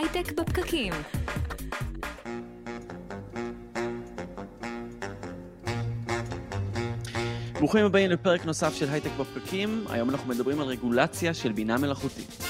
הייטק 0.00 0.32
בפקקים. 0.32 0.92
ברוכים 7.58 7.84
הבאים 7.84 8.10
לפרק 8.10 8.44
נוסף 8.44 8.74
של 8.74 8.88
הייטק 8.88 9.10
בפקקים. 9.20 9.84
היום 9.90 10.10
אנחנו 10.10 10.28
מדברים 10.28 10.60
על 10.60 10.66
רגולציה 10.66 11.34
של 11.34 11.52
בינה 11.52 11.78
מלאכותית. 11.78 12.42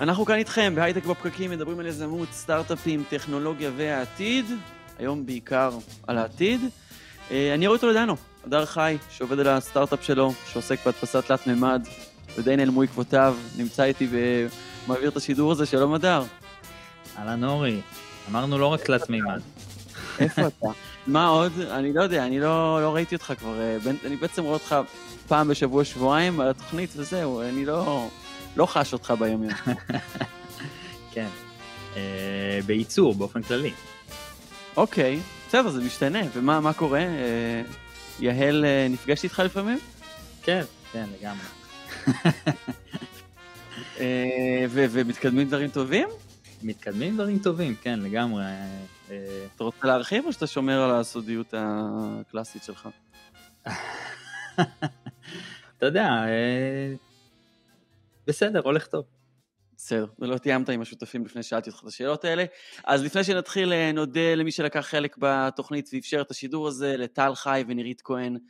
אנחנו 0.00 0.24
כאן 0.24 0.36
איתכם 0.36 0.72
בהייטק 0.74 1.04
בפקקים, 1.04 1.50
מדברים 1.50 1.80
על 1.80 1.86
יזמות, 1.86 2.28
סטארט-אפים, 2.32 3.04
טכנולוגיה 3.08 3.70
והעתיד. 3.76 4.44
היום 4.98 5.26
בעיקר 5.26 5.78
על 6.06 6.18
העתיד. 6.18 6.60
אה, 7.30 7.54
אני 7.54 7.66
רועי 7.66 7.80
טולדנו, 7.80 8.16
הדר 8.46 8.66
חי, 8.66 8.96
שעובד 9.10 9.38
על 9.38 9.48
הסטארט-אפ 9.48 10.04
שלו, 10.04 10.32
שעוסק 10.52 10.84
בהדפסת 10.84 11.24
תלת 11.26 11.46
מימד, 11.46 11.86
ודי 12.38 12.56
נעלמו 12.56 12.82
עקבותיו, 12.82 13.36
נמצא 13.56 13.82
איתי 13.82 14.08
ומעביר 14.10 15.08
את 15.08 15.16
השידור 15.16 15.52
הזה, 15.52 15.66
שלום 15.66 15.94
הדר. 15.94 16.24
אהלן 17.18 17.44
אורי, 17.44 17.80
אמרנו 18.30 18.58
לא 18.58 18.66
רק 18.66 18.80
תלת 18.80 19.10
מימד. 19.10 19.40
איפה 20.18 20.46
אתה? 20.46 20.66
מה 21.06 21.26
עוד? 21.26 21.52
אני 21.70 21.92
לא 21.92 22.02
יודע, 22.02 22.26
אני 22.26 22.40
לא, 22.40 22.82
לא 22.82 22.94
ראיתי 22.94 23.14
אותך 23.14 23.32
כבר, 23.38 23.60
אה, 23.60 23.76
אני 24.06 24.16
בעצם 24.16 24.42
רואה 24.42 24.54
אותך 24.54 24.76
פעם 25.28 25.48
בשבוע, 25.48 25.84
שבועיים 25.84 26.40
על 26.40 26.48
התוכנית 26.48 26.90
וזהו, 26.96 27.42
אני 27.42 27.64
לא, 27.64 28.08
לא 28.56 28.66
חש 28.66 28.92
אותך 28.92 29.14
ביום 29.18 29.42
יום. 29.42 29.52
כן, 31.14 31.28
אה, 31.96 32.58
בייצור 32.66 33.14
באופן 33.14 33.42
כללי. 33.42 33.72
אוקיי, 34.76 35.20
בסדר, 35.48 35.68
זה 35.68 35.80
משתנה, 35.80 36.20
ומה 36.34 36.72
קורה? 36.72 37.00
אה, 37.00 37.62
יהל 38.20 38.64
אה, 38.64 38.86
נפגשת 38.90 39.24
איתך 39.24 39.38
לפעמים? 39.38 39.78
כן, 40.42 40.62
כן, 40.92 41.04
לגמרי. 41.20 41.63
אה, 44.00 44.66
ומתקדמים 44.70 45.48
דברים 45.48 45.70
טובים? 45.70 46.08
מתקדמים 46.62 47.14
דברים 47.14 47.38
טובים, 47.38 47.74
כן, 47.82 48.00
לגמרי. 48.00 48.44
אתה 49.06 49.64
רוצה 49.64 49.86
להרחיב 49.86 50.26
או 50.26 50.32
שאתה 50.32 50.46
שומר 50.46 50.80
על 50.82 50.90
הסודיות 51.00 51.54
הקלאסית 51.56 52.62
שלך? 52.62 52.88
אתה 55.78 55.86
יודע, 55.86 56.08
בסדר, 58.26 58.60
הולך 58.64 58.86
טוב. 58.86 59.04
בסדר, 59.76 60.06
ולא 60.18 60.38
תיאמת 60.38 60.68
עם 60.68 60.80
השותפים 60.80 61.24
לפני 61.24 61.42
ששאלתי 61.42 61.70
אותך 61.70 61.82
את 61.82 61.88
השאלות 61.88 62.24
האלה. 62.24 62.44
אז 62.84 63.04
לפני 63.04 63.24
שנתחיל, 63.24 63.72
אה, 63.72 63.92
נודה 63.92 64.34
למי 64.34 64.52
שלקח 64.52 64.80
חלק 64.80 65.16
בתוכנית 65.18 65.90
ואפשר 65.92 66.20
את 66.20 66.30
השידור 66.30 66.68
הזה, 66.68 66.96
לטל 66.96 67.34
חי 67.34 67.64
ונירית 67.68 68.02
כהן, 68.04 68.34
אה, 68.36 68.40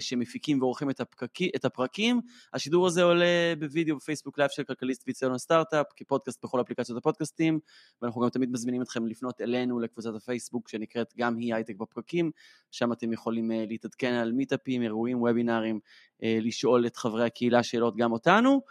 שמפיקים 0.00 0.62
ועורכים 0.62 0.90
את, 0.90 1.00
הפרקי, 1.00 1.50
את 1.56 1.64
הפרקים. 1.64 2.20
השידור 2.54 2.86
הזה 2.86 3.02
עולה 3.02 3.54
בווידאו 3.58 3.96
בפייסבוק 3.96 4.38
לייב 4.38 4.50
של 4.50 4.64
כלכליסט 4.64 5.04
וגיקטיים 5.06 5.34
הסטארט-אפ, 5.34 5.86
כפודקאסט 5.96 6.44
בכל 6.44 6.60
אפליקציות 6.60 6.98
הפודקאסטים, 6.98 7.58
ואנחנו 8.02 8.20
גם 8.20 8.28
תמיד 8.28 8.50
מזמינים 8.50 8.82
אתכם 8.82 9.06
לפנות 9.06 9.40
אלינו 9.40 9.80
לקבוצת 9.80 10.14
הפייסבוק, 10.14 10.68
שנקראת 10.68 11.12
גם 11.18 11.36
היא 11.36 11.54
הייטק 11.54 11.76
בפרקים, 11.76 12.30
שם 12.70 12.92
אתם 12.92 13.12
יכולים 13.12 13.52
אה, 13.52 13.64
להתעדכן 13.68 14.12
על 14.12 14.32
מיטאפים, 14.32 14.82
אירועים, 14.82 15.22
וובינארים, 15.22 15.80
לשאול 16.22 16.86
את 16.86 16.96
חברי 16.96 17.26
הקהילה 17.26 17.62
שאלות 17.62 17.96
גם 17.96 18.12
אותנו. 18.12 18.62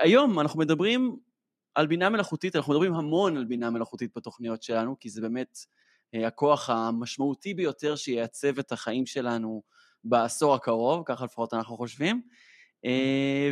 היום 0.00 0.40
אנחנו 0.40 0.60
מדברים 0.60 1.16
על 1.74 1.86
בינה 1.86 2.10
מלאכותית, 2.10 2.56
אנחנו 2.56 2.72
מדברים 2.72 2.94
המון 2.94 3.36
על 3.36 3.44
בינה 3.44 3.70
מלאכותית 3.70 4.10
בתוכניות 4.16 4.62
שלנו, 4.62 4.96
כי 5.00 5.10
זה 5.10 5.20
באמת 5.20 5.58
הכוח 6.14 6.70
המשמעותי 6.70 7.54
ביותר 7.54 7.96
שייעצב 7.96 8.58
את 8.58 8.72
החיים 8.72 9.06
שלנו 9.06 9.62
בעשור 10.04 10.54
הקרוב, 10.54 11.02
ככה 11.06 11.24
לפחות 11.24 11.54
אנחנו 11.54 11.76
חושבים. 11.76 12.22
Uh, 12.86 12.88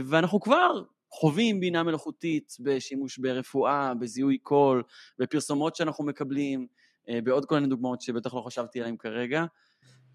ואנחנו 0.05 0.41
כבר 0.41 0.83
חווים 1.11 1.61
בינה 1.61 1.83
מלאכותית 1.83 2.57
בשימוש 2.61 3.19
ברפואה, 3.19 3.95
בזיהוי 3.95 4.39
קול, 4.39 4.83
בפרסומות 5.19 5.77
שאנחנו 5.77 6.05
מקבלים, 6.05 6.67
uh, 7.09 7.13
בעוד 7.25 7.45
כל 7.45 7.55
מיני 7.55 7.67
דוגמאות 7.67 8.01
שבטח 8.01 8.35
לא 8.35 8.41
חשבתי 8.41 8.81
עליהן 8.81 8.97
כרגע. 8.97 9.45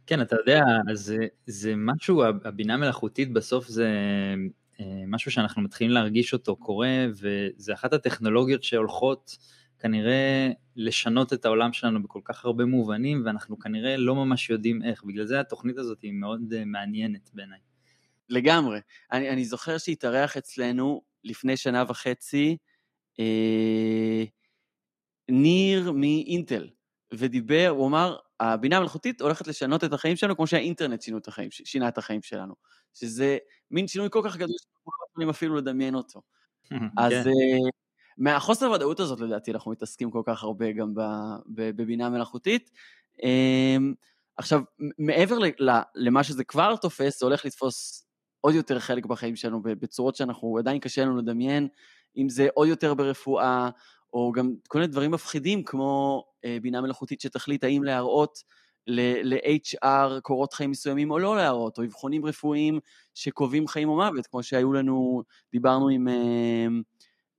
כן, 0.08 0.22
אתה 0.22 0.36
יודע, 0.36 0.62
זה, 0.94 1.18
זה 1.46 1.74
משהו, 1.78 2.24
הבינה 2.24 2.78
מלאכותית 2.78 3.34
בסוף 3.34 3.68
זה 3.68 3.88
אה, 4.80 5.04
משהו 5.08 5.32
שאנחנו 5.32 5.62
מתחילים 5.62 5.94
להרגיש 5.94 6.34
אותו 6.34 6.56
קורה, 6.56 7.06
וזה 7.10 7.74
אחת 7.74 7.94
הטכנולוגיות 7.94 8.64
שהולכות 8.64 9.38
כנראה 9.84 10.52
לשנות 10.76 11.34
את 11.34 11.46
העולם 11.46 11.74
שלנו 11.74 12.04
בכל 12.04 12.20
כך 12.24 12.46
הרבה 12.46 12.66
מובנים, 12.66 13.24
ואנחנו 13.26 13.60
כנראה 13.60 13.98
לא 13.98 14.16
ממש 14.16 14.50
יודעים 14.50 14.84
איך, 14.84 15.04
בגלל 15.04 15.26
זה 15.26 15.40
התוכנית 15.40 15.78
הזאת 15.78 16.02
היא 16.02 16.12
מאוד 16.12 16.54
אה, 16.54 16.66
מעניינת 16.66 17.30
בעיניי. 17.34 17.60
לגמרי. 18.30 18.80
אני, 19.12 19.30
אני 19.30 19.46
זוכר 19.46 19.78
שהתארח 19.78 20.38
אצלנו 20.38 21.02
לפני 21.24 21.58
שנה 21.58 21.84
וחצי 21.88 22.58
אה, 23.20 24.24
ניר 25.30 25.92
מאינטל, 25.92 26.70
ודיבר, 27.14 27.68
הוא 27.78 27.88
אמר, 27.88 28.18
הבינה 28.40 28.78
המלאכותית 28.78 29.22
הולכת 29.22 29.48
לשנות 29.48 29.84
את 29.84 29.94
החיים 29.94 30.16
שלנו 30.16 30.36
כמו 30.36 30.48
שהאינטרנט 30.48 31.02
שינו 31.02 31.18
את 31.18 31.28
החיים, 31.28 31.50
שינה 31.52 31.88
את 31.88 31.98
החיים 31.98 32.22
שלנו. 32.22 32.54
שזה 32.94 33.38
מין 33.72 33.88
שינוי 33.88 34.08
כל 34.12 34.22
כך 34.26 34.36
גדול 34.36 34.56
שאנחנו 34.60 34.92
לא 35.00 35.06
יכולים 35.12 35.30
אפילו 35.30 35.56
לדמיין 35.56 35.96
אותו. 35.96 36.22
אז 36.98 37.14
כן. 37.14 37.83
מהחוסר 38.18 38.72
ודאות 38.72 39.00
הזאת 39.00 39.20
לדעתי 39.20 39.52
אנחנו 39.52 39.72
מתעסקים 39.72 40.12
כל 40.12 40.22
כך 40.26 40.44
הרבה 40.44 40.72
גם 40.72 40.94
בבינה 41.48 42.10
מלאכותית. 42.10 42.72
Um, 43.18 43.94
עכשיו, 44.38 44.62
מעבר 45.00 45.38
למה 45.96 46.24
שזה 46.24 46.44
כבר 46.44 46.76
תופס, 46.76 47.20
זה 47.20 47.26
הולך 47.26 47.46
לתפוס 47.46 48.08
עוד 48.42 48.56
יותר 48.56 48.80
חלק 48.80 49.06
בחיים 49.06 49.36
שלנו 49.36 49.62
בצורות 49.64 50.16
שאנחנו, 50.16 50.58
עדיין 50.58 50.80
קשה 50.80 51.02
לנו 51.02 51.18
לדמיין, 51.18 51.68
אם 52.18 52.30
זה 52.30 52.48
עוד 52.54 52.68
יותר 52.68 52.94
ברפואה, 52.94 53.70
או 54.14 54.32
גם 54.32 54.54
כל 54.68 54.80
מיני 54.80 54.92
דברים 54.92 55.12
מפחידים 55.12 55.64
כמו 55.64 56.24
uh, 56.46 56.62
בינה 56.62 56.82
מלאכותית 56.82 57.22
שתחליט 57.22 57.64
האם 57.64 57.84
להראות 57.84 58.44
ל-HR 58.88 60.22
קורות 60.22 60.54
חיים 60.54 60.72
מסוימים 60.72 61.12
או 61.12 61.20
לא 61.20 61.36
להראות, 61.36 61.78
או 61.78 61.84
אבחונים 61.84 62.26
רפואיים 62.26 62.80
שקובעים 63.14 63.68
חיים 63.68 63.90
או 63.90 63.96
מוות, 63.96 64.28
כמו 64.28 64.44
שהיו 64.44 64.74
לנו, 64.74 65.24
דיברנו 65.52 65.90
עם, 65.90 66.08
אה, 66.08 66.68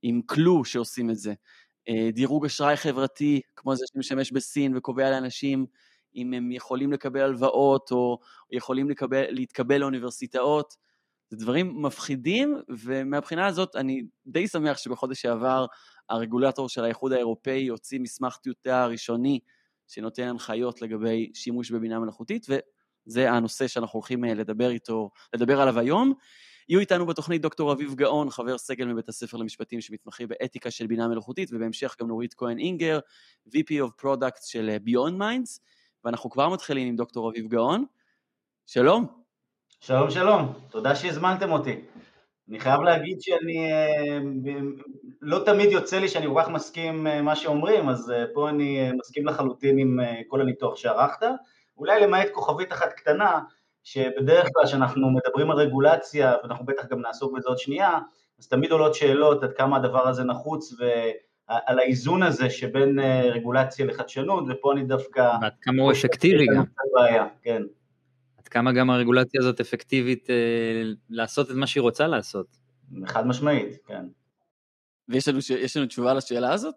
עם 0.06 0.20
קלו 0.26 0.64
שעושים 0.64 1.10
את 1.10 1.16
זה. 1.16 1.34
אה, 1.88 2.10
דירוג 2.12 2.44
אשראי 2.44 2.76
חברתי, 2.76 3.40
כמו 3.56 3.76
זה 3.76 3.84
שמשמש 3.94 4.32
בסין 4.32 4.76
וקובע 4.76 5.10
לאנשים 5.10 5.66
אם 6.16 6.34
הם 6.34 6.52
יכולים 6.52 6.92
לקבל 6.92 7.20
הלוואות 7.20 7.92
או 7.92 8.18
יכולים 8.52 8.90
לקבל, 8.90 9.24
להתקבל 9.28 9.76
לאוניברסיטאות. 9.76 10.74
זה 11.30 11.36
דברים 11.36 11.82
מפחידים, 11.82 12.56
ומהבחינה 12.68 13.46
הזאת 13.46 13.76
אני 13.76 14.02
די 14.26 14.48
שמח 14.48 14.76
שבחודש 14.76 15.22
שעבר 15.22 15.66
הרגולטור 16.08 16.68
של 16.68 16.84
האיחוד 16.84 17.12
האירופאי 17.12 17.68
הוציא 17.68 18.00
מסמך 18.00 18.36
טיוטה 18.36 18.86
ראשוני 18.86 19.38
שנותן 19.88 20.22
הנחיות 20.22 20.82
לגבי 20.82 21.30
שימוש 21.34 21.70
בבינה 21.70 21.98
מלאכותית, 21.98 22.46
וזה 22.48 23.30
הנושא 23.30 23.68
שאנחנו 23.68 23.98
הולכים 23.98 24.24
אה, 24.24 24.34
לדבר 24.34 24.70
איתו, 24.70 25.10
לדבר 25.34 25.60
עליו 25.60 25.78
היום. 25.78 26.14
יהיו 26.68 26.80
איתנו 26.80 27.06
בתוכנית 27.06 27.42
דוקטור 27.42 27.72
אביב 27.72 27.94
גאון, 27.94 28.30
חבר 28.30 28.58
סגל 28.58 28.86
מבית 28.86 29.08
הספר 29.08 29.36
למשפטים 29.36 29.80
שמתמחה 29.80 30.26
באתיקה 30.26 30.70
של 30.70 30.86
בינה 30.86 31.08
מלאכותית, 31.08 31.50
ובהמשך 31.52 31.96
גם 32.00 32.08
נורית 32.08 32.34
כהן 32.34 32.58
אינגר, 32.58 32.98
VP 33.48 33.70
of 33.70 34.02
Products 34.02 34.46
של 34.46 34.70
אה, 34.70 34.76
Beyond 34.76 35.20
Minds, 35.20 35.60
ואנחנו 36.04 36.30
כבר 36.30 36.48
מתחילים 36.48 36.88
עם 36.88 36.96
דוקטור 36.96 37.30
אביב 37.30 37.48
גאון. 37.48 37.84
שלום. 38.66 39.06
שלום 39.80 40.10
שלום, 40.10 40.52
תודה 40.70 40.94
שהזמנתם 40.96 41.52
אותי. 41.52 41.80
אני 42.48 42.60
חייב 42.60 42.80
להגיד 42.80 43.20
שאני, 43.20 43.72
אה, 43.72 44.18
לא 45.20 45.44
תמיד 45.44 45.70
יוצא 45.70 45.98
לי 45.98 46.08
שאני 46.08 46.26
כל 46.26 46.42
כך 46.42 46.48
מסכים 46.48 47.06
אה, 47.06 47.22
מה 47.22 47.36
שאומרים, 47.36 47.88
אז 47.88 48.12
פה 48.34 48.48
אני 48.48 48.92
מסכים 48.92 49.26
לחלוטין 49.26 49.78
עם 49.78 49.98
כל 50.28 50.40
הניתוח 50.40 50.76
שערכת. 50.76 51.26
אולי 51.76 52.00
למעט 52.00 52.28
כוכבית 52.32 52.72
אחת 52.72 52.92
קטנה, 52.92 53.40
שבדרך 53.84 54.48
כלל 54.54 54.64
כשאנחנו 54.66 55.10
מדברים 55.10 55.50
על 55.50 55.56
רגולציה, 55.56 56.34
ואנחנו 56.42 56.66
בטח 56.66 56.86
גם 56.86 57.00
נעסוק 57.00 57.36
בזה 57.36 57.48
עוד 57.48 57.58
שנייה, 57.58 57.98
אז 58.38 58.48
תמיד 58.48 58.70
עולות 58.70 58.94
שאלות 58.94 59.42
עד 59.42 59.52
כמה 59.52 59.76
הדבר 59.76 60.08
הזה 60.08 60.24
נחוץ 60.24 60.74
ועל 60.78 61.78
האיזון 61.78 62.22
הזה 62.22 62.50
שבין 62.50 62.98
רגולציה 63.32 63.86
לחדשנות, 63.86 64.44
ופה 64.48 64.72
אני 64.72 64.84
דווקא... 64.84 65.36
ועד 65.42 65.52
כמה 65.62 65.82
הוא 65.82 65.92
אפקטיבי 65.92 66.46
גם. 66.56 66.64
בעיה, 66.94 67.26
כן. 67.42 67.62
כמה 68.54 68.72
גם 68.72 68.90
הרגולציה 68.90 69.40
הזאת 69.40 69.60
אפקטיבית 69.60 70.30
אה, 70.30 70.82
לעשות 71.10 71.50
את 71.50 71.56
מה 71.56 71.66
שהיא 71.66 71.80
רוצה 71.80 72.06
לעשות. 72.06 72.46
חד 73.06 73.26
משמעית, 73.26 73.76
כן. 73.86 74.06
ויש 75.08 75.28
לנו, 75.28 75.38
לנו 75.76 75.86
תשובה 75.86 76.14
לשאלה 76.14 76.52
הזאת? 76.52 76.74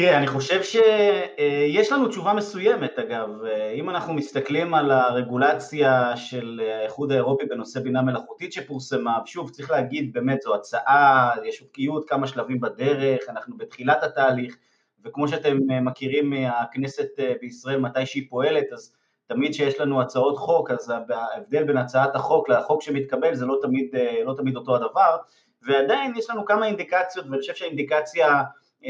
תראה, 0.00 0.18
אני 0.18 0.26
חושב 0.26 0.62
שיש 0.62 1.92
לנו 1.92 2.08
תשובה 2.08 2.32
מסוימת 2.32 2.98
אגב, 2.98 3.28
אם 3.74 3.90
אנחנו 3.90 4.14
מסתכלים 4.14 4.74
על 4.74 4.90
הרגולציה 4.90 6.16
של 6.16 6.60
האיחוד 6.80 7.12
האירופי 7.12 7.46
בנושא 7.46 7.80
בינה 7.80 8.02
מלאכותית 8.02 8.52
שפורסמה, 8.52 9.18
שוב 9.26 9.50
צריך 9.50 9.70
להגיד 9.70 10.12
באמת 10.12 10.40
זו 10.42 10.54
הצעה, 10.54 11.30
יש 11.44 11.60
חוקיות 11.60 12.08
כמה 12.08 12.26
שלבים 12.26 12.60
בדרך, 12.60 13.20
אנחנו 13.28 13.56
בתחילת 13.56 14.02
התהליך 14.02 14.56
וכמו 15.04 15.28
שאתם 15.28 15.58
מכירים 15.82 16.30
מהכנסת 16.30 17.10
בישראל 17.40 17.80
מתי 17.80 18.06
שהיא 18.06 18.26
פועלת 18.30 18.72
אז 18.72 18.92
תמיד 19.26 19.54
שיש 19.54 19.80
לנו 19.80 20.00
הצעות 20.00 20.38
חוק, 20.38 20.70
אז 20.70 20.92
ההבדל 21.10 21.64
בין 21.64 21.76
הצעת 21.76 22.16
החוק 22.16 22.48
לחוק 22.48 22.82
שמתקבל 22.82 23.34
זה 23.34 23.46
לא 23.46 23.58
תמיד, 23.62 23.96
אה, 23.96 24.20
לא 24.24 24.34
תמיד 24.36 24.56
אותו 24.56 24.76
הדבר, 24.76 25.16
ועדיין 25.62 26.12
יש 26.16 26.30
לנו 26.30 26.44
כמה 26.44 26.66
אינדיקציות, 26.66 27.26
ואני 27.26 27.40
חושב 27.40 27.54
שהאינדיקציה 27.54 28.42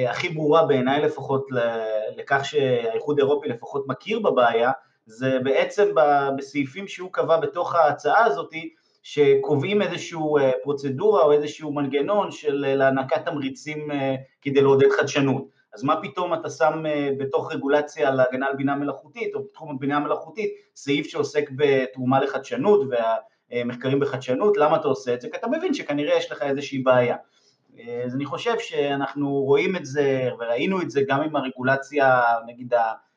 הכי 0.09 0.29
ברורה 0.29 0.67
בעיניי 0.67 1.01
לפחות 1.03 1.47
לכך 2.17 2.45
שהאיחוד 2.45 3.19
האירופי 3.19 3.49
לפחות 3.49 3.85
מכיר 3.89 4.19
בבעיה, 4.19 4.73
זה 5.07 5.39
בעצם 5.43 5.95
בסעיפים 6.39 6.89
שהוא 6.89 7.13
קבע 7.13 7.37
בתוך 7.37 7.75
ההצעה 7.75 8.25
הזאת, 8.25 8.53
שקובעים 9.03 9.83
איזושהי 9.83 10.19
פרוצדורה 10.63 11.23
או 11.23 11.33
איזשהו 11.33 11.73
מנגנון 11.73 12.31
של 12.31 12.65
להענקת 12.77 13.25
תמריצים 13.25 13.89
כדי 14.41 14.61
לעודד 14.61 14.89
חדשנות. 15.01 15.45
אז 15.75 15.85
מה 15.85 16.03
פתאום 16.03 16.35
אתה 16.35 16.51
שם 16.51 16.83
בתוך 17.19 17.53
רגולציה 17.53 18.11
להגנה 18.11 18.47
על 18.47 18.57
בינה 18.57 18.75
מלאכותית 18.75 19.35
או 19.35 19.45
בתחום 19.45 19.75
הבינה 19.75 20.01
מלאכותית 20.01 20.51
סעיף 20.77 21.07
שעוסק 21.07 21.51
בתרומה 21.57 22.21
לחדשנות 22.21 22.81
והמחקרים 23.51 24.01
בחדשנות, 24.01 24.57
למה 24.57 24.77
אתה 24.77 24.89
עושה 24.89 25.15
את 25.15 25.21
זה? 25.21 25.29
כי 25.31 25.37
אתה 25.37 25.47
מבין 25.49 25.75
שכנראה 25.75 26.17
יש 26.17 26.33
לך 26.33 26.43
איזושהי 26.43 26.79
בעיה. 26.79 27.17
אז 28.05 28.15
אני 28.15 28.25
חושב 28.25 28.59
שאנחנו 28.59 29.31
רואים 29.31 29.77
את 29.77 29.87
זה 29.87 30.31
וראינו 30.39 30.83
את 30.83 30.91
זה 30.91 31.01
גם 31.09 31.21
עם 31.23 31.37
הרגולציה, 31.37 32.23
נגיד 32.47 32.75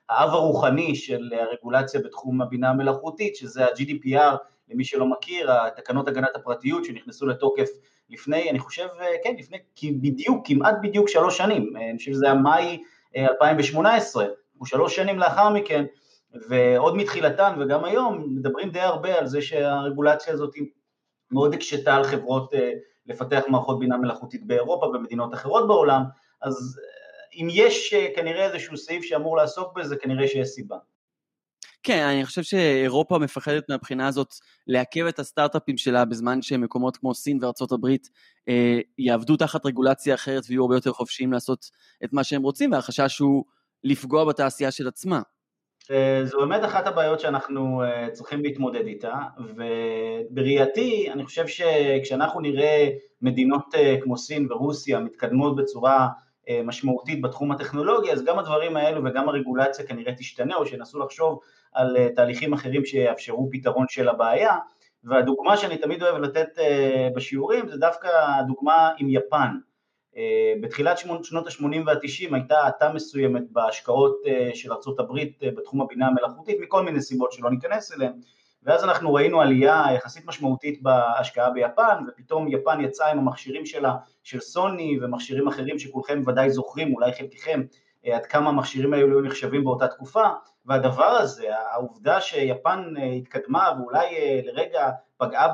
האב 0.09 0.29
הרוחני 0.29 0.95
של 0.95 1.33
הרגולציה 1.33 2.01
בתחום 2.01 2.41
הבינה 2.41 2.69
המלאכותית, 2.69 3.35
שזה 3.35 3.65
ה-GDPR, 3.65 4.35
למי 4.69 4.83
שלא 4.83 5.05
מכיר, 5.05 5.51
התקנות 5.51 6.07
הגנת 6.07 6.35
הפרטיות 6.35 6.85
שנכנסו 6.85 7.25
לתוקף 7.25 7.69
לפני, 8.09 8.49
אני 8.49 8.59
חושב, 8.59 8.87
כן, 9.23 9.35
לפני 9.39 9.57
בדיוק, 10.01 10.47
כמעט 10.47 10.75
בדיוק 10.81 11.09
שלוש 11.09 11.37
שנים, 11.37 11.73
אני 11.77 11.97
חושב 11.97 12.11
שזה 12.11 12.25
היה 12.25 12.35
מאי 12.35 12.83
2018, 13.17 14.25
הוא 14.57 14.67
שלוש 14.67 14.95
שנים 14.95 15.19
לאחר 15.19 15.49
מכן, 15.49 15.85
ועוד 16.49 16.97
מתחילתן 16.97 17.53
וגם 17.59 17.83
היום 17.83 18.25
מדברים 18.29 18.69
די 18.69 18.79
הרבה 18.79 19.19
על 19.19 19.27
זה 19.27 19.41
שהרגולציה 19.41 20.33
הזאת 20.33 20.55
מאוד 21.31 21.53
הקשתה 21.53 21.95
על 21.95 22.03
חברות 22.03 22.53
לפתח 23.05 23.41
מערכות 23.47 23.79
בינה 23.79 23.97
מלאכותית 23.97 24.47
באירופה 24.47 24.85
ובמדינות 24.85 25.33
אחרות 25.33 25.67
בעולם, 25.67 26.01
אז 26.41 26.79
אם 27.33 27.47
יש 27.51 27.93
כנראה 28.15 28.45
איזשהו 28.45 28.77
סעיף 28.77 29.03
שאמור 29.03 29.37
לעסוק 29.37 29.77
בזה, 29.77 29.95
כנראה 29.95 30.27
שיש 30.27 30.47
סיבה. 30.47 30.77
כן, 31.83 32.03
אני 32.03 32.25
חושב 32.25 32.43
שאירופה 32.43 33.17
מפחדת 33.17 33.69
מהבחינה 33.69 34.07
הזאת 34.07 34.33
לעכב 34.67 35.05
את 35.05 35.19
הסטארט-אפים 35.19 35.77
שלה 35.77 36.05
בזמן 36.05 36.41
שמקומות 36.41 36.97
כמו 36.97 37.13
סין 37.13 37.37
וארצות 37.41 37.71
הברית 37.71 38.09
אה, 38.49 38.79
יעבדו 38.97 39.37
תחת 39.37 39.65
רגולציה 39.65 40.15
אחרת 40.15 40.43
ויהיו 40.47 40.61
הרבה 40.61 40.75
יותר 40.75 40.93
חופשיים 40.93 41.33
לעשות 41.33 41.69
את 42.03 42.13
מה 42.13 42.23
שהם 42.23 42.41
רוצים, 42.41 42.71
והחשש 42.71 43.19
הוא 43.19 43.43
לפגוע 43.83 44.25
בתעשייה 44.25 44.71
של 44.71 44.87
עצמה. 44.87 45.21
זו 46.23 46.39
באמת 46.39 46.65
אחת 46.65 46.87
הבעיות 46.87 47.19
שאנחנו 47.19 47.83
צריכים 48.11 48.41
להתמודד 48.43 48.85
איתה, 48.85 49.13
ובראייתי 49.39 51.11
אני 51.11 51.25
חושב 51.25 51.47
שכשאנחנו 51.47 52.39
נראה 52.39 52.89
מדינות 53.21 53.65
כמו 54.01 54.17
סין 54.17 54.47
ורוסיה 54.51 54.99
מתקדמות 54.99 55.55
בצורה 55.55 56.07
משמעותית 56.63 57.21
בתחום 57.21 57.51
הטכנולוגי, 57.51 58.11
אז 58.11 58.25
גם 58.25 58.39
הדברים 58.39 58.77
האלו 58.77 59.01
וגם 59.05 59.29
הרגולציה 59.29 59.85
כנראה 59.85 60.13
תשתנה, 60.15 60.55
או 60.55 60.65
שינסו 60.65 60.99
לחשוב 60.99 61.39
על 61.73 62.09
תהליכים 62.15 62.53
אחרים 62.53 62.85
שיאפשרו 62.85 63.49
פתרון 63.51 63.85
של 63.89 64.09
הבעיה, 64.09 64.55
והדוגמה 65.03 65.57
שאני 65.57 65.77
תמיד 65.77 66.03
אוהב 66.03 66.15
לתת 66.15 66.49
בשיעורים 67.15 67.67
זה 67.67 67.77
דווקא 67.77 68.07
הדוגמה 68.39 68.89
עם 68.97 69.09
יפן. 69.09 69.49
בתחילת 70.61 70.97
שנות 70.97 71.47
ה-80 71.47 71.77
וה-90 71.85 72.35
הייתה 72.35 72.59
האטה 72.59 72.93
מסוימת 72.93 73.43
בהשקעות 73.51 74.17
של 74.53 74.73
ארה"ב 74.73 75.19
בתחום 75.41 75.81
הבינה 75.81 76.07
המלאכותית 76.07 76.57
מכל 76.61 76.83
מיני 76.83 77.01
סיבות 77.01 77.31
שלא 77.31 77.49
ניכנס 77.49 77.91
אליהן. 77.91 78.13
ואז 78.63 78.83
אנחנו 78.83 79.13
ראינו 79.13 79.41
עלייה 79.41 79.83
יחסית 79.95 80.25
משמעותית 80.25 80.81
בהשקעה 80.81 81.49
ביפן 81.49 82.03
ופתאום 82.07 82.47
יפן 82.47 82.81
יצאה 82.81 83.11
עם 83.11 83.19
המכשירים 83.19 83.65
שלה 83.65 83.95
של 84.23 84.39
סוני 84.39 84.99
ומכשירים 85.01 85.47
אחרים 85.47 85.79
שכולכם 85.79 86.21
ודאי 86.27 86.49
זוכרים, 86.49 86.93
אולי 86.93 87.13
חלקכם, 87.13 87.61
עד 88.05 88.25
כמה 88.25 88.49
המכשירים 88.49 88.93
האלו 88.93 89.07
היו 89.07 89.21
נחשבים 89.21 89.63
באותה 89.63 89.87
תקופה. 89.87 90.23
והדבר 90.65 91.05
הזה, 91.05 91.47
העובדה 91.73 92.21
שיפן 92.21 92.93
התקדמה 93.17 93.71
ואולי 93.79 94.07
לרגע 94.43 94.89
פגעה 95.21 95.47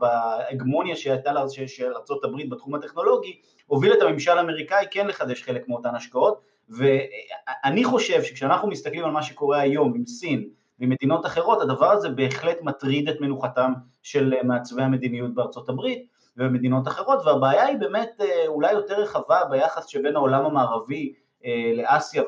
בהגמוניה 0.00 0.96
שהייתה 0.96 1.32
של 1.66 1.92
ארה"ב 1.94 2.48
בתחום 2.50 2.74
הטכנולוגי, 2.74 3.40
הוביל 3.66 3.92
את 3.92 4.02
הממשל 4.02 4.38
האמריקאי 4.38 4.86
כן 4.90 5.06
לחדש 5.06 5.42
חלק 5.42 5.68
מאותן 5.68 5.94
השקעות, 5.94 6.40
ואני 6.68 7.84
חושב 7.84 8.22
שכשאנחנו 8.22 8.68
מסתכלים 8.68 9.04
על 9.04 9.10
מה 9.10 9.22
שקורה 9.22 9.60
היום 9.60 9.94
עם 9.94 10.06
סין 10.06 10.48
ועם 10.78 10.90
מדינות 10.90 11.26
אחרות, 11.26 11.62
הדבר 11.62 11.90
הזה 11.90 12.08
בהחלט 12.08 12.62
מטריד 12.62 13.08
את 13.08 13.20
מנוחתם 13.20 13.72
של 14.02 14.34
מעצבי 14.44 14.82
המדיניות 14.82 15.34
בארצות 15.34 15.68
הברית 15.68 16.06
ובמדינות 16.36 16.88
אחרות, 16.88 17.26
והבעיה 17.26 17.66
היא 17.66 17.78
באמת 17.78 18.20
אולי 18.46 18.72
יותר 18.72 19.00
רחבה 19.00 19.40
ביחס 19.50 19.86
שבין 19.86 20.16
העולם 20.16 20.44
המערבי 20.44 21.12
לאסיה 21.74 22.22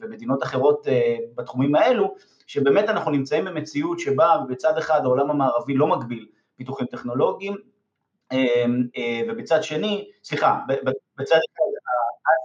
ומדינות 0.00 0.42
אחרות 0.42 0.86
בתחומים 1.34 1.74
האלו, 1.74 2.14
שבאמת 2.50 2.88
אנחנו 2.88 3.10
נמצאים 3.10 3.44
במציאות 3.44 4.00
שבה 4.00 4.36
בצד 4.48 4.78
אחד 4.78 5.00
העולם 5.04 5.30
המערבי 5.30 5.74
לא 5.74 5.86
מגביל 5.86 6.26
פיתוחים 6.56 6.86
טכנולוגיים, 6.86 7.56
ובצד 9.28 9.62
שני, 9.62 10.10
סליחה, 10.24 10.58
בצד 11.18 11.36
אחד 11.36 11.64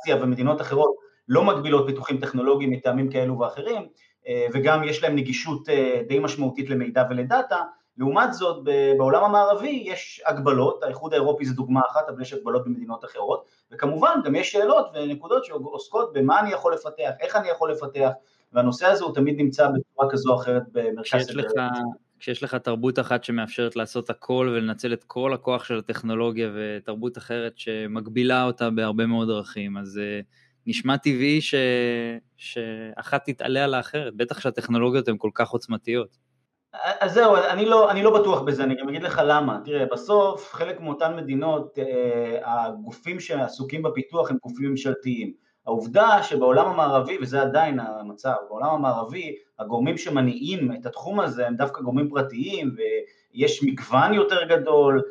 אסיה 0.01 0.23
ומדינות 0.23 0.61
אחרות 0.61 0.95
לא 1.27 1.43
מגבילות 1.43 1.85
פיתוחים 1.87 2.17
טכנולוגיים 2.17 2.71
מטעמים 2.71 3.11
כאלו 3.11 3.39
ואחרים, 3.39 3.87
וגם 4.53 4.83
יש 4.83 5.03
להם 5.03 5.15
נגישות 5.15 5.69
די 6.07 6.19
משמעותית 6.19 6.69
למידע 6.69 7.03
ולדאטה, 7.09 7.63
לעומת 7.97 8.33
זאת 8.33 8.63
בעולם 8.97 9.23
המערבי 9.23 9.83
יש 9.85 10.21
הגבלות, 10.25 10.83
האיחוד 10.83 11.13
האירופי 11.13 11.45
זה 11.45 11.53
דוגמה 11.53 11.81
אחת, 11.91 12.09
אבל 12.09 12.21
יש 12.21 12.33
הגבלות 12.33 12.65
במדינות 12.65 13.05
אחרות, 13.05 13.45
וכמובן 13.71 14.19
גם 14.25 14.35
יש 14.35 14.51
שאלות 14.51 14.87
ונקודות 14.93 15.45
שעוסקות 15.45 16.13
במה 16.13 16.39
אני 16.39 16.51
יכול 16.51 16.73
לפתח, 16.73 17.11
איך 17.19 17.35
אני 17.35 17.49
יכול 17.49 17.71
לפתח, 17.71 18.09
והנושא 18.55 18.87
הזה 18.87 19.03
הוא 19.03 19.13
תמיד 19.13 19.35
נמצא 19.37 19.67
בצורה 19.67 20.11
כזו 20.11 20.31
או 20.31 20.35
אחרת 20.35 20.63
במרכז... 20.71 21.29
לך, 21.29 21.51
כשיש 22.19 22.43
לך 22.43 22.55
תרבות 22.55 22.99
אחת 22.99 23.23
שמאפשרת 23.23 23.75
לעשות 23.75 24.09
הכל 24.09 24.53
ולנצל 24.53 24.93
את 24.93 25.03
כל 25.03 25.33
הכוח 25.33 25.63
של 25.63 25.77
הטכנולוגיה 25.77 26.49
ותרבות 26.55 27.17
אחרת 27.17 27.57
שמגבילה 27.57 28.43
אותה 28.43 28.69
בהרבה 28.69 29.05
מאוד 29.05 29.27
דרכים, 29.27 29.77
אז 29.77 29.97
uh, 29.97 30.25
נשמע 30.67 30.97
טבעי 30.97 31.41
ש... 31.41 31.55
שאחת 32.37 33.25
תתעלה 33.25 33.63
על 33.63 33.73
האחרת, 33.73 34.15
בטח 34.15 34.39
שהטכנולוגיות 34.39 35.07
הן 35.07 35.15
כל 35.17 35.29
כך 35.33 35.49
עוצמתיות. 35.49 36.17
אז 36.99 37.13
זהו, 37.13 37.35
אני 37.35 37.65
לא, 37.65 37.91
אני 37.91 38.03
לא 38.03 38.19
בטוח 38.19 38.41
בזה, 38.41 38.63
אני 38.63 38.75
גם 38.75 38.89
אגיד 38.89 39.03
לך 39.03 39.21
למה. 39.25 39.59
תראה, 39.65 39.85
בסוף 39.91 40.53
חלק 40.53 40.81
מאותן 40.81 41.15
מדינות, 41.15 41.77
הגופים 42.43 43.19
שעסוקים 43.19 43.83
בפיתוח 43.83 44.31
הם 44.31 44.37
גופים 44.43 44.69
ממשלתיים. 44.69 45.44
העובדה 45.67 46.23
שבעולם 46.23 46.67
המערבי, 46.67 47.17
וזה 47.21 47.41
עדיין 47.41 47.79
המצב, 47.79 48.33
בעולם 48.49 48.69
המערבי 48.69 49.35
הגורמים 49.59 49.97
שמניעים 49.97 50.71
את 50.79 50.85
התחום 50.85 51.19
הזה 51.19 51.47
הם 51.47 51.55
דווקא 51.55 51.81
גורמים 51.81 52.09
פרטיים 52.09 52.75
ויש 53.33 53.63
מגוון 53.63 54.13
יותר 54.13 54.43
גדול 54.43 55.01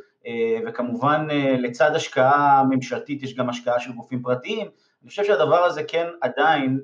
וכמובן 0.67 1.27
לצד 1.59 1.95
השקעה 1.95 2.65
ממשלתית 2.71 3.23
יש 3.23 3.35
גם 3.35 3.49
השקעה 3.49 3.81
של 3.81 3.93
גופים 3.93 4.23
פרטיים, 4.23 4.67
אני 5.03 5.09
חושב 5.09 5.25
שהדבר 5.25 5.65
הזה 5.65 5.83
כן 5.83 6.07
עדיין 6.21 6.81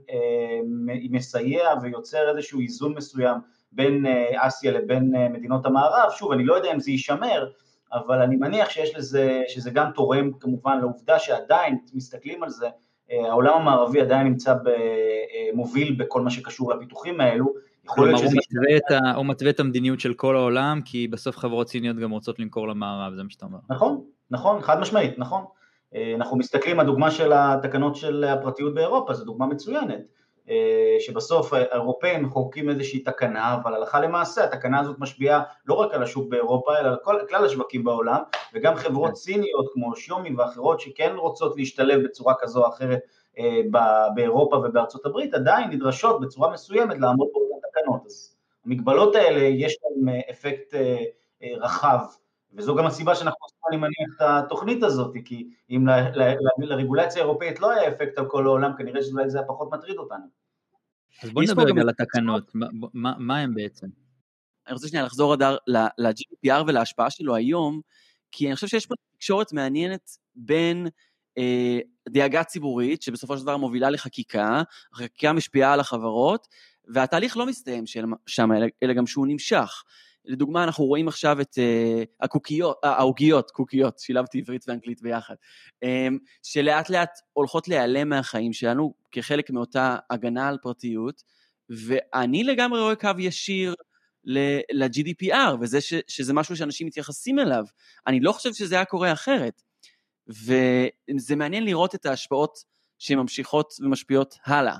מסייע 1.10 1.70
ויוצר 1.82 2.30
איזשהו 2.30 2.60
איזון 2.60 2.94
מסוים 2.94 3.38
בין 3.72 4.06
אסיה 4.36 4.72
לבין 4.72 5.14
מדינות 5.32 5.66
המערב, 5.66 6.10
שוב 6.10 6.32
אני 6.32 6.44
לא 6.44 6.54
יודע 6.54 6.72
אם 6.72 6.80
זה 6.80 6.90
יישמר, 6.90 7.46
אבל 7.92 8.22
אני 8.22 8.36
מניח 8.36 8.70
שיש 8.70 8.96
לזה, 8.96 9.42
שזה 9.48 9.70
גם 9.70 9.90
תורם 9.94 10.30
כמובן 10.40 10.78
לעובדה 10.80 11.18
שעדיין 11.18 11.78
מסתכלים 11.94 12.42
על 12.42 12.50
זה, 12.50 12.68
העולם 13.10 13.54
המערבי 13.56 14.00
עדיין 14.00 14.26
נמצא 14.26 14.54
מוביל 15.54 15.94
בכל 15.98 16.20
מה 16.20 16.30
שקשור 16.30 16.72
לפיתוחים 16.72 17.20
האלו. 17.20 17.54
כלומר 17.86 18.14
הוא 18.14 18.24
מתווה, 18.24 18.76
את 18.76 18.90
ה, 18.90 19.14
הוא 19.14 19.26
מתווה 19.26 19.50
את 19.50 19.60
המדיניות 19.60 20.00
של 20.00 20.14
כל 20.14 20.36
העולם, 20.36 20.80
כי 20.84 21.08
בסוף 21.08 21.36
חברות 21.36 21.68
סיניות 21.68 21.96
גם 21.96 22.10
רוצות 22.10 22.38
למכור 22.38 22.68
למערב, 22.68 23.14
זה 23.14 23.22
מה 23.22 23.30
שאתה 23.30 23.46
אומר. 23.46 23.58
נכון, 23.70 24.04
נכון, 24.30 24.60
חד 24.62 24.80
משמעית, 24.80 25.18
נכון. 25.18 25.44
אנחנו 26.16 26.36
מסתכלים, 26.36 26.80
הדוגמה 26.80 27.10
של 27.10 27.32
התקנות 27.34 27.96
של 27.96 28.24
הפרטיות 28.24 28.74
באירופה, 28.74 29.14
זו 29.14 29.24
דוגמה 29.24 29.46
מצוינת. 29.46 30.00
שבסוף 31.00 31.52
האירופאים 31.52 32.22
מחוקקים 32.22 32.70
איזושהי 32.70 32.98
תקנה, 32.98 33.54
אבל 33.54 33.74
הלכה 33.74 34.00
למעשה 34.00 34.44
התקנה 34.44 34.80
הזאת 34.80 34.96
משפיעה 34.98 35.42
לא 35.66 35.74
רק 35.74 35.94
על 35.94 36.02
השוק 36.02 36.28
באירופה, 36.28 36.78
אלא 36.78 36.88
על 36.88 36.96
כל, 37.02 37.20
כלל 37.28 37.44
השווקים 37.44 37.84
בעולם, 37.84 38.20
וגם 38.54 38.74
חברות 38.74 39.16
סיניות 39.16 39.66
כמו 39.72 39.96
שיומי 39.96 40.34
ואחרות 40.34 40.80
שכן 40.80 41.12
רוצות 41.16 41.56
להשתלב 41.56 42.04
בצורה 42.04 42.34
כזו 42.40 42.64
או 42.64 42.68
אחרת 42.68 43.00
באירופה 44.14 44.56
ובארצות 44.56 45.06
הברית, 45.06 45.34
עדיין 45.34 45.70
נדרשות 45.70 46.20
בצורה 46.20 46.50
מסוימת 46.52 46.98
לעמוד 46.98 47.28
באותן 47.32 47.68
תקנות. 47.68 48.06
אז 48.06 48.36
המגבלות 48.66 49.16
האלה 49.16 49.40
יש 49.40 49.76
להן 49.82 50.20
אפקט 50.30 50.74
רחב, 51.42 51.98
וזו 52.54 52.76
גם 52.76 52.86
הסיבה 52.86 53.14
שאנחנו 53.14 53.38
עושים, 53.40 53.58
אני 53.68 53.76
מניח, 53.76 54.16
את 54.16 54.20
התוכנית 54.20 54.82
הזאת, 54.82 55.16
כי 55.24 55.48
אם 55.70 55.86
לרגולציה 56.58 57.22
האירופאית 57.22 57.60
לא 57.60 57.70
היה 57.70 57.88
אפקט 57.88 58.18
על 58.18 58.28
כל 58.28 58.46
העולם, 58.46 58.72
כנראה 58.78 59.02
שאולי 59.02 59.30
זה 59.30 59.38
היה 59.38 59.46
פחות 59.46 59.68
מטריד 59.72 59.96
אותנו. 59.96 60.24
אז 61.22 61.30
בוא 61.30 61.42
נדבר 61.42 61.62
רגע 61.62 61.80
על 61.80 61.88
התקנות, 61.88 62.50
מה 62.94 63.38
הם 63.38 63.54
בעצם? 63.54 63.86
אני 64.66 64.74
רוצה 64.74 64.88
שנייה 64.88 65.04
לחזור 65.04 65.34
אדר 65.34 65.56
ל-GDPR 65.66 66.62
ולהשפעה 66.66 67.10
שלו 67.10 67.34
היום, 67.34 67.80
כי 68.32 68.46
אני 68.46 68.54
חושב 68.54 68.66
שיש 68.66 68.86
פה 68.86 68.94
תקשורת 69.16 69.52
מעניינת 69.52 70.10
בין 70.34 70.86
אה, 71.38 71.78
דאגה 72.08 72.44
ציבורית, 72.44 73.02
שבסופו 73.02 73.36
של 73.36 73.42
דבר 73.42 73.56
מובילה 73.56 73.90
לחקיקה, 73.90 74.62
החקיקה 74.92 75.32
משפיעה 75.32 75.72
על 75.72 75.80
החברות, 75.80 76.48
והתהליך 76.88 77.36
לא 77.36 77.46
מסתיים 77.46 77.84
שם, 78.26 78.50
אלא 78.82 78.92
גם 78.92 79.06
שהוא 79.06 79.26
נמשך. 79.26 79.82
לדוגמה, 80.24 80.64
אנחנו 80.64 80.84
רואים 80.84 81.08
עכשיו 81.08 81.40
את 81.40 81.58
uh, 81.58 82.06
הקוקיות, 82.20 82.76
אה, 82.84 82.90
העוגיות, 82.90 83.50
קוקיות, 83.50 83.98
שילבתי 83.98 84.38
עברית 84.38 84.64
ואנגלית 84.68 85.02
ביחד, 85.02 85.34
um, 85.84 86.18
שלאט 86.42 86.90
לאט 86.90 87.18
הולכות 87.32 87.68
להיעלם 87.68 88.08
מהחיים 88.08 88.52
שלנו 88.52 88.94
כחלק 89.12 89.50
מאותה 89.50 89.96
הגנה 90.10 90.48
על 90.48 90.58
פרטיות, 90.62 91.22
ואני 91.68 92.44
לגמרי 92.44 92.80
רואה 92.80 92.96
קו 92.96 93.10
ישיר 93.18 93.74
ל-GDPR, 94.24 95.56
וזה 95.60 95.80
ש, 95.80 95.94
שזה 96.08 96.32
משהו 96.32 96.56
שאנשים 96.56 96.86
מתייחסים 96.86 97.38
אליו. 97.38 97.64
אני 98.06 98.20
לא 98.20 98.32
חושב 98.32 98.52
שזה 98.52 98.74
היה 98.74 98.84
קורה 98.84 99.12
אחרת. 99.12 99.62
וזה 100.28 101.36
מעניין 101.36 101.64
לראות 101.64 101.94
את 101.94 102.06
ההשפעות 102.06 102.58
שממשיכות 102.98 103.72
ומשפיעות 103.80 104.34
הלאה. 104.46 104.76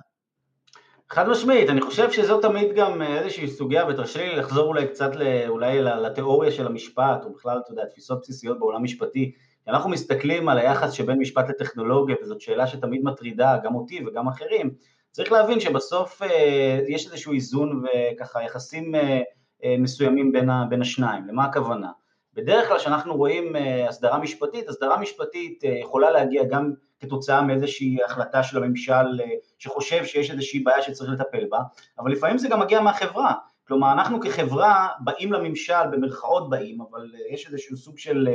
חד 1.13 1.29
משמעית, 1.29 1.71
אני 1.71 1.81
חושב 1.81 2.11
שזו 2.11 2.41
תמיד 2.41 2.75
גם 2.75 3.03
איזושהי 3.03 3.49
סוגיה, 3.49 3.87
ותרשה 3.87 4.25
לי 4.25 4.37
לחזור 4.37 4.67
אולי 4.67 4.87
קצת 4.87 5.11
אולי 5.49 5.83
לתיאוריה 5.83 6.53
של 6.53 6.67
המשפט, 6.67 7.25
או 7.25 7.33
בכלל, 7.33 7.59
אתה 7.65 7.73
יודע, 7.73 7.85
תפיסות 7.85 8.21
בסיסיות 8.21 8.59
בעולם 8.59 8.83
משפטי. 8.83 9.33
אנחנו 9.69 9.91
מסתכלים 9.91 10.49
על 10.49 10.59
היחס 10.59 10.93
שבין 10.93 11.19
משפט 11.19 11.49
לטכנולוגיה, 11.49 12.17
וזאת 12.23 12.41
שאלה 12.41 12.67
שתמיד 12.67 13.05
מטרידה 13.05 13.57
גם 13.65 13.75
אותי 13.75 14.05
וגם 14.07 14.29
אחרים, 14.29 14.71
צריך 15.11 15.33
להבין 15.33 15.61
שבסוף 15.61 16.23
אה, 16.23 16.81
יש 16.89 17.07
איזשהו 17.07 17.33
איזון 17.33 17.83
וככה 17.85 18.43
יחסים 18.43 18.95
אה, 18.95 19.21
אה, 19.65 19.77
מסוימים 19.79 20.33
בין, 20.33 20.51
בין 20.69 20.83
השניים, 20.83 21.29
למה 21.29 21.45
הכוונה? 21.45 21.91
בדרך 22.35 22.69
כלל 22.69 22.79
כשאנחנו 22.79 23.17
רואים 23.17 23.57
הסדרה 23.89 24.19
משפטית, 24.19 24.69
הסדרה 24.69 24.99
משפטית 24.99 25.65
יכולה 25.65 26.11
להגיע 26.11 26.45
גם 26.45 26.73
כתוצאה 27.01 27.43
מאיזושהי 27.43 27.99
החלטה 28.05 28.43
של 28.43 28.57
הממשל 28.57 29.21
שחושב 29.59 30.05
שיש 30.05 30.31
איזושהי 30.31 30.61
בעיה 30.61 30.83
שצריך 30.83 31.11
לטפל 31.11 31.45
בה, 31.51 31.59
אבל 31.99 32.13
לפעמים 32.13 32.39
זה 32.39 32.49
גם 32.49 32.61
מגיע 32.61 32.81
מהחברה, 32.81 33.35
כלומר 33.69 33.93
אנחנו 33.93 34.21
כחברה 34.21 34.89
באים 35.01 35.33
לממשל, 35.33 35.87
במרכאות 35.93 36.51
באים, 36.51 36.81
אבל 36.81 37.13
יש 37.31 37.47
איזשהו 37.47 37.77
סוג 37.77 37.99
של 37.99 38.29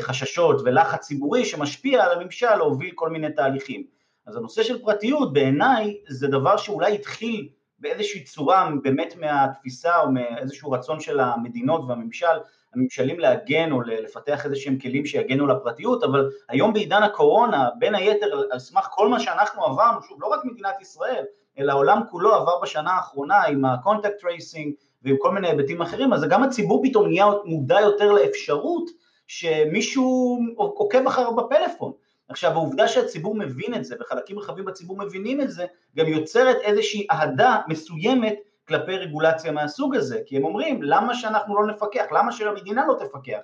חששות 0.00 0.60
ולחץ 0.64 1.00
ציבורי 1.06 1.44
שמשפיע 1.44 2.04
על 2.04 2.20
הממשל 2.20 2.54
להוביל 2.56 2.90
כל 2.94 3.10
מיני 3.10 3.32
תהליכים. 3.32 3.84
אז 4.26 4.36
הנושא 4.36 4.62
של 4.62 4.82
פרטיות 4.82 5.32
בעיניי 5.32 5.96
זה 6.08 6.28
דבר 6.28 6.56
שאולי 6.56 6.94
התחיל 6.94 7.48
באיזושהי 7.78 8.24
צורה 8.24 8.70
באמת 8.82 9.16
מהתפיסה 9.16 10.00
או 10.00 10.10
מאיזשהו 10.10 10.70
רצון 10.70 11.00
של 11.00 11.20
המדינות 11.20 11.84
והממשל, 11.88 12.36
הממשלים 12.74 13.18
להגן 13.18 13.72
או 13.72 13.80
לפתח 13.80 14.44
איזה 14.44 14.56
שהם 14.56 14.78
כלים 14.78 15.06
שיגנו 15.06 15.46
לפרטיות, 15.46 16.04
אבל 16.04 16.30
היום 16.48 16.72
בעידן 16.72 17.02
הקורונה, 17.02 17.68
בין 17.78 17.94
היתר 17.94 18.42
על 18.50 18.58
סמך 18.58 18.88
כל 18.90 19.08
מה 19.08 19.20
שאנחנו 19.20 19.64
עברנו, 19.64 20.02
שוב 20.02 20.22
לא 20.22 20.26
רק 20.26 20.44
מדינת 20.44 20.80
ישראל, 20.80 21.24
אלא 21.58 21.72
העולם 21.72 22.00
כולו 22.10 22.34
עבר 22.34 22.60
בשנה 22.62 22.90
האחרונה 22.90 23.42
עם 23.42 23.64
ה-contact 23.64 24.22
tracing 24.22 24.70
ועם 25.02 25.16
כל 25.18 25.30
מיני 25.30 25.48
היבטים 25.48 25.82
אחרים, 25.82 26.12
אז 26.12 26.24
גם 26.30 26.42
הציבור 26.42 26.82
פתאום 26.84 27.06
נהיה 27.06 27.26
מודע 27.44 27.80
יותר 27.80 28.12
לאפשרות 28.12 28.90
שמישהו 29.26 30.38
עוקב 30.56 31.06
אחר 31.06 31.30
בפלאפון. 31.30 31.92
עכשיו 32.28 32.52
העובדה 32.52 32.88
שהציבור 32.88 33.34
מבין 33.34 33.74
את 33.74 33.84
זה 33.84 33.96
וחלקים 34.00 34.38
רחבים 34.38 34.64
בציבור 34.64 34.98
מבינים 34.98 35.40
את 35.40 35.50
זה 35.50 35.66
גם 35.96 36.06
יוצרת 36.06 36.56
איזושהי 36.56 37.06
אהדה 37.10 37.60
מסוימת 37.68 38.34
כלפי 38.68 38.96
רגולציה 38.96 39.52
מהסוג 39.52 39.96
הזה 39.96 40.20
כי 40.26 40.36
הם 40.36 40.44
אומרים 40.44 40.82
למה 40.82 41.14
שאנחנו 41.14 41.56
לא 41.56 41.66
נפקח, 41.66 42.04
למה 42.12 42.32
שהמדינה 42.32 42.86
לא 42.86 42.94
תפקח 42.94 43.38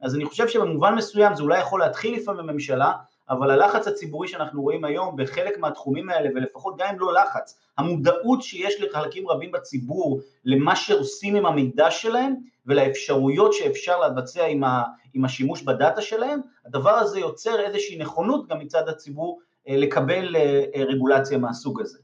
אז 0.00 0.14
אני 0.14 0.24
חושב 0.24 0.48
שבמובן 0.48 0.94
מסוים 0.94 1.34
זה 1.34 1.42
אולי 1.42 1.60
יכול 1.60 1.80
להתחיל 1.80 2.16
לפעמים 2.16 2.46
בממשלה 2.46 2.92
אבל 3.30 3.50
הלחץ 3.50 3.88
הציבורי 3.88 4.28
שאנחנו 4.28 4.62
רואים 4.62 4.84
היום 4.84 5.16
בחלק 5.16 5.58
מהתחומים 5.58 6.10
האלה 6.10 6.30
ולפחות 6.34 6.76
גם 6.78 6.88
אם 6.92 7.00
לא 7.00 7.14
לחץ 7.14 7.58
המודעות 7.78 8.42
שיש 8.42 8.80
לחלקים 8.80 9.28
רבים 9.28 9.52
בציבור 9.52 10.20
למה 10.44 10.76
שעושים 10.76 11.36
עם 11.36 11.46
המידע 11.46 11.90
שלהם 11.90 12.34
ולאפשרויות 12.66 13.52
שאפשר 13.52 14.00
לבצע 14.00 14.44
עם, 14.44 14.64
ה, 14.64 14.82
עם 15.14 15.24
השימוש 15.24 15.62
בדאטה 15.62 16.02
שלהם, 16.02 16.40
הדבר 16.66 16.90
הזה 16.90 17.18
יוצר 17.20 17.60
איזושהי 17.60 17.98
נכונות 17.98 18.48
גם 18.48 18.58
מצד 18.58 18.88
הציבור 18.88 19.40
אה, 19.68 19.76
לקבל 19.76 20.36
אה, 20.36 20.64
אה, 20.74 20.82
רגולציה 20.84 21.38
מהסוג 21.38 21.80
הזה. 21.80 21.98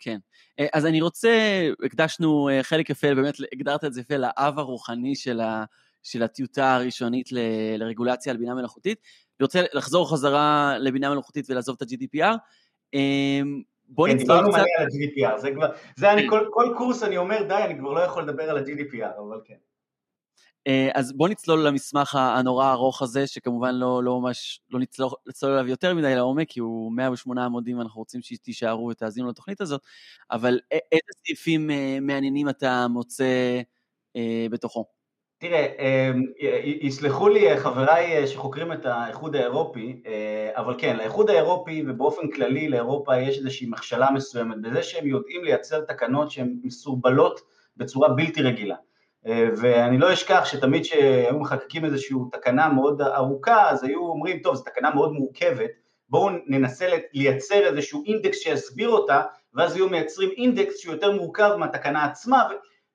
כן, 0.00 0.18
אז 0.72 0.86
אני 0.86 1.00
רוצה, 1.00 1.30
הקדשנו 1.84 2.48
חלק 2.62 2.90
יפה, 2.90 3.14
באמת 3.14 3.34
הגדרת 3.52 3.84
את 3.84 3.92
זה 3.94 4.00
יפה, 4.00 4.16
לאב 4.16 4.58
הרוחני 4.58 5.14
של, 5.14 5.40
ה, 5.40 5.64
של 6.02 6.22
הטיוטה 6.22 6.74
הראשונית 6.74 7.32
ל, 7.32 7.38
לרגולציה 7.76 8.32
על 8.32 8.38
בינה 8.38 8.54
מלאכותית. 8.54 8.98
אני 9.40 9.44
רוצה 9.44 9.62
לחזור 9.72 10.10
חזרה 10.10 10.74
לבינה 10.78 11.10
מלאכותית 11.10 11.50
ולעזוב 11.50 11.76
את 11.76 11.82
ה-GDPR. 11.82 12.36
בוא 13.88 14.08
כן, 14.08 14.14
נצטרך 14.14 14.40
קצת... 14.48 14.58
על 14.58 14.86
ה-GDPR, 14.86 15.38
זה 15.40 15.50
כבר, 15.54 15.72
זה 15.96 16.12
אני, 16.12 16.28
כל, 16.28 16.46
כל 16.50 16.74
קורס 16.76 17.02
אני 17.02 17.16
אומר, 17.16 17.42
די, 17.42 17.54
אני 17.54 17.78
כבר 17.78 17.92
לא 17.92 18.00
יכול 18.00 18.22
לדבר 18.22 18.50
על 18.50 18.58
ה-GDPR, 18.58 19.18
אבל 19.18 19.40
כן. 19.44 19.54
אה, 20.66 20.88
אז 20.94 21.12
בוא 21.12 21.28
נצלול 21.28 21.66
למסמך 21.66 22.14
הנורא 22.14 22.64
הארוך 22.64 23.02
הזה, 23.02 23.26
שכמובן 23.26 23.74
לא, 23.74 24.04
לא 24.04 24.20
ממש, 24.20 24.60
לא 24.70 24.80
נצלול, 24.80 25.10
נצלול 25.28 25.52
עליו 25.52 25.68
יותר 25.68 25.94
מדי 25.94 26.14
לעומק, 26.14 26.48
כי 26.48 26.60
הוא 26.60 26.92
108 26.92 27.44
עמודים 27.44 27.78
ואנחנו 27.78 27.98
רוצים 27.98 28.20
שתישארו 28.22 28.86
ותאזינו 28.86 29.28
לתוכנית 29.28 29.60
הזאת, 29.60 29.80
אבל 30.30 30.58
איזה 30.72 31.12
סעיפים 31.26 31.70
אה, 31.70 31.98
מעניינים 32.00 32.48
אתה 32.48 32.86
מוצא 32.88 33.60
אה, 34.16 34.46
בתוכו? 34.50 34.84
תראה, 35.38 35.66
יסלחו 36.64 37.28
לי 37.28 37.56
חבריי 37.56 38.26
שחוקרים 38.26 38.72
את 38.72 38.86
האיחוד 38.86 39.36
האירופי, 39.36 40.02
אבל 40.56 40.74
כן, 40.78 40.96
לאיחוד 40.96 41.30
האירופי 41.30 41.82
ובאופן 41.86 42.30
כללי 42.30 42.68
לאירופה 42.68 43.16
יש 43.20 43.38
איזושהי 43.38 43.66
מכשלה 43.70 44.10
מסוימת 44.10 44.62
בזה 44.62 44.82
שהם 44.82 45.06
יודעים 45.06 45.44
לייצר 45.44 45.80
תקנות 45.80 46.30
שהן 46.30 46.56
מסורבלות 46.62 47.40
בצורה 47.76 48.08
בלתי 48.08 48.42
רגילה. 48.42 48.76
אה, 49.26 49.48
ואני 49.56 49.98
לא 49.98 50.12
אשכח 50.12 50.44
שתמיד 50.44 50.84
שהיו 50.84 51.38
מחקקים 51.38 51.84
איזושהי 51.84 52.16
תקנה 52.32 52.68
מאוד 52.68 53.02
ארוכה, 53.02 53.70
אז 53.70 53.84
היו 53.84 54.00
אומרים, 54.00 54.38
טוב, 54.38 54.54
זו 54.54 54.62
תקנה 54.62 54.94
מאוד 54.94 55.12
מורכבת, 55.12 55.70
בואו 56.08 56.30
ננסה 56.46 56.86
לייצר 57.12 57.66
איזשהו 57.66 58.02
אינדקס 58.06 58.38
שיסביר 58.38 58.88
אותה, 58.88 59.22
ואז 59.54 59.76
היו 59.76 59.88
מייצרים 59.88 60.30
אינדקס 60.36 60.76
שהוא 60.78 60.94
יותר 60.94 61.12
מורכב 61.12 61.56
מהתקנה 61.58 62.04
עצמה, 62.04 62.48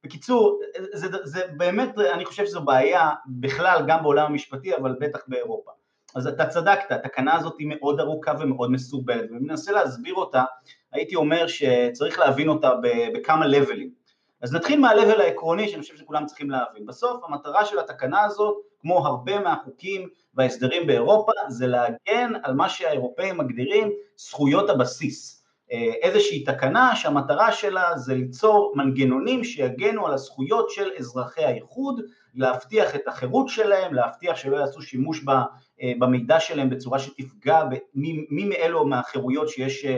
בקיצור, 0.03 0.59
זה, 0.93 1.07
זה, 1.11 1.17
זה 1.23 1.41
באמת, 1.57 1.97
אני 2.13 2.25
חושב 2.25 2.45
שזו 2.45 2.61
בעיה 2.61 3.09
בכלל 3.27 3.83
גם 3.87 4.03
בעולם 4.03 4.25
המשפטי, 4.25 4.75
אבל 4.75 4.95
בטח 4.99 5.19
באירופה. 5.27 5.71
אז 6.15 6.27
אתה 6.27 6.45
צדקת, 6.45 6.91
התקנה 6.91 7.35
הזאת 7.35 7.53
היא 7.59 7.67
מאוד 7.67 7.99
ארוכה 7.99 8.33
ומאוד 8.39 8.71
מסורבלת, 8.71 9.31
ואם 9.31 9.47
ננסה 9.47 9.71
להסביר 9.71 10.13
אותה, 10.13 10.43
הייתי 10.91 11.15
אומר 11.15 11.47
שצריך 11.47 12.19
להבין 12.19 12.49
אותה 12.49 12.71
בכמה 13.13 13.47
לבלים. 13.47 14.04
אז 14.45 14.53
נתחיל 14.53 14.79
מהלבל 14.79 15.21
העקרוני 15.21 15.69
שאני 15.69 15.81
חושב 15.81 15.97
שכולם 15.97 16.25
צריכים 16.25 16.49
להבין. 16.49 16.85
בסוף 16.85 17.23
המטרה 17.23 17.65
של 17.65 17.79
התקנה 17.79 18.23
הזאת, 18.23 18.55
כמו 18.81 19.07
הרבה 19.07 19.39
מהחוקים 19.39 20.09
וההסדרים 20.33 20.87
באירופה, 20.87 21.31
זה 21.49 21.67
להגן 21.67 22.33
על 22.43 22.53
מה 22.53 22.69
שהאירופאים 22.69 23.37
מגדירים 23.37 23.91
זכויות 24.17 24.69
הבסיס. 24.69 25.43
אה, 25.71 25.91
איזושהי 26.01 26.43
תקנה 26.43 26.95
שהמטרה 26.95 27.51
שלה 27.51 27.97
זה 27.97 28.15
ליצור 28.15 28.73
מנגנונים 28.75 29.43
שיגנו 29.43 30.07
על 30.07 30.13
הזכויות 30.13 30.69
של 30.69 30.89
אזרחי 30.99 31.43
האיחוד, 31.43 32.01
להבטיח 32.35 32.95
את 32.95 33.07
החירות 33.07 33.49
שלהם, 33.49 33.93
להבטיח 33.93 34.35
שלא 34.35 34.57
יעשו 34.57 34.81
שימוש 34.81 35.23
אה, 35.27 35.93
במידע 35.99 36.39
שלהם 36.39 36.69
בצורה 36.69 36.99
שתפגע 36.99 37.63
במי 37.63 38.45
מאלו 38.45 38.85
מהחירויות 38.85 39.49
שיש 39.49 39.85
אה, 39.85 39.95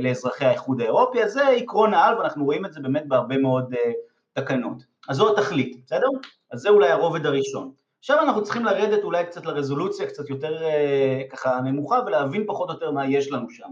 לאזרחי 0.00 0.44
האיחוד 0.44 0.80
האירופי, 0.80 1.22
אז 1.22 1.32
זה 1.32 1.48
עקרון 1.48 1.94
העל 1.94 2.18
ואנחנו 2.18 2.44
רואים 2.44 2.66
את 2.66 2.72
זה 2.72 2.80
באמת 2.80 3.08
בהרבה 3.08 3.38
מאוד 3.38 3.74
אה, 3.74 3.92
תקנות. 4.32 4.82
אז 5.08 5.16
זו 5.16 5.38
התכלית, 5.38 5.76
בסדר? 5.86 6.06
אז 6.50 6.60
זה 6.60 6.68
אולי 6.68 6.90
הרובד 6.90 7.26
הראשון. 7.26 7.70
עכשיו 7.98 8.20
אנחנו 8.22 8.42
צריכים 8.42 8.64
לרדת 8.64 9.04
אולי 9.04 9.24
קצת 9.24 9.46
לרזולוציה 9.46 10.06
קצת 10.06 10.30
יותר 10.30 10.62
אה, 10.62 11.22
ככה 11.30 11.60
נמוכה 11.64 12.00
ולהבין 12.06 12.44
פחות 12.46 12.68
או 12.68 12.74
יותר 12.74 12.90
מה 12.90 13.06
יש 13.06 13.32
לנו 13.32 13.50
שם. 13.50 13.68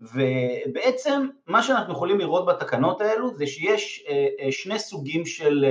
ובעצם 0.00 1.26
מה 1.46 1.62
שאנחנו 1.62 1.92
יכולים 1.92 2.18
לראות 2.18 2.46
בתקנות 2.46 3.00
האלו 3.00 3.34
זה 3.34 3.46
שיש 3.46 4.06
שני 4.50 4.78
סוגים 4.78 5.26
של 5.26 5.64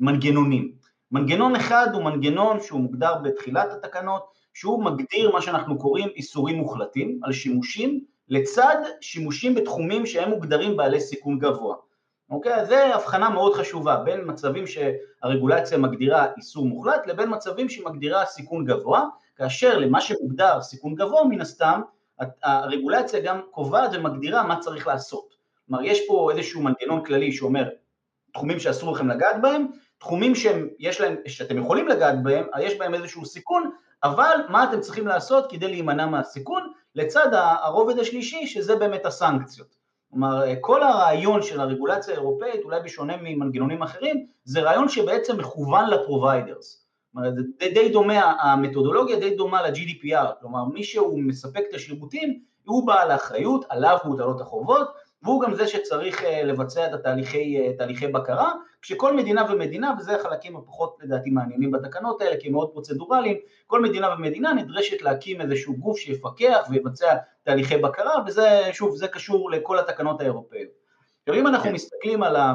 מנגנונים. 0.00 0.72
מנגנון 1.12 1.56
אחד 1.56 1.86
הוא 1.94 2.02
מנגנון 2.02 2.60
שהוא 2.60 2.80
מוגדר 2.80 3.14
בתחילת 3.24 3.72
התקנות, 3.72 4.22
שהוא 4.54 4.84
מגדיר 4.84 5.32
מה 5.32 5.42
שאנחנו 5.42 5.78
קוראים 5.78 6.08
איסורים 6.08 6.56
מוחלטים 6.56 7.20
על 7.22 7.32
שימושים 7.32 8.00
לצד 8.28 8.76
שימושים 9.00 9.54
בתחומים 9.54 10.06
שהם 10.06 10.30
מוגדרים 10.30 10.76
בעלי 10.76 11.00
סיכון 11.00 11.38
גבוה. 11.38 11.76
אוקיי? 12.30 12.54
אז 12.54 12.68
זו 12.68 12.74
הבחנה 12.74 13.28
מאוד 13.28 13.54
חשובה 13.54 13.96
בין 13.96 14.20
מצבים 14.24 14.64
שהרגולציה 14.66 15.78
מגדירה 15.78 16.26
איסור 16.36 16.66
מוחלט 16.66 17.06
לבין 17.06 17.34
מצבים 17.34 17.68
שהיא 17.68 17.84
מגדירה 17.84 18.26
סיכון 18.26 18.64
גבוה, 18.64 19.04
כאשר 19.36 19.78
למה 19.78 20.00
שמוגדר 20.00 20.62
סיכון 20.62 20.94
גבוה 20.94 21.24
מן 21.24 21.40
הסתם, 21.40 21.80
הרגולציה 22.42 23.20
גם 23.20 23.40
קובעת 23.50 23.90
ומגדירה 23.92 24.42
מה 24.42 24.60
צריך 24.60 24.86
לעשות. 24.86 25.36
כלומר 25.66 25.84
יש 25.84 26.06
פה 26.08 26.30
איזשהו 26.32 26.62
מנגנון 26.62 27.04
כללי 27.04 27.32
שאומר 27.32 27.68
תחומים 28.32 28.60
שאסור 28.60 28.92
לכם 28.92 29.08
לגעת 29.08 29.40
בהם, 29.42 29.66
תחומים 29.98 30.34
שהם, 30.34 30.68
יש 30.78 31.00
להם, 31.00 31.16
שאתם 31.26 31.58
יכולים 31.58 31.88
לגעת 31.88 32.22
בהם, 32.22 32.46
יש 32.60 32.78
בהם 32.78 32.94
איזשהו 32.94 33.26
סיכון, 33.26 33.70
אבל 34.04 34.36
מה 34.48 34.64
אתם 34.64 34.80
צריכים 34.80 35.06
לעשות 35.06 35.50
כדי 35.50 35.68
להימנע 35.68 36.06
מהסיכון, 36.06 36.72
לצד 36.96 37.28
הרובד 37.34 37.98
השלישי 37.98 38.46
שזה 38.46 38.76
באמת 38.76 39.06
הסנקציות. 39.06 39.76
כלומר, 40.10 40.42
כל 40.60 40.82
הרעיון 40.82 41.42
של 41.42 41.60
הרגולציה 41.60 42.14
האירופאית, 42.14 42.64
אולי 42.64 42.80
בשונה 42.80 43.16
ממנגנונים 43.16 43.82
אחרים, 43.82 44.26
זה 44.44 44.60
רעיון 44.60 44.88
שבעצם 44.88 45.38
מכוון 45.38 45.90
ל 45.90 45.99
providers. 45.99 46.86
אומרת, 47.14 47.34
זה 47.34 47.42
די 47.60 47.88
דומה, 47.88 48.32
המתודולוגיה 48.40 49.20
די 49.20 49.34
דומה 49.34 49.62
ל-GDPR, 49.62 50.40
כלומר 50.40 50.64
מי 50.64 50.84
שהוא 50.84 51.22
מספק 51.22 51.62
את 51.68 51.74
השירותים, 51.74 52.40
הוא 52.64 52.86
בעל 52.86 53.10
האחריות, 53.10 53.64
עליו 53.68 53.98
מוטלות 54.04 54.40
החובות, 54.40 54.88
והוא 55.26 55.42
גם 55.42 55.54
זה 55.54 55.66
שצריך 55.66 56.24
אה, 56.24 56.44
לבצע 56.44 56.86
את 56.86 56.92
התהליכי, 56.92 57.58
אה, 58.04 58.08
בקרה, 58.12 58.52
כשכל 58.82 59.16
מדינה 59.16 59.52
ומדינה, 59.52 59.94
וזה 59.98 60.16
החלקים 60.16 60.56
הפחות 60.56 60.96
לדעתי 61.02 61.30
מעניינים 61.30 61.70
בתקנות 61.70 62.20
האלה, 62.20 62.36
כי 62.40 62.46
הם 62.46 62.52
מאוד 62.52 62.70
פרוצדורליים, 62.72 63.36
כל 63.66 63.82
מדינה 63.82 64.14
ומדינה 64.18 64.52
נדרשת 64.52 65.02
להקים 65.02 65.40
איזשהו 65.40 65.76
גוף 65.76 65.98
שיפקח 65.98 66.66
ויבצע 66.70 67.14
תהליכי 67.42 67.76
בקרה, 67.76 68.12
וזה, 68.26 68.68
שוב, 68.72 68.96
זה 68.96 69.08
קשור 69.08 69.50
לכל 69.50 69.78
התקנות 69.78 70.20
האירופאיות. 70.20 70.70
עכשיו 71.22 71.40
אם 71.40 71.46
אנחנו 71.46 71.68
כן. 71.68 71.74
מסתכלים 71.74 72.22
על 72.22 72.36
ה... 72.36 72.54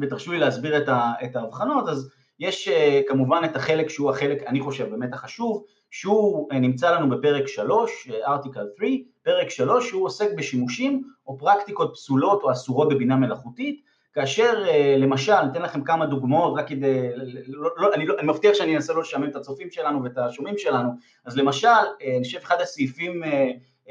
ותרשו 0.00 0.32
לי 0.32 0.38
להסביר 0.38 0.76
את 1.24 1.36
ההבחנות, 1.36 1.88
אז 1.88 2.10
יש 2.40 2.68
אה, 2.68 3.00
כמובן 3.08 3.42
את 3.44 3.56
החלק 3.56 3.88
שהוא 3.88 4.10
החלק, 4.10 4.42
אני 4.42 4.60
חושב, 4.60 4.90
באמת 4.90 5.14
החשוב, 5.14 5.64
שהוא 5.90 6.52
נמצא 6.52 6.90
לנו 6.90 7.16
בפרק 7.16 7.48
3, 7.48 8.08
ארטיקל 8.26 8.66
3, 8.76 8.90
פרק 9.22 9.50
3 9.50 9.88
שהוא 9.88 10.04
עוסק 10.04 10.28
בשימושים 10.36 11.02
או 11.26 11.38
פרקטיקות 11.38 11.90
פסולות 11.94 12.42
או 12.42 12.52
אסורות 12.52 12.88
בבינה 12.88 13.16
מלאכותית, 13.16 13.80
כאשר 14.14 14.64
אה, 14.68 14.96
למשל, 14.98 15.32
אתן 15.52 15.62
לכם 15.62 15.84
כמה 15.84 16.06
דוגמאות 16.06 16.58
רק 16.58 16.68
כדי, 16.68 17.08
לא, 17.46 17.70
לא, 17.76 17.94
אני, 17.94 18.06
לא, 18.06 18.14
אני 18.18 18.28
מבטיח 18.28 18.54
שאני 18.54 18.76
אנסה 18.76 18.92
לא 18.92 19.00
לשעמם 19.00 19.28
את 19.28 19.36
הצופים 19.36 19.70
שלנו 19.70 20.02
ואת 20.02 20.18
השומעים 20.18 20.58
שלנו, 20.58 20.90
אז 21.24 21.36
למשל, 21.36 21.68
אה, 21.68 22.16
אני 22.16 22.24
חושב 22.24 22.38
אחד 22.42 22.60
הסעיפים 22.60 23.24
אה, 23.24 23.50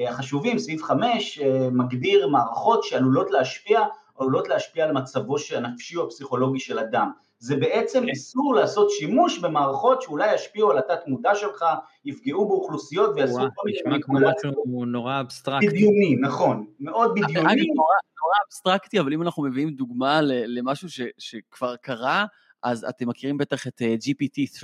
החשובים, 0.09 0.59
סעיף 0.59 0.83
5, 0.83 1.39
מגדיר 1.71 2.27
מערכות 2.27 2.83
שעלולות 2.83 3.31
להשפיע, 3.31 3.81
עלולות 4.19 4.49
להשפיע 4.49 4.85
על 4.85 4.91
מצבו 4.91 5.35
הנפשי 5.55 5.97
או 5.97 6.03
הפסיכולוגי 6.03 6.59
של 6.59 6.79
אדם. 6.79 7.11
זה 7.43 7.55
בעצם 7.55 7.99
כן. 8.01 8.07
איסור 8.07 8.55
לעשות 8.55 8.89
שימוש 8.89 9.39
במערכות 9.39 10.01
שאולי 10.01 10.33
ישפיעו 10.35 10.71
על 10.71 10.77
התת 10.77 10.99
מודע 11.07 11.35
שלך, 11.35 11.65
יפגעו 12.05 12.47
באוכלוסיות 12.47 13.15
ויעשו 13.15 13.37
כל 13.55 13.61
מיני 13.65 13.79
מניפולציות. 13.85 14.53
נשמע 14.65 14.85
נורא 14.85 15.19
אבסטרקטי. 15.19 15.67
בדיוני, 15.67 16.15
נכון, 16.21 16.65
מאוד 16.79 17.11
בדיוני. 17.11 17.39
אגב, 17.39 17.75
נורא, 17.75 17.95
נורא 18.21 18.35
אבסטרקטי, 18.47 18.99
אבל 18.99 19.13
אם 19.13 19.21
אנחנו 19.21 19.43
מביאים 19.43 19.69
דוגמה 19.69 20.19
למשהו 20.23 20.89
ש, 20.89 21.01
שכבר 21.17 21.75
קרה, 21.75 22.25
אז 22.63 22.85
אתם 22.89 23.09
מכירים 23.09 23.37
בטח 23.37 23.67
את 23.67 23.81
אה, 23.81 23.95
GPT-3, 23.95 24.61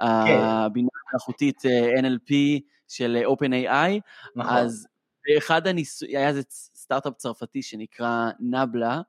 כן. 0.00 0.38
הבינה 0.40 0.88
המלאכותית 1.08 1.66
אה, 1.66 2.00
NLP 2.00 2.34
של 2.88 3.16
אה, 3.16 3.26
OpenAI, 3.26 4.00
נכון. 4.36 4.56
אז 4.56 4.86
באחד 5.26 5.66
הניסויים, 5.66 6.16
היה 6.16 6.28
איזה 6.28 6.42
סטארט-אפ 6.50 7.14
צרפתי 7.16 7.62
שנקרא 7.62 8.30
נבלה, 8.40 9.00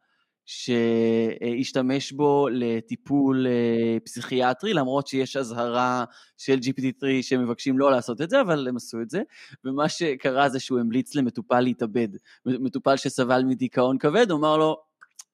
שהשתמש 0.46 2.12
בו 2.12 2.48
לטיפול 2.52 3.48
אה, 3.48 3.98
פסיכיאטרי, 4.06 4.74
למרות 4.74 5.08
שיש 5.08 5.38
אזהרה 5.38 6.04
של 6.38 6.58
GPT-3 6.58 7.06
שמבקשים 7.22 7.80
לא 7.80 7.92
לעשות 7.92 8.22
את 8.22 8.30
זה, 8.30 8.42
אבל 8.42 8.68
הם 8.68 8.76
עשו 8.76 9.02
את 9.02 9.10
זה, 9.10 9.22
ומה 9.66 9.90
שקרה 9.90 10.50
זה 10.50 10.60
שהוא 10.60 10.80
המליץ 10.80 11.16
למטופל 11.16 11.60
להתאבד. 11.60 12.08
מטופל 12.46 12.98
שסבל 12.98 13.44
מדיכאון 13.44 13.98
כבד, 13.98 14.32
הוא 14.32 14.40
אמר 14.40 14.58
לו, 14.58 14.78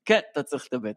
כן, 0.05 0.19
אתה 0.31 0.43
צריך 0.43 0.63
להתאבד. 0.63 0.93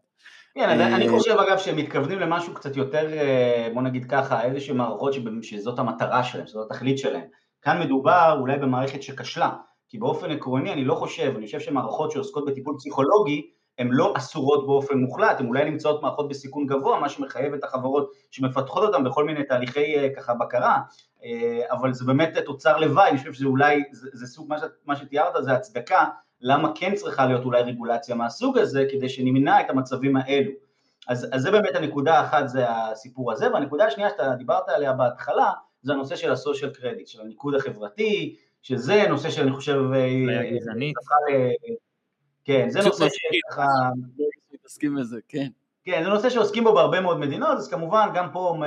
כן, 0.55 0.69
אני 0.69 1.07
אה, 1.07 1.11
חושב 1.11 1.31
אגב 1.31 1.57
שהם 1.57 1.75
מתכוונים 1.75 2.19
למשהו 2.19 2.53
קצת 2.53 2.75
יותר, 2.75 3.13
אה, 3.13 3.67
בוא 3.73 3.81
נגיד 3.81 4.05
ככה, 4.11 4.43
איזשהם 4.43 4.77
מערכות 4.77 5.13
שזאת 5.41 5.79
המטרה 5.79 6.23
שלהם, 6.23 6.47
שזאת 6.47 6.71
התכלית 6.71 6.97
שלהם. 6.97 7.25
כאן 7.61 7.81
מדובר 7.81 8.37
אולי 8.39 8.57
במערכת 8.57 9.03
שכשלה, 9.03 9.51
כי 9.89 9.97
באופן 9.97 10.31
עקרוני 10.31 10.73
אני 10.73 10.85
לא 10.85 10.95
חושב, 10.95 11.33
אני 11.37 11.45
חושב 11.45 11.59
שמערכות 11.59 12.11
שעוסקות 12.11 12.45
בטיפול 12.45 12.75
פסיכולוגי, 12.77 13.54
הן 13.79 13.89
לא 13.91 14.13
אסורות 14.17 14.67
באופן 14.67 14.97
מוחלט, 14.97 15.39
הן 15.39 15.47
אולי 15.47 15.69
נמצאות 15.69 16.01
מערכות 16.01 16.29
בסיכון 16.29 16.67
גבוה, 16.67 16.99
מה 16.99 17.09
שמחייב 17.09 17.53
את 17.53 17.63
החברות 17.63 18.11
שמפתחות 18.31 18.83
אותן 18.83 19.03
בכל 19.03 19.25
מיני 19.25 19.43
תהליכי 19.43 19.97
אה, 19.97 20.09
ככה 20.15 20.33
בקרה, 20.33 20.77
אה, 21.23 21.61
אבל 21.71 21.93
זה 21.93 22.05
באמת 22.05 22.37
תוצר 22.45 22.77
לוואי, 22.77 23.09
אני 23.09 23.17
חושב 23.17 23.33
שזה 23.33 23.45
אולי, 23.45 23.83
זה, 23.91 24.09
זה 24.13 24.27
סוג, 24.27 24.49
מה, 24.49 24.59
ש, 24.59 24.61
מה 24.85 24.95
שתיארת 24.95 25.43
זה 25.43 25.53
הצדקה 25.53 26.05
למה 26.41 26.71
כן 26.75 26.95
צריכה 26.95 27.25
להיות 27.25 27.45
אולי 27.45 27.61
רגולציה 27.61 28.15
מהסוג 28.15 28.57
הזה, 28.57 28.85
כדי 28.91 29.09
שנמנע 29.09 29.61
את 29.61 29.69
המצבים 29.69 30.15
האלו. 30.15 30.51
אז, 31.07 31.27
אז 31.31 31.41
זה 31.41 31.51
באמת 31.51 31.75
הנקודה 31.75 32.19
האחת, 32.19 32.47
זה 32.47 32.65
הסיפור 32.69 33.31
הזה, 33.31 33.53
והנקודה 33.53 33.85
השנייה 33.85 34.09
שאתה 34.09 34.35
דיברת 34.37 34.69
עליה 34.69 34.93
בהתחלה, 34.93 35.51
זה 35.81 35.93
הנושא 35.93 36.15
של 36.15 36.31
הסושיאל 36.31 36.69
קרדיט, 36.69 37.07
של 37.07 37.21
הניקוד 37.21 37.55
החברתי, 37.55 38.35
שזה 38.61 39.03
נושא 39.09 39.29
שאני 39.29 39.51
חושב... 39.51 39.81
אה, 39.93 40.51
גזענית. 40.55 40.95
כן, 42.45 42.69
זה 42.69 42.79
נושא 42.81 43.05
שככה... 43.09 43.67
מתעסקים 44.53 44.95
בזה, 44.95 45.19
כן. 45.27 45.47
כן, 45.83 46.03
זה 46.03 46.09
נושא 46.09 46.29
שעוסקים 46.29 46.63
בו 46.63 46.73
בהרבה 46.73 47.01
מאוד 47.01 47.19
מדינות, 47.19 47.57
אז 47.57 47.67
כמובן 47.67 48.09
גם 48.13 48.27
פה 48.31 48.57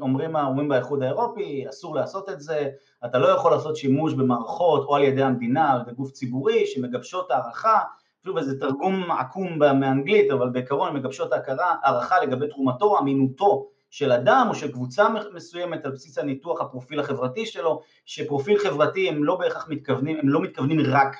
אומרים 0.00 0.36
האומרים 0.36 0.68
באיחוד 0.68 1.02
האירופי, 1.02 1.64
אסור 1.68 1.94
לעשות 1.94 2.28
את 2.28 2.40
זה, 2.40 2.68
אתה 3.04 3.18
לא 3.18 3.26
יכול 3.26 3.50
לעשות 3.50 3.76
שימוש 3.76 4.14
במערכות 4.14 4.84
או 4.84 4.96
על 4.96 5.02
ידי 5.02 5.22
המדינה 5.22 5.72
או 5.72 5.76
על 5.76 5.82
ידי 5.82 5.92
גוף 5.92 6.10
ציבורי 6.10 6.66
שמגבשות 6.66 7.30
הערכה, 7.30 7.80
שוב 8.24 8.38
איזה 8.38 8.60
תרגום 8.60 9.10
עקום 9.10 9.58
מאנגלית, 9.58 10.30
אבל 10.30 10.48
בעיקרון 10.48 10.96
מגבשות 10.96 11.32
ההכרה, 11.32 11.74
הערכה 11.82 12.20
לגבי 12.20 12.48
תרומתו, 12.48 12.98
אמינותו 12.98 13.66
של 13.90 14.12
אדם 14.12 14.46
או 14.48 14.54
של 14.54 14.72
קבוצה 14.72 15.06
מסוימת 15.34 15.84
על 15.84 15.90
בסיס 15.90 16.18
הניתוח 16.18 16.60
הפרופיל 16.60 17.00
החברתי 17.00 17.46
שלו, 17.46 17.82
שפרופיל 18.04 18.58
חברתי 18.58 19.08
הם 19.08 19.24
לא 19.24 19.36
בהכרח 19.36 19.68
מתכוונים, 19.68 20.18
הם 20.22 20.28
לא 20.28 20.40
מתכוונים 20.40 20.80
רק 20.86 21.16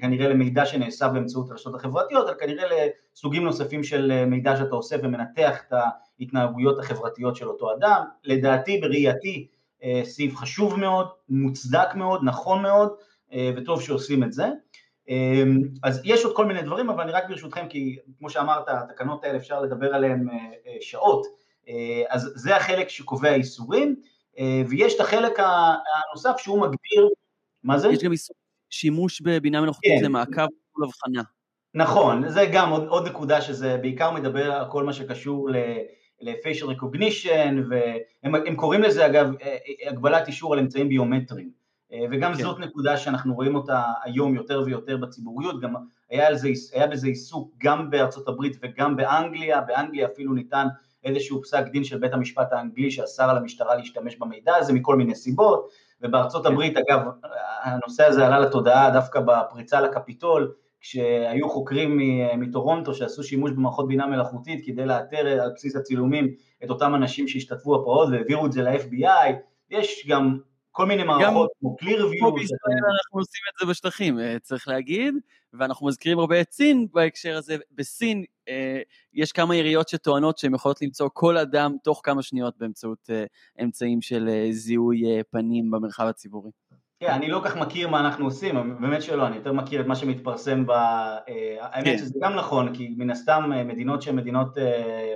כנראה 0.00 0.28
למידע 0.28 0.66
שנאסף 0.66 1.06
באמצעות 1.12 1.50
הרשתות 1.50 1.74
החברתיות, 1.74 2.28
אלא 2.28 2.34
כנראה 2.34 2.64
לסוגים 3.14 3.44
נוספים 3.44 3.84
של 3.84 4.12
אה, 4.12 4.24
מידע 4.26 4.56
שאתה 4.56 4.74
עושה 4.74 4.96
ומנתח 5.02 5.62
את 5.68 5.72
ההתנהגויות 6.20 6.78
החברתיות 6.78 7.36
של 7.36 7.48
אותו 7.48 7.72
אדם. 7.72 8.02
לדעתי, 8.24 8.78
בראייתי, 8.78 9.48
אה, 9.84 10.00
סעיף 10.04 10.36
חשוב 10.36 10.78
מאוד, 10.80 11.06
מוצדק 11.28 11.94
מאוד, 11.94 12.20
נכון 12.24 12.62
מאוד, 12.62 12.92
אה, 13.32 13.50
וטוב 13.56 13.82
שעושים 13.82 14.24
את 14.24 14.32
זה. 14.32 14.48
אז 15.82 16.00
יש 16.04 16.24
עוד 16.24 16.36
כל 16.36 16.46
מיני 16.46 16.62
דברים, 16.62 16.90
אבל 16.90 17.02
אני 17.02 17.12
רק 17.12 17.28
ברשותכם, 17.28 17.68
כי 17.68 17.96
כמו 18.18 18.30
שאמרת, 18.30 18.64
התקנות 18.68 19.24
האלה 19.24 19.36
אפשר 19.38 19.60
לדבר 19.60 19.94
עליהן 19.94 20.28
שעות, 20.80 21.26
אז 22.08 22.32
זה 22.34 22.56
החלק 22.56 22.88
שקובע 22.88 23.34
איסורים, 23.34 23.96
ויש 24.68 24.94
את 24.94 25.00
החלק 25.00 25.38
הנוסף 25.38 26.38
שהוא 26.38 26.60
מגדיר, 26.60 27.08
מה 27.64 27.78
זה? 27.78 27.88
יש 27.88 28.04
גם 28.04 28.12
איסור 28.12 28.36
שימוש 28.74 29.20
בבינה 29.20 29.60
מלאכותית 29.60 29.92
כן. 29.98 30.04
למעקב 30.04 30.46
כל 30.72 30.84
הבחנה. 30.84 31.22
נכון, 31.74 32.28
זה 32.28 32.46
גם 32.52 32.70
עוד, 32.70 32.86
עוד 32.88 33.08
נקודה 33.08 33.40
שזה 33.40 33.76
בעיקר 33.82 34.10
מדבר 34.10 34.52
על 34.52 34.70
כל 34.70 34.84
מה 34.84 34.92
שקשור 34.92 35.50
ל-facial 35.50 36.66
recognition, 36.66 37.54
והם 38.22 38.56
קוראים 38.56 38.82
לזה 38.82 39.06
אגב 39.06 39.30
הגבלת 39.88 40.28
אישור 40.28 40.52
על 40.52 40.58
אמצעים 40.58 40.88
ביומטריים, 40.88 41.50
וגם 42.10 42.34
כן. 42.34 42.42
זאת 42.42 42.58
נקודה 42.58 42.96
שאנחנו 42.96 43.34
רואים 43.34 43.54
אותה 43.54 43.82
היום 44.04 44.34
יותר 44.34 44.62
ויותר 44.66 44.96
בציבוריות, 44.96 45.60
גם 45.60 45.74
היה, 46.10 46.34
זה, 46.34 46.48
היה 46.72 46.86
בזה 46.86 47.06
עיסוק 47.06 47.54
גם 47.58 47.90
בארצות 47.90 48.28
הברית 48.28 48.56
וגם 48.62 48.96
באנגליה, 48.96 49.60
באנגליה 49.60 50.06
אפילו 50.06 50.34
ניתן 50.34 50.66
איזשהו 51.04 51.42
פסק 51.42 51.64
דין 51.72 51.84
של 51.84 51.98
בית 51.98 52.12
המשפט 52.12 52.52
האנגלי 52.52 52.90
שאסר 52.90 53.30
על 53.30 53.36
המשטרה 53.36 53.74
להשתמש 53.74 54.16
במידע 54.16 54.56
הזה 54.56 54.72
מכל 54.72 54.96
מיני 54.96 55.14
סיבות, 55.14 55.68
ובארצות 56.04 56.46
הברית 56.46 56.76
אגב 56.76 57.00
הנושא 57.62 58.04
הזה 58.06 58.26
עלה 58.26 58.38
לתודעה 58.38 58.90
דווקא 58.90 59.20
בפריצה 59.20 59.80
לקפיטול, 59.80 60.52
כשהיו 60.80 61.48
חוקרים 61.48 61.98
מטורונטו 62.38 62.94
שעשו 62.94 63.22
שימוש 63.22 63.50
במערכות 63.50 63.88
בינה 63.88 64.06
מלאכותית 64.06 64.66
כדי 64.66 64.86
לאתר 64.86 65.26
על 65.42 65.50
בסיס 65.54 65.76
הצילומים 65.76 66.34
את 66.64 66.70
אותם 66.70 66.94
אנשים 66.94 67.28
שהשתתפו 67.28 67.78
בפרעות 67.78 68.08
והעבירו 68.12 68.46
את 68.46 68.52
זה 68.52 68.62
ל-FBI, 68.62 69.32
יש 69.70 70.06
גם 70.08 70.38
כל 70.72 70.86
מיני 70.86 71.04
מערכות 71.04 71.50
כמו 71.60 71.76
ClearView. 71.80 72.20
פה 72.20 72.30
בישראל 72.30 72.80
אנחנו 72.94 73.20
עושים 73.20 73.40
את 73.52 73.58
זה 73.60 73.70
בשטחים, 73.70 74.18
אה, 74.18 74.36
צריך 74.42 74.68
להגיד, 74.68 75.14
ואנחנו 75.52 75.86
מזכירים 75.86 76.18
הרבה 76.18 76.40
את 76.40 76.52
סין 76.52 76.86
בהקשר 76.92 77.36
הזה. 77.36 77.56
בסין 77.72 78.24
יש 79.14 79.32
כמה 79.32 79.54
עיריות 79.54 79.88
שטוענות 79.88 80.38
שהן 80.38 80.54
יכולות 80.54 80.82
למצוא 80.82 81.08
כל 81.12 81.36
אדם 81.36 81.76
תוך 81.84 82.00
כמה 82.04 82.22
שניות 82.22 82.54
באמצעות 82.58 83.10
אה, 83.10 83.24
אמצעים 83.62 84.02
של 84.02 84.28
זיהוי 84.50 85.02
פנים 85.30 85.70
במרחב 85.70 86.04
הציבורי. 86.06 86.50
כן, 87.00 87.10
אני 87.10 87.28
לא 87.28 87.40
כך 87.44 87.56
מכיר 87.56 87.88
מה 87.88 88.00
אנחנו 88.00 88.24
עושים, 88.24 88.78
באמת 88.80 89.02
שלא, 89.02 89.26
אני 89.26 89.36
יותר 89.36 89.52
מכיר 89.52 89.80
את 89.80 89.86
מה 89.86 89.96
שמתפרסם 89.96 90.66
ב... 90.66 90.70
האמת 91.60 91.84
כן. 91.84 91.98
שזה 91.98 92.18
גם 92.20 92.34
נכון, 92.34 92.74
כי 92.74 92.94
מן 92.96 93.10
הסתם 93.10 93.50
מדינות 93.64 94.02
שהן 94.02 94.16
מדינות 94.16 94.56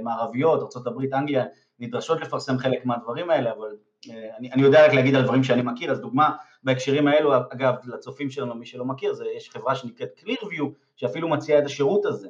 מערביות, 0.03 0.77
ארה"ב, 0.77 1.15
אנגליה, 1.15 1.45
נדרשות 1.81 2.21
לפרסם 2.21 2.59
חלק 2.59 2.87
מהדברים 2.87 3.31
האלה, 3.31 3.53
אבל 3.53 3.77
אה, 4.11 4.37
אני, 4.39 4.53
אני 4.53 4.63
יודע 4.63 4.87
רק 4.87 4.93
להגיד 4.93 5.15
על 5.15 5.23
דברים 5.23 5.45
שאני 5.45 5.63
מכיר, 5.63 5.91
אז 5.93 6.01
דוגמה 6.01 6.31
בהקשרים 6.63 7.09
האלו, 7.09 7.37
אגב, 7.37 7.75
לצופים 7.85 8.31
שלנו, 8.31 8.55
מי 8.55 8.67
שלא 8.67 8.85
מכיר, 8.85 9.13
זה, 9.13 9.25
יש 9.37 9.51
חברה 9.51 9.75
שנקראת 9.75 10.09
ClearView, 10.19 10.65
שאפילו 10.97 11.29
מציעה 11.29 11.59
את 11.59 11.65
השירות 11.65 12.07
הזה. 12.07 12.29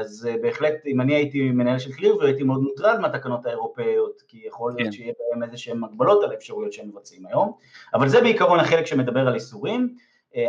אז 0.00 0.28
בהחלט 0.42 0.74
אם 0.86 1.00
אני 1.00 1.14
הייתי 1.14 1.50
מנהל 1.50 1.78
של 1.78 1.92
קלירוויר 1.92 2.26
הייתי 2.26 2.42
מאוד 2.42 2.60
מוטרד 2.60 3.00
מהתקנות 3.00 3.46
האירופאיות 3.46 4.22
כי 4.28 4.42
יכול 4.46 4.72
להיות 4.72 4.86
כן. 4.86 4.92
שיהיה 4.92 5.12
בהם 5.18 5.42
איזה 5.42 5.56
שהן 5.56 5.84
הגבלות 5.84 6.24
על 6.24 6.30
האפשרויות 6.30 6.72
שהם 6.72 6.88
מבצעים 6.88 7.26
היום. 7.26 7.52
אבל 7.94 8.08
זה 8.08 8.20
בעיקרון 8.20 8.60
החלק 8.60 8.86
שמדבר 8.86 9.28
על 9.28 9.34
איסורים. 9.34 9.94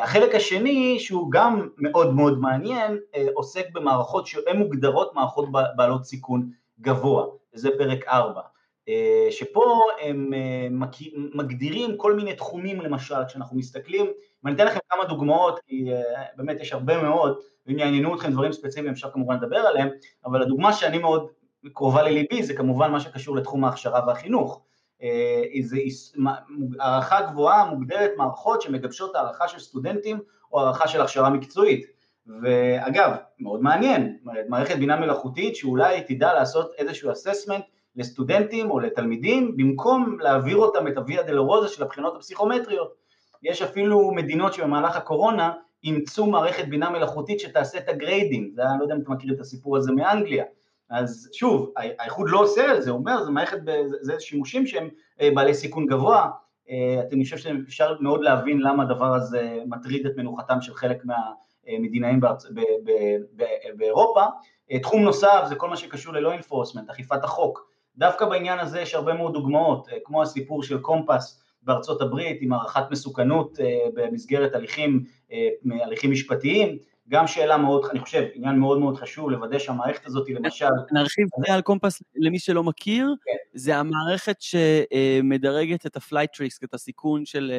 החלק 0.01 0.35
השני 0.35 0.99
שהוא 0.99 1.31
גם 1.31 1.69
מאוד 1.77 2.15
מאוד 2.15 2.39
מעניין 2.39 2.99
עוסק 3.33 3.65
במערכות 3.73 4.27
שהן 4.27 4.57
מוגדרות 4.57 5.15
מערכות 5.15 5.49
בעלות 5.75 6.05
סיכון 6.05 6.49
גבוה. 6.81 7.25
וזה 7.53 7.69
פרק 7.77 8.07
4 8.07 8.41
אה, 8.89 9.27
שפה 9.31 9.81
הם 10.01 10.33
אה, 10.33 10.67
מגדירים 11.33 11.97
כל 11.97 12.15
מיני 12.15 12.35
תחומים 12.35 12.81
למשל, 12.81 13.15
כשאנחנו 13.27 13.57
מסתכלים, 13.57 14.05
ואני 14.43 14.55
אתן 14.55 14.65
לכם 14.65 14.79
כמה 14.89 15.05
דוגמאות, 15.05 15.59
כי 15.59 15.93
אה, 15.93 16.23
באמת 16.35 16.59
יש 16.59 16.73
הרבה 16.73 17.01
מאוד, 17.01 17.39
ואם 17.67 17.79
יעניינו 17.79 18.15
אתכם 18.15 18.31
דברים 18.31 18.51
ספציפיים 18.51 18.91
אפשר 18.91 19.11
כמובן 19.11 19.35
לדבר 19.35 19.57
עליהם, 19.57 19.89
אבל 20.25 20.41
הדוגמה 20.41 20.73
שאני 20.73 20.97
מאוד 20.97 21.27
קרובה 21.73 22.01
לליבי 22.01 22.43
זה 22.43 22.53
כמובן 22.53 22.91
מה 22.91 22.99
שקשור 22.99 23.35
לתחום 23.35 23.65
ההכשרה 23.65 24.07
והחינוך. 24.07 24.61
זה 25.61 25.77
הערכה 26.79 27.21
גבוהה 27.21 27.65
מוגדרת 27.65 28.11
מערכות 28.17 28.61
שמגבשות 28.61 29.15
הערכה 29.15 29.47
של 29.47 29.59
סטודנטים 29.59 30.19
או 30.51 30.59
הערכה 30.59 30.87
של 30.87 31.01
הכשרה 31.01 31.29
מקצועית. 31.29 31.85
ואגב, 32.41 33.11
מאוד 33.39 33.61
מעניין, 33.61 34.17
מערכת 34.49 34.75
בינה 34.75 34.99
מלאכותית 34.99 35.55
שאולי 35.55 36.03
תדע 36.07 36.33
לעשות 36.33 36.71
איזשהו 36.77 37.11
אססמנט 37.11 37.65
לסטודנטים 37.95 38.71
או 38.71 38.79
לתלמידים, 38.79 39.57
במקום 39.57 40.17
להעביר 40.19 40.57
אותם 40.57 40.87
את 40.87 40.97
הוויה 40.97 41.23
דלרוזה 41.23 41.67
של 41.67 41.83
הבחינות 41.83 42.15
הפסיכומטריות. 42.15 43.00
יש 43.43 43.61
אפילו 43.61 44.11
מדינות 44.11 44.53
שבמהלך 44.53 44.95
הקורונה 44.95 45.51
אימצו 45.83 46.25
מערכת 46.25 46.67
בינה 46.67 46.89
מלאכותית 46.89 47.39
שתעשה 47.39 47.77
את 47.77 47.89
הגריידים, 47.89 48.51
זה, 48.55 48.63
אני 48.63 48.79
לא 48.79 48.83
יודע 48.83 48.95
אם 48.95 49.01
אתם 49.01 49.11
מכירים 49.11 49.35
את 49.35 49.39
הסיפור 49.39 49.77
הזה 49.77 49.91
מאנגליה. 49.91 50.45
אז 50.89 51.29
שוב, 51.33 51.73
האיחוד 51.99 52.29
לא 52.29 52.39
עושה 52.39 52.75
את 52.75 52.83
זה, 52.83 52.91
הוא 52.91 52.99
אומר, 52.99 53.23
זה 53.23 53.31
מערכת, 53.31 53.57
זה 54.01 54.13
שימושים 54.19 54.67
שהם 54.67 54.89
אה, 55.21 55.29
בעלי 55.35 55.53
סיכון 55.53 55.85
גבוה, 55.85 56.29
אה, 56.69 57.01
אני 57.13 57.23
חושב 57.23 57.37
שאפשר 57.37 57.95
מאוד 57.99 58.21
להבין 58.21 58.59
למה 58.59 58.83
הדבר 58.83 59.13
הזה 59.13 59.57
מטריד 59.65 60.05
את 60.05 60.11
מנוחתם 60.17 60.61
של 60.61 60.73
חלק 60.73 61.03
מהמדינאים 61.05 62.19
באירופה. 63.75 64.23
אה, 64.71 64.79
תחום 64.79 65.03
נוסף 65.03 65.43
זה 65.49 65.55
כל 65.55 65.69
מה 65.69 65.77
שקשור 65.77 66.13
ל-law 66.13 66.41
enforcement, 66.41 66.91
אכיפת 66.91 67.23
החוק. 67.23 67.71
דווקא 67.97 68.25
בעניין 68.25 68.59
הזה 68.59 68.81
יש 68.81 68.95
הרבה 68.95 69.13
מאוד 69.13 69.33
דוגמאות, 69.33 69.87
כמו 70.03 70.21
הסיפור 70.21 70.63
של 70.63 70.79
קומפס 70.79 71.40
בארצות 71.61 72.01
הברית 72.01 72.37
עם 72.41 72.53
הערכת 72.53 72.83
מסוכנות 72.91 73.59
אה, 73.59 73.65
במסגרת 73.93 74.55
הליכים, 74.55 75.03
אה, 75.31 75.47
הליכים 75.85 76.11
משפטיים, 76.11 76.77
גם 77.09 77.27
שאלה 77.27 77.57
מאוד, 77.57 77.85
אני 77.91 77.99
חושב, 77.99 78.27
עניין 78.33 78.59
מאוד 78.59 78.79
מאוד 78.79 78.97
חשוב 78.97 79.29
לוודא 79.29 79.59
שהמערכת 79.59 80.05
הזאת 80.05 80.29
למשל... 80.29 80.65
נרחיב 80.91 81.27
זה 81.47 81.53
על 81.53 81.61
COMPAS 81.61 82.03
למי 82.15 82.39
שלא 82.39 82.63
מכיר, 82.63 83.15
כן. 83.23 83.31
זה 83.53 83.77
המערכת 83.77 84.35
שמדרגת 84.39 85.85
את 85.85 85.95
ה 85.95 86.00
flight 86.00 86.31
risks, 86.35 86.63
את 86.63 86.73
הסיכון 86.73 87.25
של 87.25 87.51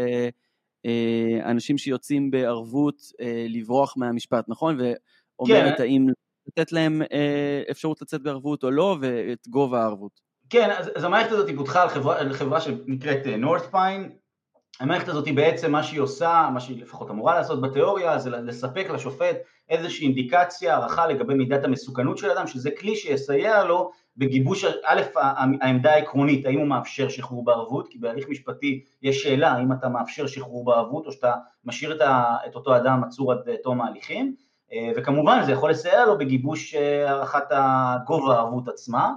אנשים 1.44 1.78
שיוצאים 1.78 2.30
בערבות 2.30 3.02
לברוח 3.48 3.94
מהמשפט, 3.96 4.44
נכון? 4.48 4.78
ואומרת 4.80 5.76
כן. 5.76 5.82
האם 5.82 6.06
לתת 6.46 6.72
להם 6.72 7.02
אפשרות 7.70 8.02
לצאת 8.02 8.22
בערבות 8.22 8.64
או 8.64 8.70
לא, 8.70 8.96
ואת 9.00 9.48
גובה 9.48 9.82
הערבות. 9.82 10.31
כן, 10.52 10.70
אז, 10.70 10.90
אז 10.94 11.04
המערכת 11.04 11.32
הזאת 11.32 11.50
פותחה 11.56 11.82
על 11.82 11.88
חברה, 11.88 12.18
על 12.18 12.32
חברה 12.32 12.60
שנקראת 12.60 13.26
נורת'פוינט, 13.26 14.10
המערכת 14.80 15.08
הזאת 15.08 15.26
היא 15.26 15.36
בעצם 15.36 15.72
מה 15.72 15.82
שהיא 15.82 16.00
עושה, 16.00 16.48
מה 16.54 16.60
שהיא 16.60 16.82
לפחות 16.82 17.10
אמורה 17.10 17.34
לעשות 17.34 17.60
בתיאוריה, 17.60 18.18
זה 18.18 18.30
לספק 18.30 18.86
לשופט 18.90 19.36
איזושהי 19.68 20.06
אינדיקציה, 20.06 20.74
הערכה 20.74 21.06
לגבי 21.06 21.34
מידת 21.34 21.64
המסוכנות 21.64 22.18
של 22.18 22.30
אדם, 22.30 22.46
שזה 22.46 22.70
כלי 22.70 22.96
שיסייע 22.96 23.64
לו 23.64 23.90
בגיבוש, 24.16 24.64
א', 24.84 25.00
העמדה 25.60 25.92
העקרונית, 25.92 26.46
האם 26.46 26.58
הוא 26.58 26.66
מאפשר 26.66 27.08
שחרור 27.08 27.44
בערבות, 27.44 27.88
כי 27.88 27.98
בהליך 27.98 28.28
משפטי 28.28 28.84
יש 29.02 29.22
שאלה 29.22 29.52
האם 29.52 29.72
אתה 29.72 29.88
מאפשר 29.88 30.26
שחרור 30.26 30.64
בערבות 30.64 31.06
או 31.06 31.12
שאתה 31.12 31.34
משאיר 31.64 31.96
את, 31.96 32.00
ה, 32.00 32.36
את 32.46 32.54
אותו 32.54 32.76
אדם 32.76 33.04
עצור 33.04 33.32
עד 33.32 33.38
תום 33.62 33.80
ההליכים, 33.80 34.34
אה, 34.72 34.92
וכמובן 34.96 35.42
זה 35.46 35.52
יכול 35.52 35.70
לסייע 35.70 36.06
לו 36.06 36.18
בגיבוש 36.18 36.74
אה, 36.74 37.10
הערכת 37.10 37.44
הגובה 37.50 38.34
הערבות 38.34 38.68
עצמה, 38.68 39.12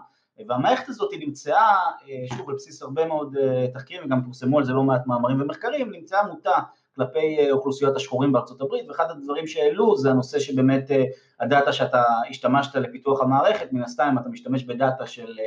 והמערכת 0.47 0.89
הזאת 0.89 1.09
נמצאה, 1.19 1.75
אה, 2.07 2.37
שוב 2.37 2.49
על 2.49 2.55
בסיס 2.55 2.81
הרבה 2.81 3.05
מאוד 3.05 3.35
אה, 3.37 3.67
תחקירים 3.73 4.05
וגם 4.05 4.23
פורסמו 4.23 4.57
על 4.57 4.63
זה 4.63 4.73
לא 4.73 4.83
מעט 4.83 5.07
מאמרים 5.07 5.41
ומחקרים, 5.41 5.91
נמצאה 5.91 6.27
מוטה 6.27 6.59
כלפי 6.95 7.37
אה, 7.39 7.51
אוכלוסיות 7.51 7.95
השחורים 7.95 8.31
בארצות 8.31 8.61
הברית 8.61 8.89
ואחד 8.89 9.11
הדברים 9.11 9.47
שהעלו 9.47 9.97
זה 9.97 10.11
הנושא 10.11 10.39
שבאמת 10.39 10.91
הדאטה 11.39 11.73
שאתה 11.73 12.03
השתמשת 12.29 12.75
לפיתוח 12.75 13.21
המערכת, 13.21 13.73
מן 13.73 13.83
הסתם 13.83 14.15
אתה 14.21 14.29
משתמש 14.29 14.63
בדאטה 14.63 15.07
של 15.07 15.37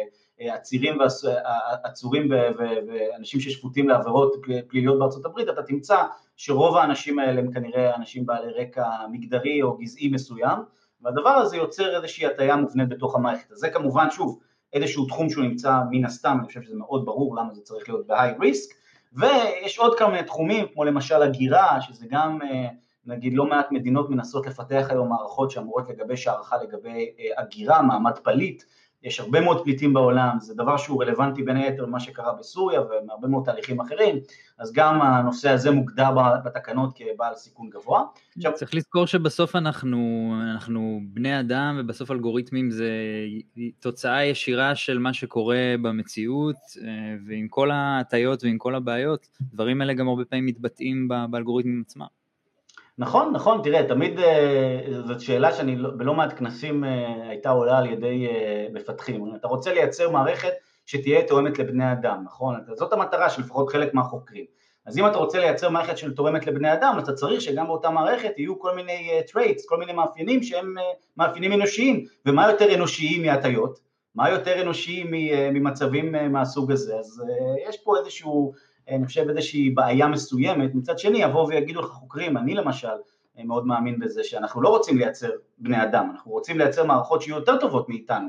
עצירים 0.41 0.99
ועצורים 0.99 2.31
ואנשים 2.59 3.41
ששפוטים 3.41 3.89
לעבירות 3.89 4.33
פליליות 4.69 4.99
בארצות 4.99 5.25
הברית, 5.25 5.49
אתה 5.49 5.63
תמצא 5.63 6.03
שרוב 6.37 6.77
האנשים 6.77 7.19
האלה 7.19 7.41
הם 7.41 7.53
כנראה 7.53 7.97
אנשים 7.97 8.27
בעלי 8.27 8.53
רקע 8.53 8.87
מגדרי 9.11 9.63
או 9.63 9.77
גזעי 9.77 10.09
מסוים 10.09 10.59
והדבר 11.03 11.31
הזה 11.31 11.57
יוצר 11.57 11.97
איזושהי 11.97 12.27
הטיה 12.27 12.57
מובנית 12.57 12.89
בתוך 12.89 13.15
המערכת, 13.15 13.53
אז 13.53 13.59
זה 13.59 13.71
כמובן 13.71 14.11
שוב 14.11 14.39
איזשהו 14.73 15.07
תחום 15.07 15.31
שהוא 15.31 15.45
נמצא 15.45 15.81
מן 15.91 16.05
הסתם, 16.05 16.37
אני 16.39 16.47
חושב 16.47 16.63
שזה 16.63 16.77
מאוד 16.77 17.05
ברור 17.05 17.37
למה 17.37 17.55
זה 17.55 17.61
צריך 17.61 17.89
להיות 17.89 18.07
ב-high 18.07 18.41
risk, 18.41 18.75
ויש 19.13 19.79
עוד 19.79 19.99
כמה 19.99 20.23
תחומים 20.23 20.67
כמו 20.73 20.85
למשל 20.85 21.23
הגירה, 21.23 21.81
שזה 21.81 22.07
גם 22.11 22.39
אה, 22.43 22.69
נגיד 23.07 23.35
לא 23.35 23.47
מעט 23.47 23.73
מדינות 23.73 24.11
מנסות 24.11 24.47
לפתח 24.47 24.87
היום 24.91 25.09
מערכות 25.09 25.51
שאמורות 25.51 25.89
לגבש 25.89 26.27
הערכה 26.27 26.57
לגבי 26.63 27.11
אה, 27.19 27.43
הגירה, 27.43 27.83
מעמד 27.83 28.19
פליט, 28.19 28.63
יש 29.03 29.21
הרבה 29.21 29.41
מאוד 29.41 29.65
פליטים 29.65 29.95
בעולם, 29.95 30.37
זה 30.41 30.55
דבר 30.55 30.77
שהוא 30.77 31.03
רלוונטי 31.03 31.43
בין 31.43 31.57
היתר 31.57 31.83
למה 31.83 32.01
שקרה 32.01 32.33
בסוריה 32.39 32.81
ומהרבה 32.81 33.29
מאוד 33.29 33.45
תהליכים 33.45 33.81
אחרים, 33.81 34.17
אז 34.59 34.73
גם 34.73 35.03
הנושא 35.03 35.51
הזה 35.51 35.71
מוגדר 35.71 36.11
בתקנות 36.45 36.93
כבעל 36.95 37.35
סיכון 37.35 37.71
גבוה. 37.71 38.03
עכשיו, 38.37 38.53
צריך 38.55 38.75
לזכור 38.75 39.07
שבסוף 39.07 39.57
אנחנו, 39.57 40.33
אנחנו 40.53 41.01
בני 41.13 41.41
אדם 41.41 41.77
ובסוף 41.81 42.11
אלגוריתמים 42.11 42.71
זה 42.71 42.91
תוצאה 43.81 44.25
ישירה 44.25 44.75
של 44.75 44.99
מה 44.99 45.13
שקורה 45.13 45.75
במציאות 45.83 46.57
אה, 46.85 47.17
ועם 47.27 47.49
כל 47.49 47.71
ההטיות 47.71 48.45
ועם 48.45 48.59
כל 48.59 48.75
הבעיות, 48.75 49.29
דברים 49.41 49.81
האלה 49.81 49.95
גם 49.95 50.09
הרבה 50.09 50.25
פעמים 50.25 50.47
מתבטאים 50.47 51.09
באלגוריתמים 51.31 51.83
עצמם. 51.87 52.18
נכון, 52.99 53.33
נכון, 53.33 53.61
תראה, 53.63 53.89
תמיד 53.89 54.19
אה, 54.19 54.81
זאת 55.07 55.21
שאלה 55.21 55.53
שאני 55.53 55.77
לא, 55.77 55.91
בלא 55.91 56.15
מעט 56.15 56.39
כנסים 56.39 56.85
אה, 56.85 57.29
הייתה 57.29 57.51
עולה 57.51 57.79
על 57.79 57.87
ידי 57.87 58.27
אה, 58.27 58.67
מפתחים. 58.73 59.35
אתה 59.37 59.49
רוצה 59.49 59.73
לייצר 59.73 60.11
מערכת 60.11 60.53
שתהיה 60.87 61.27
תואמת 61.29 61.59
לבני 61.59 61.93
אדם, 61.93 62.23
נכון? 62.25 62.61
זאת 62.75 62.93
המטרה 62.93 63.31
של 63.31 63.43
לפחות 63.43 63.69
חלק 63.69 63.95
מהחוקרים. 63.95 64.45
אז 64.87 64.99
אם 64.99 65.07
אתה 65.07 65.19
רוצה 65.19 65.39
לייצר 65.39 65.69
מערכת 65.69 65.99
של 65.99 66.15
תורמת 66.15 66.47
לבני 66.47 66.73
אדם, 66.73 66.97
אתה 66.99 67.13
צריך 67.13 67.41
שגם 67.41 67.67
באותה 67.67 67.91
מערכת 67.91 68.39
יהיו 68.39 68.59
כל 68.59 68.75
מיני 68.77 69.21
traits, 69.31 69.63
כל 69.67 69.77
מיני 69.77 69.93
מאפיינים 69.93 70.43
שהם 70.43 70.75
מאפיינים 71.17 71.53
אנושיים. 71.53 72.05
ומה 72.27 72.51
יותר 72.51 72.75
אנושיים 72.75 73.23
מהטיות? 73.23 73.79
מה 74.15 74.31
יותר 74.31 74.63
אנושי 74.63 75.05
ממצבים 75.53 76.33
מהסוג 76.33 76.73
הזה? 76.73 76.99
אז 76.99 77.23
יש 77.69 77.77
פה 77.85 77.99
איזשהו 77.99 78.53
אני 78.89 79.07
חושב 79.07 79.29
איזושהי 79.29 79.71
בעיה 79.71 80.09
מסוימת, 80.09 80.75
מצד 80.75 80.99
שני 80.99 81.23
יבואו 81.23 81.49
ויגידו 81.49 81.81
לך 81.81 81.89
חוקרים, 81.89 82.37
אני 82.37 82.55
למשל 82.55 82.89
מאוד 83.45 83.67
מאמין 83.67 83.99
בזה 83.99 84.25
שאנחנו 84.25 84.63
לא 84.63 84.69
רוצים 84.69 84.99
לייצר 84.99 85.31
בני 85.59 85.83
אדם, 85.83 86.09
אנחנו 86.11 86.33
רוצים 86.33 86.59
לייצר 86.59 86.85
מערכות 86.85 87.23
שיהיו 87.23 87.37
יותר 87.37 87.57
טובות 87.57 87.89
מאיתנו, 87.89 88.29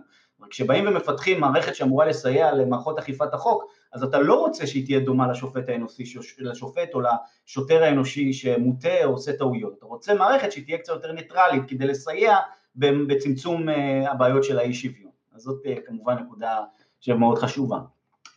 כשבאים 0.50 0.88
ומפתחים 0.88 1.39
מערכת 1.39 1.76
שאמורה 1.76 2.06
לסייע 2.06 2.54
למערכות 2.54 3.00
אכיפת 3.00 3.34
החוק, 3.34 3.63
אז 3.93 4.04
אתה 4.04 4.19
לא 4.19 4.39
רוצה 4.39 4.67
שהיא 4.67 4.86
תהיה 4.86 5.00
דומה 5.00 5.32
לשופט 5.32 5.69
האנושי, 5.69 6.04
לשופט 6.38 6.93
או 6.93 7.02
לשוטר 7.02 7.84
האנושי 7.84 8.34
שמוטה 8.34 9.04
או 9.04 9.10
עושה 9.10 9.34
טעויות, 9.34 9.74
אתה 9.78 9.86
רוצה 9.86 10.13
מערכת 10.13 10.52
שהיא 10.52 10.65
תהיה 10.65 10.78
קצת 10.78 10.93
יותר 10.93 11.12
ניטרלית 11.12 11.63
כדי 11.67 11.88
לסייע 11.88 12.38
בצמצום 12.76 13.69
אה, 13.69 14.12
הבעיות 14.12 14.43
של 14.43 14.60
האי 14.60 14.74
שוויון, 14.74 15.12
אז 15.36 15.41
זאת 15.41 15.65
אה, 15.65 15.76
כמובן 15.86 16.17
נקודה 16.17 16.60
שמאוד 17.00 17.38
חשובה. 17.38 17.78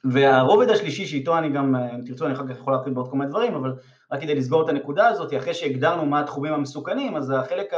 והרובד 0.04 0.70
השלישי 0.70 1.06
שאיתו 1.06 1.38
אני 1.38 1.48
גם, 1.48 1.76
אם 1.76 2.00
תרצו 2.06 2.26
אני 2.26 2.34
אחר 2.34 2.46
כך 2.48 2.58
יכול 2.58 2.72
להרחיב 2.72 2.94
בעוד 2.94 3.10
כל 3.10 3.16
מיני 3.16 3.30
דברים, 3.30 3.54
אבל 3.54 3.74
רק 4.12 4.20
כדי 4.20 4.34
לסגור 4.34 4.62
את 4.62 4.68
הנקודה 4.68 5.08
הזאת, 5.08 5.34
אחרי 5.36 5.54
שהגדרנו 5.54 6.06
מה 6.06 6.20
התחומים 6.20 6.52
המסוכנים, 6.52 7.16
אז 7.16 7.30
החלק 7.30 7.72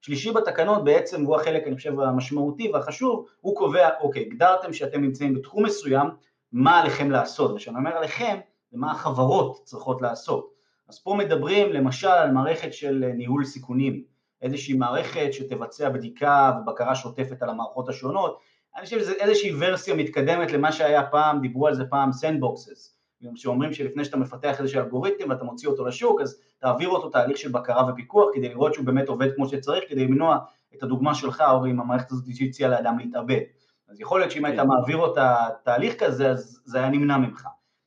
השלישי 0.00 0.32
בתקנות 0.32 0.84
בעצם 0.84 1.24
הוא 1.24 1.36
החלק 1.36 1.66
אני 1.66 1.76
חושב 1.76 2.00
המשמעותי 2.00 2.70
והחשוב, 2.70 3.26
הוא 3.40 3.56
קובע, 3.56 3.88
אוקיי, 4.00 4.22
הגדרתם 4.22 4.72
שאתם 4.72 5.00
נמצאים 5.00 5.34
בתחום 5.34 5.64
מסוים, 5.64 6.06
מה 6.52 6.80
עליכם 6.80 7.10
לעשות, 7.10 7.50
וכשאני 7.50 7.76
אומר 7.76 7.90
עליכם, 7.90 8.38
זה 8.70 8.78
מה 8.78 8.90
החברות 8.90 9.60
צריכות 9.64 10.02
לעשות. 10.02 10.50
אז 10.88 10.98
פה 10.98 11.14
מדברים 11.14 11.72
למשל 11.72 12.08
על 12.08 12.30
מערכת 12.30 12.72
של 12.72 13.04
ניהול 13.14 13.44
סיכונים, 13.44 14.02
איזושהי 14.42 14.74
מערכת 14.74 15.32
שתבצע 15.32 15.88
בדיקה 15.88 16.52
ובקרה 16.62 16.94
שוטפת 16.94 17.42
על 17.42 17.48
המערכות 17.48 17.88
השונות, 17.88 18.38
אני 18.80 18.84
חושב 18.84 19.00
שזה 19.00 19.12
איזושהי 19.12 19.52
ורסיה 19.58 19.94
מתקדמת 19.94 20.52
למה 20.52 20.72
שהיה 20.72 21.06
פעם, 21.06 21.40
דיברו 21.40 21.66
על 21.66 21.74
זה 21.74 21.84
פעם 21.84 22.12
sandboxes, 22.12 22.96
שאומרים 23.34 23.72
שלפני 23.72 24.04
שאתה 24.04 24.16
מפתח 24.16 24.60
איזשהו 24.60 24.80
אלגוריתם 24.80 25.30
ואתה 25.30 25.44
מוציא 25.44 25.68
אותו 25.68 25.86
לשוק, 25.86 26.20
אז 26.20 26.40
תעביר 26.58 26.88
אותו 26.88 27.08
תהליך 27.08 27.36
של 27.36 27.50
בקרה 27.50 27.92
ופיקוח 27.92 28.28
כדי 28.34 28.48
לראות 28.48 28.74
שהוא 28.74 28.86
באמת 28.86 29.08
עובד 29.08 29.34
כמו 29.34 29.48
שצריך, 29.48 29.84
כדי 29.88 30.04
למנוע 30.04 30.38
את 30.74 30.82
הדוגמה 30.82 31.14
שלך, 31.14 31.44
אורי, 31.50 31.70
עם 31.70 31.80
המערכת 31.80 32.10
הזאת 32.10 32.24
שהציעה 32.34 32.70
לאדם 32.70 32.98
להתאבד. 32.98 33.40
אז 33.88 34.00
יכול 34.00 34.20
להיות 34.20 34.30
שאם 34.30 34.44
היית 34.44 34.60
כן. 34.60 34.66
מעביר 34.66 34.96
אותה 34.96 35.36
תהליך 35.64 36.04
כזה, 36.04 36.30
אז 36.30 36.60
זה 36.64 36.78
היה 36.78 36.88
נמנע 36.88 37.16
ממך. 37.16 37.46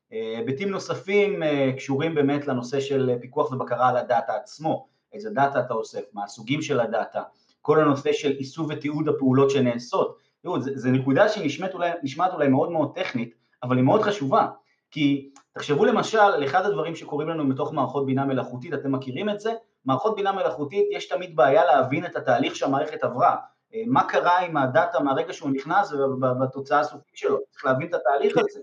היבטים 0.09 0.69
נוספים 0.69 1.39
קשורים 1.75 2.15
באמת 2.15 2.47
לנושא 2.47 2.79
של 2.79 3.11
פיקוח 3.21 3.51
ובקרה 3.51 3.89
על 3.89 3.97
הדאטה 3.97 4.33
עצמו, 4.35 4.87
איזה 5.13 5.29
דאטה 5.29 5.59
אתה 5.59 5.73
אוסף, 5.73 6.01
מה 6.13 6.23
הסוגים 6.23 6.61
של 6.61 6.79
הדאטה, 6.79 7.21
כל 7.61 7.79
הנושא 7.81 8.13
של 8.13 8.31
איסוף 8.31 8.67
ותיעוד 8.69 9.07
הפעולות 9.09 9.49
שנעשות. 9.49 10.23
תראו, 10.43 10.61
זו 10.61 10.89
נקודה 10.89 11.29
שנשמעת 11.29 11.73
אולי, 11.73 11.91
אולי 12.33 12.47
מאוד 12.47 12.71
מאוד 12.71 12.95
טכנית, 12.95 13.33
אבל 13.63 13.75
היא 13.75 13.83
מאוד 13.83 14.01
חשובה, 14.01 14.47
כי 14.91 15.29
תחשבו 15.53 15.85
למשל 15.85 16.17
על 16.17 16.43
אחד 16.45 16.65
הדברים 16.65 16.95
שקורים 16.95 17.29
לנו 17.29 17.49
בתוך 17.49 17.73
מערכות 17.73 18.05
בינה 18.05 18.25
מלאכותית, 18.25 18.73
אתם 18.73 18.91
מכירים 18.91 19.29
את 19.29 19.39
זה? 19.39 19.53
מערכות 19.85 20.15
בינה 20.15 20.31
מלאכותית 20.31 20.87
יש 20.91 21.07
תמיד 21.07 21.35
בעיה 21.35 21.65
להבין 21.65 22.05
את 22.05 22.15
התהליך 22.15 22.55
שהמערכת 22.55 23.03
עברה, 23.03 23.35
אה, 23.73 23.81
מה 23.87 24.03
קרה 24.03 24.39
עם 24.39 24.57
הדאטה 24.57 24.99
מהרגע 24.99 25.33
שהוא 25.33 25.49
נכנס 25.49 25.93
ובתוצאה 25.93 26.79
הסופית 26.79 27.17
שלו, 27.17 27.37
צריך 27.51 27.65
להבין 27.65 27.87
את 27.87 27.93
התהליך 27.93 28.37
הזה. 28.37 28.59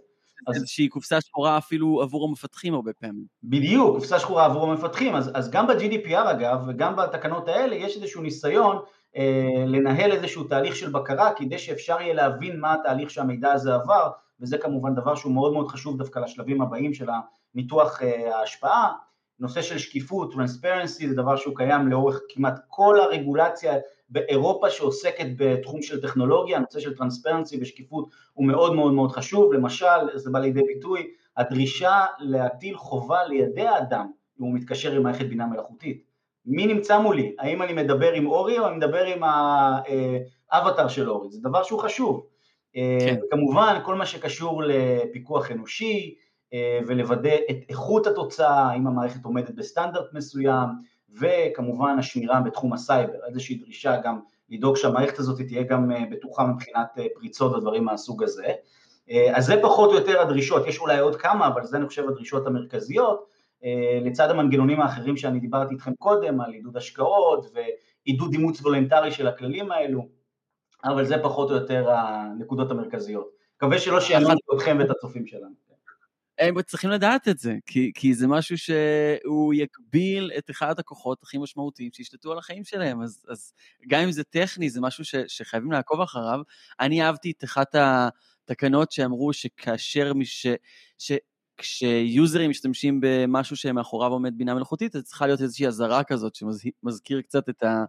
איזושהי 0.55 0.88
קופסה 0.88 1.21
שחורה 1.21 1.59
אפילו 1.59 2.03
עבור 2.03 2.29
המפתחים 2.29 2.75
הרבה 2.75 2.93
פעמים. 2.93 3.25
בדיוק, 3.43 3.97
קופסה 3.97 4.19
שחורה 4.19 4.45
עבור 4.45 4.71
המפתחים, 4.71 5.14
אז, 5.14 5.31
אז 5.35 5.51
גם 5.51 5.66
ב-GDPR 5.66 6.31
אגב, 6.31 6.59
וגם 6.69 6.97
בתקנות 6.97 7.49
האלה, 7.49 7.77
יש 7.77 7.97
איזשהו 7.97 8.23
ניסיון 8.23 8.79
לנהל 9.66 10.12
איזשהו 10.12 10.44
תהליך 10.44 10.77
של 10.77 10.90
בקרה 10.90 11.33
כדי 11.37 11.59
שאפשר 11.59 12.01
יהיה 12.01 12.14
להבין 12.14 12.61
מה 12.61 12.75
התהליך 12.75 13.11
שהמידע 13.11 13.53
הזה 13.53 13.75
עבר, 13.75 14.11
וזה 14.40 14.59
כמובן 14.59 14.94
דבר 14.94 15.14
שהוא 15.14 15.33
מאוד 15.33 15.53
מאוד 15.53 15.68
חשוב 15.68 15.99
דווקא 15.99 16.18
לשלבים 16.18 16.62
הבאים 16.62 16.94
של 16.94 17.09
הניתוח 17.55 18.03
אה, 18.03 18.37
ההשפעה. 18.37 18.92
נושא 19.40 19.62
של 19.62 19.79
שקיפות, 19.79 20.33
טרנספרנסי, 20.33 21.09
זה 21.09 21.14
דבר 21.14 21.37
שהוא 21.37 21.57
קיים 21.57 21.88
לאורך 21.88 22.20
כמעט 22.29 22.61
כל 22.68 23.01
הרגולציה 23.01 23.75
באירופה 24.09 24.70
שעוסקת 24.70 25.27
בתחום 25.37 25.83
של 25.83 26.01
טכנולוגיה, 26.03 26.57
הנושא 26.57 26.81
של 26.81 26.96
טרנספרנסי 26.96 27.59
ושקיפות 27.61 28.11
הוא 28.33 28.46
מאוד 28.46 28.75
מאוד 28.75 28.92
מאוד 28.92 29.12
חשוב, 29.12 29.53
למשל, 29.53 29.87
זה 30.14 30.31
בא 30.31 30.38
לידי 30.38 30.62
ביטוי, 30.62 31.11
הדרישה 31.37 32.07
להטיל 32.18 32.77
חובה 32.77 33.25
ליידע 33.25 33.66
אדם 33.66 34.11
אם 34.40 34.44
הוא 34.44 34.55
מתקשר 34.55 34.92
עם 34.92 35.03
מערכת 35.03 35.27
בינה 35.27 35.46
מלאכותית. 35.46 36.10
מי 36.46 36.66
נמצא 36.66 36.98
מולי? 36.98 37.35
האם 37.38 37.62
אני 37.62 37.72
מדבר 37.72 38.12
עם 38.12 38.26
אורי 38.26 38.59
או 38.59 38.68
אני 38.68 38.76
מדבר 38.76 39.05
עם 39.05 39.20
האווטאר 40.53 40.88
של 40.88 41.11
אורי? 41.11 41.31
זה 41.31 41.40
דבר 41.42 41.62
שהוא 41.62 41.81
חשוב. 41.81 42.26
אה, 42.76 42.98
כן. 43.00 43.16
כמובן, 43.31 43.79
כל 43.85 43.94
מה 43.94 44.07
שקשור 44.07 44.62
לפיקוח 44.62 45.50
אנושי 45.50 46.14
אה, 46.55 46.81
ולוודא 46.87 47.35
את 47.50 47.57
איכות 47.68 48.07
התוצאה, 48.07 48.70
האם 48.70 48.87
המערכת 48.87 49.24
עומדת 49.24 49.50
בסטנדרט 49.50 50.07
מסוים, 50.12 50.68
וכמובן 51.20 51.98
השמירה 51.98 52.40
בתחום 52.40 52.72
הסייבר, 52.72 53.18
איזושהי 53.29 53.55
דרישה 53.55 53.96
גם 54.05 54.20
לדאוג 54.50 54.76
שהמערכת 54.76 55.18
הזאת 55.18 55.40
תהיה 55.40 55.62
גם 55.62 55.92
אה, 55.92 56.03
בטוחה 56.11 56.46
מבחינת 56.46 56.87
פריצות 57.14 57.53
ודברים 57.53 57.85
מהסוג 57.85 58.22
הזה. 58.22 58.46
אז 59.35 59.46
זה 59.46 59.55
פחות 59.62 59.90
או 59.90 59.94
יותר 59.94 60.20
הדרישות, 60.20 60.66
יש 60.66 60.79
אולי 60.79 60.98
עוד 60.98 61.16
כמה, 61.16 61.46
אבל 61.46 61.64
זה 61.64 61.76
אני 61.76 61.87
חושב 61.87 62.09
הדרישות 62.09 62.46
המרכזיות. 62.46 63.26
אה, 63.64 64.01
לצד 64.05 64.31
המנגנונים 64.31 64.81
האחרים 64.81 65.16
שאני 65.16 65.40
דיברתי 65.40 65.75
איתכם 65.75 65.94
קודם, 65.94 66.40
על 66.40 66.53
עידוד 66.53 66.77
השקעות 66.77 67.46
ועידוד 67.55 68.33
אימוץ 68.33 68.61
וולנטרי 68.61 69.12
של 69.12 69.27
הכללים 69.27 69.73
האלו, 69.73 70.09
אבל 70.85 71.05
זה 71.05 71.14
פחות 71.23 71.51
או 71.51 71.55
יותר 71.55 71.90
הנקודות 71.90 72.70
המרכזיות. 72.70 73.31
מקווה 73.57 73.79
שלא 73.79 74.01
שיענו 74.01 74.29
אתכם 74.57 74.77
ואת 74.81 74.90
הצופים 74.90 75.27
שלנו. 75.27 75.70
הם 76.40 76.62
צריכים 76.62 76.90
לדעת 76.90 77.29
את 77.29 77.38
זה, 77.38 77.55
כי, 77.66 77.92
כי 77.94 78.14
זה 78.14 78.27
משהו 78.27 78.59
שהוא 78.59 79.55
יגביל 79.55 80.31
את 80.38 80.51
אחד 80.51 80.79
הכוחות 80.79 81.23
הכי 81.23 81.38
משמעותיים 81.38 81.90
שישלטו 81.92 82.33
על 82.33 82.38
החיים 82.38 82.64
שלהם, 82.64 83.03
אז, 83.03 83.25
אז 83.29 83.53
גם 83.88 84.01
אם 84.01 84.12
זה 84.12 84.25
טכני, 84.25 84.70
זה 84.70 84.81
משהו 84.81 85.05
ש, 85.05 85.14
שחייבים 85.27 85.73
לעקוב 85.73 86.01
אחריו. 86.01 86.40
אני 86.81 87.03
אהבתי 87.03 87.31
את 87.31 87.44
אחת 87.44 87.75
התקנות 87.75 88.92
שאמרו 88.92 89.33
שכאשר 89.33 90.12
מי 90.14 90.25
ש... 90.25 90.46
ש 90.99 91.12
כשיוזרים 91.61 92.51
משתמשים 92.51 93.01
במשהו 93.03 93.57
שמאחוריו 93.57 94.12
עומד 94.12 94.38
בינה 94.38 94.55
מלאכותית, 94.55 94.96
אז 94.96 95.03
צריכה 95.03 95.27
להיות 95.27 95.40
איזושהי 95.40 95.66
אזהרה 95.66 96.05
כזאת 96.05 96.35
שמזכיר 96.35 97.20
קצת 97.20 97.49
את 97.49 97.62
ה... 97.62 97.85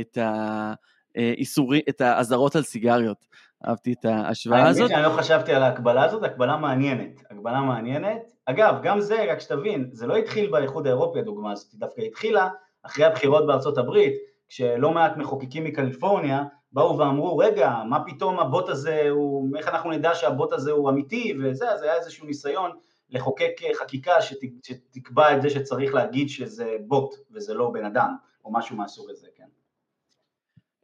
את 0.00 0.18
ה... 0.18 0.72
איסורי, 1.16 1.80
את 1.88 2.00
האזהרות 2.00 2.56
על 2.56 2.62
סיגריות. 2.62 3.26
אהבתי 3.68 3.92
את 3.92 4.04
ההשוואה 4.04 4.68
הזאת. 4.68 4.90
האמת 4.90 4.90
שאני 4.90 5.02
לא 5.02 5.18
חשבתי 5.18 5.52
על 5.52 5.62
ההקבלה 5.62 6.04
הזאת, 6.04 6.24
הקבלה 6.24 6.56
מעניינת. 6.56 7.20
הקבלה 7.30 7.60
מעניינת. 7.60 8.32
אגב, 8.46 8.74
גם 8.82 9.00
זה, 9.00 9.32
רק 9.32 9.40
שתבין, 9.40 9.88
זה 9.92 10.06
לא 10.06 10.16
התחיל 10.16 10.50
באיחוד 10.50 10.86
האירופי 10.86 11.18
הדוגמה 11.18 11.52
הזאת, 11.52 11.74
דווקא 11.74 12.00
התחילה 12.00 12.48
אחרי 12.82 13.04
הבחירות 13.04 13.46
בארצות 13.46 13.78
הברית, 13.78 14.14
כשלא 14.48 14.90
מעט 14.90 15.16
מחוקקים 15.16 15.64
מקליפורניה 15.64 16.44
באו 16.72 16.98
ואמרו, 16.98 17.38
רגע, 17.38 17.74
מה 17.88 18.04
פתאום 18.06 18.40
הבוט 18.40 18.68
הזה 18.68 19.06
הוא, 19.10 19.56
איך 19.56 19.68
אנחנו 19.68 19.90
נדע 19.90 20.14
שהבוט 20.14 20.52
הזה 20.52 20.70
הוא 20.70 20.90
אמיתי 20.90 21.34
וזה, 21.42 21.70
אז 21.70 21.82
היה 21.82 21.94
איזשהו 21.94 22.26
ניסיון 22.26 22.70
לחוקק 23.10 23.52
חקיקה 23.80 24.22
שת, 24.22 24.38
שתקבע 24.62 25.36
את 25.36 25.42
זה 25.42 25.50
שצריך 25.50 25.94
להגיד 25.94 26.28
שזה 26.28 26.76
בוט 26.86 27.14
וזה 27.30 27.54
לא 27.54 27.70
בן 27.70 27.84
אדם, 27.84 28.14
או 28.44 28.52
משהו 28.52 28.76
מהסוג 28.76 29.10
הזה, 29.10 29.26
כן. 29.36 29.44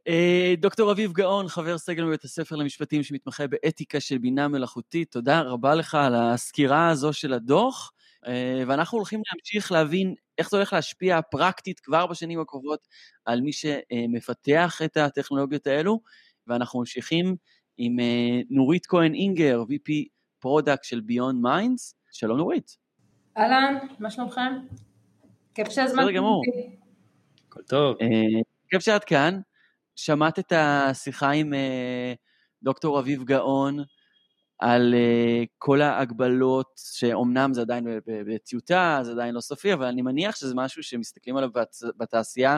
אה, 0.07 0.53
דוקטור 0.57 0.91
אביב 0.91 1.13
גאון, 1.13 1.47
חבר 1.47 1.77
סגל 1.77 2.05
בבית 2.05 2.23
הספר 2.23 2.55
למשפטים 2.55 3.03
שמתמחה 3.03 3.47
באתיקה 3.47 3.99
של 3.99 4.17
בינה 4.17 4.47
מלאכותית, 4.47 5.11
תודה 5.11 5.41
רבה 5.41 5.75
לך 5.75 5.95
על 5.95 6.15
הסקירה 6.15 6.89
הזו 6.89 7.13
של 7.13 7.33
הדוח, 7.33 7.93
אה, 8.27 8.63
ואנחנו 8.67 8.97
הולכים 8.97 9.21
להמשיך 9.27 9.71
להבין 9.71 10.15
איך 10.37 10.49
זה 10.49 10.57
הולך 10.57 10.73
להשפיע 10.73 11.21
פרקטית 11.21 11.79
כבר 11.79 12.05
בשנים 12.05 12.39
הקרובות 12.39 12.87
על 13.25 13.41
מי 13.41 13.51
שמפתח 13.53 14.81
את 14.85 14.97
הטכנולוגיות 14.97 15.67
האלו, 15.67 16.01
ואנחנו 16.47 16.79
ממשיכים 16.79 17.35
עם 17.77 17.99
אה, 17.99 18.39
נורית 18.49 18.85
כהן 18.85 19.13
אינגר, 19.13 19.63
VP 19.69 19.91
product 20.39 20.83
של 20.83 20.99
BeyondMinds, 20.99 21.95
שלום 22.19 22.37
נורית. 22.37 22.77
אהלן, 23.37 23.77
מה 23.99 24.11
שלומכם? 24.11 24.53
כיף 25.55 25.67
להיות. 25.67 25.81
בסדר 25.81 26.11
גמור. 26.11 26.41
הכל 27.47 27.61
טוב. 27.61 27.97
אה, 28.01 28.41
כיף 28.69 28.81
שאת 28.81 29.03
כאן. 29.03 29.39
שמעת 29.95 30.39
את 30.39 30.53
השיחה 30.55 31.31
עם 31.31 31.53
אה, 31.53 32.13
דוקטור 32.63 32.99
אביב 32.99 33.23
גאון 33.23 33.77
על 34.59 34.93
אה, 34.93 35.43
כל 35.57 35.81
ההגבלות, 35.81 36.81
שאומנם 36.93 37.53
זה 37.53 37.61
עדיין 37.61 37.85
בטיוטה, 38.07 38.99
זה 39.01 39.11
עדיין 39.11 39.35
לא 39.35 39.41
סופי, 39.41 39.73
אבל 39.73 39.85
אני 39.85 40.01
מניח 40.01 40.35
שזה 40.35 40.55
משהו 40.55 40.83
שמסתכלים 40.83 41.37
עליו 41.37 41.49
בתעשייה 41.97 42.57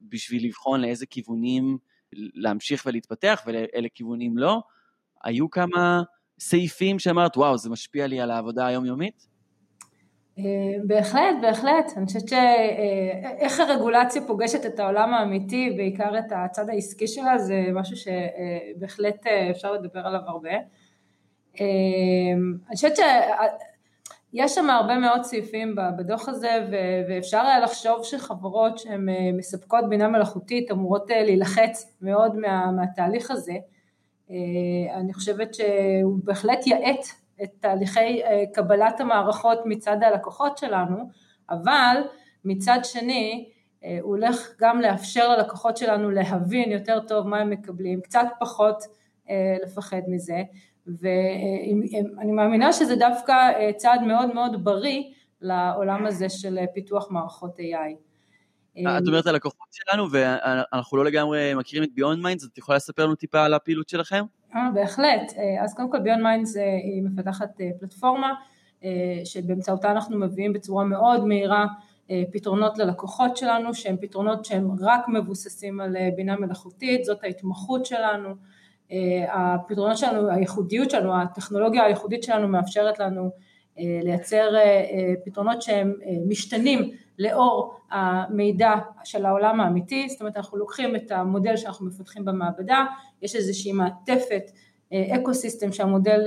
בשביל 0.00 0.44
לבחון 0.46 0.80
לאיזה 0.80 1.06
כיוונים 1.06 1.78
להמשיך 2.12 2.86
ולהתפתח 2.86 3.42
ולאלה 3.46 3.88
כיוונים 3.94 4.38
לא. 4.38 4.62
היו 5.24 5.50
כמה 5.50 6.02
סעיפים 6.38 6.98
שאמרת, 6.98 7.36
וואו, 7.36 7.58
זה 7.58 7.70
משפיע 7.70 8.06
לי 8.06 8.20
על 8.20 8.30
העבודה 8.30 8.66
היומיומית? 8.66 9.26
אה, 10.38 10.44
בהחלט, 10.86 11.36
בהחלט. 11.42 11.92
אני 11.96 12.06
חושבת 12.06 12.28
שאיך 12.28 13.60
הרגולציה 13.60 14.22
פוגשת 14.26 14.66
את 14.66 14.80
העולם 14.80 15.14
האמיתי, 15.14 15.74
בעיקר 15.76 16.18
את 16.18 16.32
הצד 16.36 16.68
העסקי 16.68 17.06
שלה, 17.06 17.38
זה 17.38 17.62
משהו 17.72 17.96
שבהחלט 17.96 19.26
אה, 19.26 19.50
אפשר 19.50 19.72
לדבר 19.72 20.00
עליו 20.06 20.20
הרבה. 20.26 20.50
אה, 21.60 21.66
אני 22.68 22.76
חושבת 22.76 22.96
שיש 22.96 24.54
שם 24.54 24.70
הרבה 24.70 24.98
מאוד 24.98 25.22
סעיפים 25.22 25.76
בדוח 25.98 26.28
הזה, 26.28 26.66
ואפשר 27.08 27.40
היה 27.40 27.60
לחשוב 27.60 28.02
שחברות 28.02 28.78
שהן 28.78 29.08
מספקות 29.36 29.88
בינה 29.88 30.08
מלאכותית 30.08 30.70
אמורות 30.70 31.10
להילחץ 31.10 31.96
מאוד 32.02 32.36
מה, 32.36 32.70
מהתהליך 32.70 33.30
הזה. 33.30 33.54
אה, 34.30 34.94
אני 34.94 35.14
חושבת 35.14 35.54
שהוא 35.54 36.18
בהחלט 36.24 36.66
יאט 36.66 37.06
את 37.42 37.50
תהליכי 37.60 38.22
אה, 38.24 38.44
קבלת 38.54 39.00
המערכות 39.00 39.58
מצד 39.64 40.02
הלקוחות 40.02 40.58
שלנו, 40.58 40.96
אבל 41.50 41.96
מצד 42.44 42.78
שני 42.82 43.48
אה, 43.84 43.98
הוא 44.00 44.10
הולך 44.10 44.54
גם 44.60 44.80
לאפשר 44.80 45.36
ללקוחות 45.36 45.76
שלנו 45.76 46.10
להבין 46.10 46.72
יותר 46.72 47.00
טוב 47.00 47.26
מה 47.28 47.38
הם 47.38 47.50
מקבלים, 47.50 48.00
קצת 48.00 48.26
פחות 48.40 48.98
לפחד 49.62 50.00
מזה, 50.08 50.42
ואני 50.86 52.32
מאמינה 52.32 52.72
שזה 52.72 52.96
דווקא 52.96 53.34
צעד 53.76 54.00
מאוד 54.02 54.34
מאוד 54.34 54.64
בריא 54.64 55.02
לעולם 55.40 56.06
הזה 56.06 56.28
של 56.28 56.58
פיתוח 56.74 57.10
מערכות 57.10 57.58
AI. 57.58 58.07
את 58.98 59.06
אומרת 59.06 59.26
הלקוחות 59.26 59.68
שלנו, 59.70 60.06
ואנחנו 60.10 60.96
לא 60.96 61.04
לגמרי 61.04 61.54
מכירים 61.54 61.84
את 61.84 61.94
BeyondMinds, 61.94 62.44
את 62.44 62.58
יכולה 62.58 62.76
לספר 62.76 63.04
לנו 63.04 63.14
טיפה 63.14 63.44
על 63.44 63.54
הפעילות 63.54 63.88
שלכם? 63.88 64.24
אה, 64.54 64.70
בהחלט. 64.74 65.32
אה, 65.38 65.64
אז 65.64 65.74
קודם 65.74 65.90
כל 65.90 65.98
BeyondMinds 65.98 66.56
אה, 66.56 66.62
היא 66.62 67.02
מפתחת 67.02 67.60
אה, 67.60 67.70
פלטפורמה, 67.80 68.34
שבאמצעותה 69.24 69.90
אנחנו 69.90 70.18
מביאים 70.18 70.52
בצורה 70.52 70.84
מאוד 70.84 71.24
מהירה 71.24 71.66
פתרונות 72.32 72.78
ללקוחות 72.78 73.36
שלנו, 73.36 73.74
שהם 73.74 73.96
פתרונות 74.00 74.44
שהם 74.44 74.70
רק 74.80 75.08
מבוססים 75.08 75.80
על 75.80 75.96
בינה 76.16 76.36
מלאכותית, 76.36 77.04
זאת 77.04 77.24
ההתמחות 77.24 77.86
שלנו. 77.86 78.34
הפתרונות 79.28 79.98
שלנו, 79.98 80.30
הייחודיות 80.30 80.90
שלנו, 80.90 81.20
הטכנולוגיה 81.22 81.84
הייחודית 81.84 82.22
שלנו 82.22 82.48
מאפשרת 82.48 82.98
לנו 82.98 83.30
לייצר 83.76 84.48
פתרונות 85.24 85.62
שהם 85.62 85.94
משתנים 86.28 86.90
לאור 87.18 87.74
המידע 87.90 88.74
של 89.04 89.26
העולם 89.26 89.60
האמיתי, 89.60 90.08
זאת 90.08 90.20
אומרת 90.20 90.36
אנחנו 90.36 90.58
לוקחים 90.58 90.96
את 90.96 91.12
המודל 91.12 91.56
שאנחנו 91.56 91.86
מפתחים 91.86 92.24
במעבדה, 92.24 92.84
יש 93.22 93.36
איזושהי 93.36 93.72
מעטפת 93.72 94.42
אקו 94.92 95.34
סיסטם 95.34 95.72
שהמודל 95.72 96.20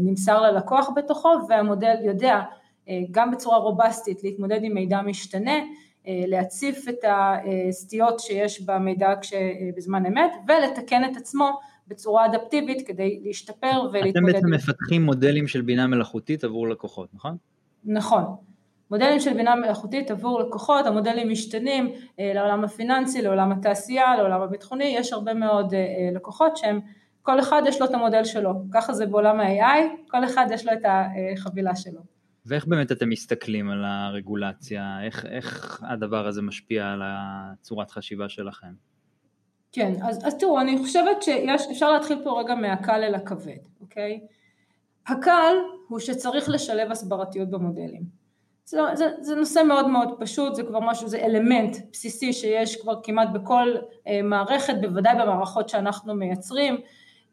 נמסר 0.00 0.42
ללקוח 0.42 0.90
בתוכו 0.96 1.28
והמודל 1.48 1.94
יודע 2.04 2.40
גם 3.10 3.30
בצורה 3.30 3.58
רובסטית 3.58 4.24
להתמודד 4.24 4.60
עם 4.62 4.74
מידע 4.74 5.02
משתנה, 5.02 5.58
להציף 6.06 6.88
את 6.88 7.04
הסטיות 7.08 8.20
שיש 8.20 8.62
במידע 8.62 9.14
בזמן 9.76 10.06
אמת 10.06 10.30
ולתקן 10.48 11.04
את 11.04 11.16
עצמו 11.16 11.50
בצורה 11.88 12.26
אדפטיבית 12.26 12.86
כדי 12.86 13.20
להשתפר 13.24 13.88
ולהתמודד. 13.92 14.10
אתם 14.10 14.26
בעצם 14.26 14.50
מפתחים 14.50 15.02
מודלים 15.02 15.46
של 15.48 15.60
בינה 15.60 15.86
מלאכותית 15.86 16.44
עבור 16.44 16.68
לקוחות, 16.68 17.08
נכון? 17.14 17.36
נכון. 17.84 18.24
מודלים 18.90 19.20
של 19.20 19.34
בינה 19.34 19.54
מלאכותית 19.54 20.10
עבור 20.10 20.40
לקוחות, 20.40 20.86
המודלים 20.86 21.30
משתנים 21.30 21.92
לעולם 22.18 22.64
הפיננסי, 22.64 23.22
לעולם 23.22 23.52
התעשייה, 23.52 24.16
לעולם 24.16 24.42
הביטחוני, 24.42 24.84
יש 24.84 25.12
הרבה 25.12 25.34
מאוד 25.34 25.74
לקוחות 26.14 26.56
שהם, 26.56 26.80
כל 27.22 27.40
אחד 27.40 27.62
יש 27.66 27.80
לו 27.80 27.86
את 27.86 27.94
המודל 27.94 28.24
שלו, 28.24 28.50
ככה 28.72 28.92
זה 28.92 29.06
בעולם 29.06 29.40
ה-AI, 29.40 30.10
כל 30.10 30.24
אחד 30.24 30.46
יש 30.50 30.66
לו 30.66 30.72
את 30.72 30.82
החבילה 30.84 31.76
שלו. 31.76 32.00
ואיך 32.46 32.66
באמת 32.66 32.92
אתם 32.92 33.08
מסתכלים 33.08 33.70
על 33.70 33.84
הרגולציה, 33.84 34.98
איך, 35.04 35.26
איך 35.26 35.80
הדבר 35.86 36.26
הזה 36.26 36.42
משפיע 36.42 36.86
על 36.86 37.02
הצורת 37.04 37.90
חשיבה 37.90 38.28
שלכם? 38.28 38.72
כן, 39.72 39.92
אז, 40.02 40.26
אז 40.26 40.38
תראו, 40.38 40.60
אני 40.60 40.78
חושבת 40.78 41.22
שאפשר 41.22 41.92
להתחיל 41.92 42.18
פה 42.24 42.40
רגע 42.40 42.54
מהקל 42.54 43.02
אל 43.02 43.14
הכבד, 43.14 43.58
אוקיי? 43.80 44.20
הקל 45.06 45.54
הוא 45.88 45.98
שצריך 45.98 46.48
לשלב 46.48 46.90
הסברתיות 46.90 47.50
במודלים. 47.50 48.19
זה, 48.70 48.80
זה, 48.94 49.08
זה 49.20 49.34
נושא 49.34 49.62
מאוד 49.68 49.88
מאוד 49.88 50.08
פשוט, 50.20 50.54
זה 50.54 50.62
כבר 50.62 50.80
משהו, 50.80 51.08
זה 51.08 51.18
אלמנט 51.18 51.76
בסיסי 51.92 52.32
שיש 52.32 52.76
כבר 52.76 53.00
כמעט 53.02 53.28
בכל 53.32 53.74
אה, 54.06 54.22
מערכת, 54.22 54.74
בוודאי 54.80 55.14
במערכות 55.14 55.68
שאנחנו 55.68 56.14
מייצרים. 56.14 56.76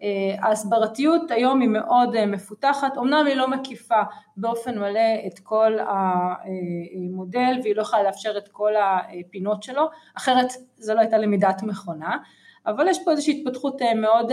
אה, 0.04 0.36
ההסברתיות 0.40 1.32
היום 1.32 1.62
היא 1.62 1.70
מאוד 1.70 2.16
אה, 2.16 2.26
מפותחת, 2.26 2.98
אמנם 2.98 3.26
היא 3.28 3.36
לא 3.36 3.48
מקיפה 3.48 4.02
באופן 4.38 4.80
מלא 4.80 5.28
את 5.28 5.40
כל 5.40 5.78
המודל 5.80 7.60
והיא 7.64 7.76
לא 7.76 7.82
יכולה 7.82 8.04
לאפשר 8.04 8.38
את 8.38 8.48
כל 8.48 8.72
הפינות 8.76 9.64
שלו, 9.64 9.90
אחרת 10.18 10.48
זו 10.78 10.94
לא 10.94 11.00
הייתה 11.00 11.18
למידת 11.18 11.64
מכונה, 11.64 12.18
אבל 12.66 12.88
יש 12.88 13.00
פה 13.06 13.12
איזושהי 13.12 13.42
התפתחות 13.42 13.82
מאוד 13.96 14.32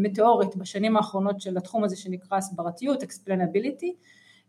מטאורית 0.00 0.56
בשנים 0.56 0.96
האחרונות 0.96 1.40
של 1.40 1.56
התחום 1.56 1.84
הזה 1.84 1.96
שנקרא 1.96 2.38
הסברתיות, 2.38 3.02
explainability, 3.02 3.92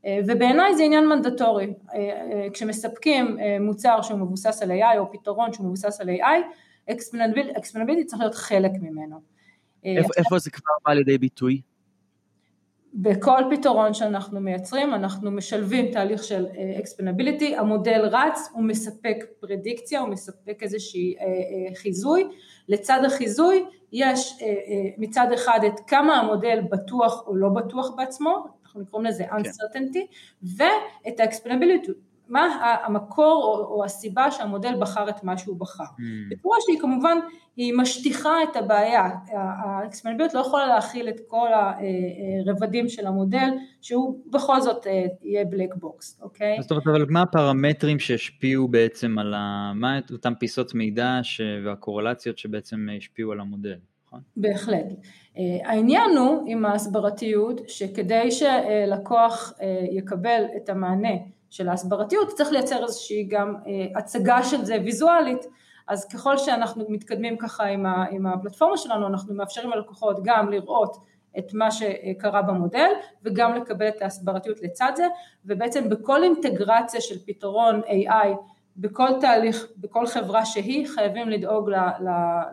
ובעיניי 0.05 0.75
זה 0.75 0.83
עניין 0.83 1.07
מנדטורי, 1.07 1.73
כשמספקים 2.53 3.37
מוצר 3.59 4.01
שהוא 4.01 4.19
מבוסס 4.19 4.61
על 4.61 4.71
AI 4.71 4.97
או 4.97 5.11
פתרון 5.11 5.53
שהוא 5.53 5.65
מבוסס 5.65 6.01
על 6.01 6.09
AI, 6.09 6.91
explainability 6.91 8.05
צריך 8.05 8.19
להיות 8.21 8.35
חלק 8.35 8.71
ממנו. 8.81 9.19
איפה, 9.83 10.09
איפה 10.17 10.39
זה 10.39 10.51
כבר 10.51 10.73
בא 10.85 10.93
לידי 10.93 11.17
ביטוי? 11.17 11.61
בכל 12.93 13.41
פתרון 13.51 13.93
שאנחנו 13.93 14.39
מייצרים 14.39 14.93
אנחנו 14.93 15.31
משלבים 15.31 15.91
תהליך 15.91 16.23
של 16.23 16.47
explainability, 16.83 17.57
המודל 17.57 18.01
רץ, 18.11 18.49
הוא 18.53 18.63
מספק 18.63 19.25
פרדיקציה, 19.39 19.99
הוא 19.99 20.09
מספק 20.09 20.57
איזושהי 20.61 21.15
חיזוי, 21.75 22.27
לצד 22.69 22.99
החיזוי 23.05 23.65
יש 23.91 24.43
מצד 24.97 25.27
אחד 25.33 25.59
את 25.67 25.79
כמה 25.87 26.15
המודל 26.19 26.59
בטוח 26.71 27.23
או 27.27 27.35
לא 27.35 27.49
בטוח 27.49 27.95
בעצמו, 27.97 28.58
אנחנו 28.79 28.91
קוראים 28.91 29.09
לזה 29.09 29.25
uncertainty, 29.25 29.93
כן. 29.93 30.63
ואת 31.05 31.19
ה-explainability, 31.19 31.91
מה 32.29 32.41
המקור 32.85 33.43
או, 33.43 33.75
או 33.75 33.85
הסיבה 33.85 34.31
שהמודל 34.31 34.75
בחר 34.79 35.09
את 35.09 35.23
מה 35.23 35.37
שהוא 35.37 35.59
בחר. 35.59 35.83
Mm. 35.83 36.01
בצורה 36.29 36.57
שהיא 36.65 36.79
כמובן, 36.79 37.17
היא 37.55 37.73
משטיחה 37.77 38.43
את 38.43 38.55
הבעיה, 38.55 39.09
האקספלנביליות 39.33 40.33
לא 40.33 40.39
יכולה 40.39 40.67
להכיל 40.67 41.09
את 41.09 41.19
כל 41.27 41.47
הרבדים 42.45 42.89
של 42.89 43.07
המודל, 43.07 43.49
שהוא 43.81 44.23
בכל 44.31 44.61
זאת 44.61 44.85
יהיה 45.21 45.45
black 45.45 45.75
box, 45.75 46.19
אוקיי? 46.21 46.57
זאת 46.61 46.71
אומרת, 46.71 46.87
אבל 46.87 47.05
מה 47.09 47.21
הפרמטרים 47.21 47.99
שהשפיעו 47.99 48.67
בעצם 48.67 49.19
על 49.19 49.33
ה... 49.33 49.71
מה 49.75 49.99
אותם 50.11 50.33
פיסות 50.39 50.73
מידע 50.75 51.19
ש... 51.23 51.41
והקורלציות 51.65 52.37
שבעצם 52.37 52.87
השפיעו 52.97 53.31
על 53.31 53.39
המודל? 53.39 53.77
נכון? 54.09 54.21
בהחלט. 54.37 54.85
העניין 55.65 56.17
הוא 56.17 56.43
עם 56.47 56.65
ההסברתיות 56.65 57.61
שכדי 57.67 58.31
שלקוח 58.31 59.53
יקבל 59.91 60.43
את 60.57 60.69
המענה 60.69 61.13
של 61.49 61.69
ההסברתיות 61.69 62.27
צריך 62.27 62.51
לייצר 62.51 62.83
איזושהי 62.83 63.23
גם 63.29 63.55
הצגה 63.95 64.43
של 64.43 64.65
זה 64.65 64.77
ויזואלית 64.83 65.45
אז 65.87 66.05
ככל 66.05 66.37
שאנחנו 66.37 66.85
מתקדמים 66.89 67.37
ככה 67.37 67.63
עם 68.11 68.25
הפלטפורמה 68.25 68.77
שלנו 68.77 69.07
אנחנו 69.07 69.33
מאפשרים 69.33 69.69
ללקוחות 69.69 70.19
גם 70.23 70.49
לראות 70.49 70.97
את 71.37 71.53
מה 71.53 71.71
שקרה 71.71 72.41
במודל 72.41 72.89
וגם 73.23 73.55
לקבל 73.55 73.87
את 73.87 74.01
ההסברתיות 74.01 74.61
לצד 74.61 74.91
זה 74.95 75.07
ובעצם 75.45 75.89
בכל 75.89 76.23
אינטגרציה 76.23 77.01
של 77.01 77.15
פתרון 77.25 77.81
AI 77.81 78.27
בכל 78.79 79.09
תהליך, 79.21 79.65
בכל 79.77 80.07
חברה 80.07 80.45
שהיא, 80.45 80.87
חייבים 80.87 81.29
לדאוג 81.29 81.69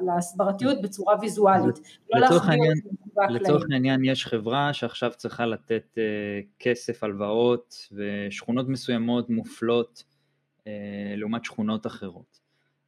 להסברתיות 0.06 0.82
בצורה 0.82 1.14
ויזואלית. 1.20 1.80
לא 2.10 2.20
לצורך 2.20 2.48
העניין, 2.48 2.78
לצורך 3.30 3.64
העניין 3.72 4.04
יש 4.04 4.26
חברה 4.26 4.72
שעכשיו 4.72 5.10
צריכה 5.16 5.46
לתת 5.46 5.84
uh, 5.94 5.98
כסף, 6.58 7.04
הלוואות, 7.04 7.74
ושכונות 7.92 8.68
מסוימות 8.68 9.30
מופלות 9.30 10.04
uh, 10.58 10.64
לעומת 11.16 11.44
שכונות 11.44 11.86
אחרות. 11.86 12.40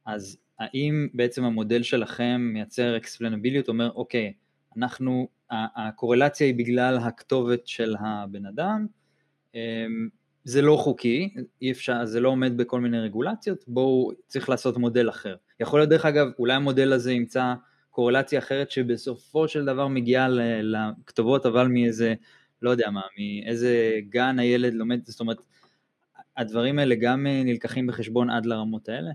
אז 0.05 0.37
האם 0.59 1.07
בעצם 1.13 1.43
המודל 1.43 1.83
שלכם 1.83 2.49
מייצר 2.53 2.97
אקספלנביליות, 2.97 3.67
אומר 3.67 3.91
אוקיי, 3.91 4.33
אנחנו, 4.77 5.27
הקורלציה 5.51 6.47
היא 6.47 6.55
בגלל 6.55 6.97
הכתובת 6.97 7.67
של 7.67 7.95
הבן 7.99 8.45
אדם, 8.45 8.87
um, 9.53 9.55
זה 10.43 10.61
לא 10.61 10.75
חוקי, 10.75 11.33
אי 11.61 11.71
אפשר, 11.71 12.05
זה 12.05 12.19
לא 12.19 12.29
עומד 12.29 12.57
בכל 12.57 12.79
מיני 12.79 12.99
רגולציות, 12.99 13.65
בואו, 13.67 14.11
צריך 14.27 14.49
לעשות 14.49 14.77
מודל 14.77 15.09
אחר. 15.09 15.35
יכול 15.59 15.79
להיות 15.79 15.89
דרך 15.89 16.05
אגב, 16.05 16.27
אולי 16.39 16.53
המודל 16.53 16.93
הזה 16.93 17.11
ימצא 17.11 17.53
קורלציה 17.89 18.39
אחרת 18.39 18.71
שבסופו 18.71 19.47
של 19.47 19.65
דבר 19.65 19.87
מגיעה 19.87 20.27
לכתובות, 20.61 21.45
אבל 21.45 21.67
מאיזה, 21.67 22.13
לא 22.61 22.69
יודע 22.69 22.89
מה, 22.89 23.01
מאיזה 23.17 23.99
גן 24.09 24.39
הילד 24.39 24.73
לומד, 24.73 24.99
זאת 25.05 25.19
אומרת, 25.19 25.37
הדברים 26.37 26.79
האלה 26.79 26.95
גם 26.95 27.27
אה, 27.27 27.41
נלקחים 27.45 27.87
בחשבון 27.87 28.29
עד 28.29 28.45
לרמות 28.45 28.89
האלה? 28.89 29.11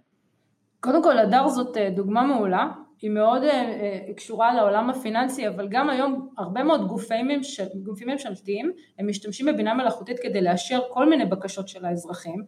קודם 0.81 1.03
כל, 1.03 1.19
הדר 1.19 1.49
זאת 1.49 1.77
אה, 1.77 1.91
דוגמה 1.91 2.23
מעולה, 2.23 2.73
היא 3.05 3.11
מאוד 3.11 3.43
uh, 3.43 3.47
uh, 3.47 4.15
קשורה 4.17 4.55
לעולם 4.55 4.91
הפיננסי, 4.91 5.49
אבל 5.49 5.69
גם 5.69 5.91
היום 5.91 6.29
הרבה 6.39 6.63
מאוד 6.63 6.89
גופים, 6.89 7.29
ממשל, 7.29 7.65
גופים 7.83 8.09
ממשלתיים, 8.09 8.73
הם 8.99 9.09
משתמשים 9.09 9.47
בבינה 9.47 9.75
מלאכותית 9.75 10.19
כדי 10.23 10.41
לאשר 10.41 10.81
כל 10.91 11.09
מיני 11.09 11.25
בקשות 11.25 11.69
של 11.69 11.85
האזרחים, 11.85 12.45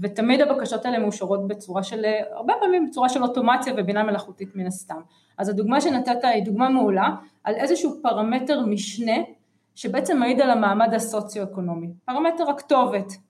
ותמיד 0.00 0.40
הבקשות 0.40 0.86
האלה 0.86 0.98
מאושרות 0.98 1.48
בצורה 1.48 1.82
של, 1.82 2.04
הרבה 2.32 2.54
פעמים 2.60 2.86
בצורה 2.86 3.08
של 3.08 3.22
אוטומציה 3.22 3.74
ובינה 3.76 4.02
מלאכותית 4.02 4.56
מן 4.56 4.66
הסתם. 4.66 5.00
אז 5.38 5.48
הדוגמה 5.48 5.80
שנתת 5.80 6.24
היא 6.24 6.44
דוגמה 6.44 6.68
מעולה 6.68 7.08
על 7.44 7.54
איזשהו 7.54 8.02
פרמטר 8.02 8.66
משנה 8.66 9.16
שבעצם 9.74 10.18
מעיד 10.18 10.40
על 10.40 10.50
המעמד 10.50 10.94
הסוציו-אקונומי, 10.94 11.88
פרמטר 12.04 12.50
הכתובת, 12.50 13.12
אה, 13.12 13.29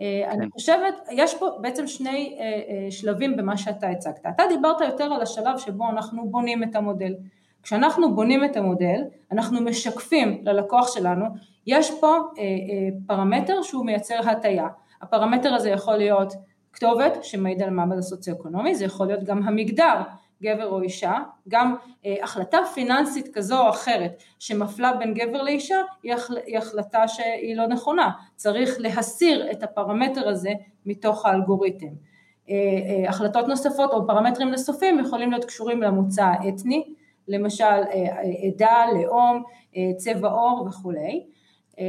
אני 0.00 0.44
כן. 0.44 0.50
חושבת, 0.50 0.94
יש 1.10 1.34
פה 1.34 1.48
בעצם 1.60 1.86
שני 1.86 2.36
אה, 2.38 2.44
אה, 2.44 2.90
שלבים 2.90 3.36
במה 3.36 3.56
שאתה 3.56 3.88
הצגת. 3.88 4.26
אתה 4.34 4.42
דיברת 4.48 4.80
יותר 4.80 5.04
על 5.04 5.22
השלב 5.22 5.58
שבו 5.58 5.90
אנחנו 5.90 6.28
בונים 6.30 6.62
את 6.62 6.76
המודל. 6.76 7.14
כשאנחנו 7.62 8.14
בונים 8.14 8.44
את 8.44 8.56
המודל, 8.56 9.00
אנחנו 9.32 9.60
משקפים 9.60 10.42
ללקוח 10.44 10.94
שלנו, 10.94 11.24
יש 11.66 12.00
פה 12.00 12.16
פרמטר 13.06 13.62
שהוא 13.62 13.86
מייצר 13.86 14.30
הטיה. 14.30 14.68
הפרמטר 15.02 15.54
הזה 15.54 15.70
יכול 15.70 15.96
להיות 15.96 16.34
כתובת 16.72 17.24
שמעיד 17.24 17.62
על 17.62 17.68
המעמד 17.68 17.98
הסוציו-אקונומי, 17.98 18.74
זה 18.74 18.84
יכול 18.84 19.06
להיות 19.06 19.24
גם 19.24 19.48
המגדר, 19.48 19.94
גבר 20.42 20.68
או 20.68 20.82
אישה, 20.82 21.14
גם 21.48 21.76
אה, 22.06 22.14
החלטה 22.22 22.58
פיננסית 22.74 23.28
כזו 23.34 23.64
או 23.64 23.70
אחרת 23.70 24.22
שמפלה 24.38 24.92
בין 24.92 25.14
גבר 25.14 25.42
לאישה 25.42 25.76
היא, 26.02 26.14
החל, 26.14 26.38
היא 26.46 26.58
החלטה 26.58 27.08
שהיא 27.08 27.56
לא 27.56 27.66
נכונה, 27.66 28.10
צריך 28.36 28.70
להסיר 28.78 29.50
את 29.50 29.62
הפרמטר 29.62 30.28
הזה 30.28 30.50
מתוך 30.86 31.26
האלגוריתם. 31.26 31.86
אה, 32.50 32.54
אה, 32.54 33.08
החלטות 33.08 33.48
נוספות 33.48 33.92
או 33.92 34.06
פרמטרים 34.06 34.50
נוספים 34.50 34.98
יכולים 34.98 35.30
להיות 35.30 35.44
קשורים 35.44 35.82
למוצא 35.82 36.24
האתני, 36.24 36.94
למשל 37.28 37.64
אה, 37.64 37.84
אה, 37.92 38.48
עדה, 38.48 38.84
לאום, 38.94 39.42
אה, 39.76 39.90
צבע 39.96 40.28
עור 40.28 40.66
וכולי, 40.68 41.26
אה, 41.78 41.84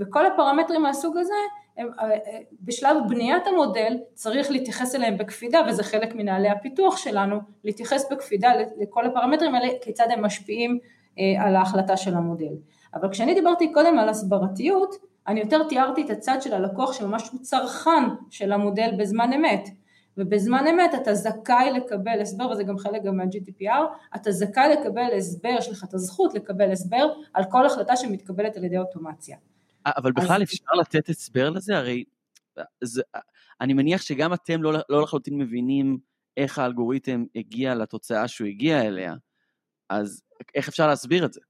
וכל 0.00 0.26
הפרמטרים 0.26 0.82
מהסוג 0.82 1.16
הזה 1.16 1.34
הם, 1.76 1.88
אה, 1.98 2.10
אה, 2.10 2.38
בשלב 2.62 2.96
בניית 3.08 3.46
המודל 3.46 3.96
צריך 4.14 4.50
להתייחס 4.50 4.94
אליהם 4.94 5.18
בקפידה 5.18 5.60
וזה 5.68 5.82
חלק 5.82 6.14
מנהלי 6.14 6.48
הפיתוח 6.48 6.96
שלנו, 6.96 7.36
להתייחס 7.64 8.12
בקפידה 8.12 8.52
לכל 8.80 9.06
הפרמטרים 9.06 9.54
האלה, 9.54 9.68
כיצד 9.82 10.06
הם 10.10 10.24
משפיעים 10.24 10.78
אה, 11.18 11.44
על 11.44 11.56
ההחלטה 11.56 11.96
של 11.96 12.14
המודל. 12.14 12.52
אבל 12.94 13.10
כשאני 13.10 13.34
דיברתי 13.34 13.72
קודם 13.72 13.98
על 13.98 14.08
הסברתיות, 14.08 14.94
אני 15.26 15.40
יותר 15.40 15.68
תיארתי 15.68 16.02
את 16.02 16.10
הצד 16.10 16.42
של 16.42 16.54
הלקוח 16.54 16.92
שממש 16.92 17.28
הוא 17.28 17.40
צרכן 17.40 18.04
של 18.30 18.52
המודל 18.52 18.90
בזמן 18.98 19.32
אמת. 19.32 19.68
ובזמן 20.18 20.64
אמת 20.66 20.94
אתה 20.94 21.14
זכאי 21.14 21.72
לקבל 21.72 22.20
הסבר, 22.20 22.50
וזה 22.50 22.62
גם 22.62 22.78
חלק 22.78 23.02
גם 23.02 23.16
מה-GDPR, 23.16 24.16
אתה 24.16 24.32
זכאי 24.32 24.68
לקבל 24.68 25.08
הסבר, 25.16 25.48
יש 25.58 25.68
לך 25.68 25.84
את 25.84 25.94
הזכות 25.94 26.34
לקבל 26.34 26.72
הסבר 26.72 27.12
על 27.34 27.44
כל 27.44 27.66
החלטה 27.66 27.96
שמתקבלת 27.96 28.56
על 28.56 28.64
ידי 28.64 28.78
אוטומציה. 28.78 29.36
אבל 29.86 30.12
בכלל 30.12 30.42
אז... 30.42 30.42
אפשר 30.42 30.72
לתת 30.80 31.08
הסבר 31.08 31.50
לזה? 31.50 31.78
הרי 31.78 32.04
זה, 32.84 33.02
אני 33.60 33.74
מניח 33.74 34.02
שגם 34.02 34.34
אתם 34.34 34.62
לא, 34.62 34.72
לא 34.88 35.02
לחלוטין 35.02 35.38
מבינים 35.38 35.98
איך 36.36 36.58
האלגוריתם 36.58 37.24
הגיע 37.34 37.74
לתוצאה 37.74 38.28
שהוא 38.28 38.48
הגיע 38.48 38.82
אליה, 38.82 39.14
אז 39.90 40.22
איך 40.54 40.68
אפשר 40.68 40.86
להסביר 40.86 41.24
את 41.24 41.32
זה? 41.32 41.40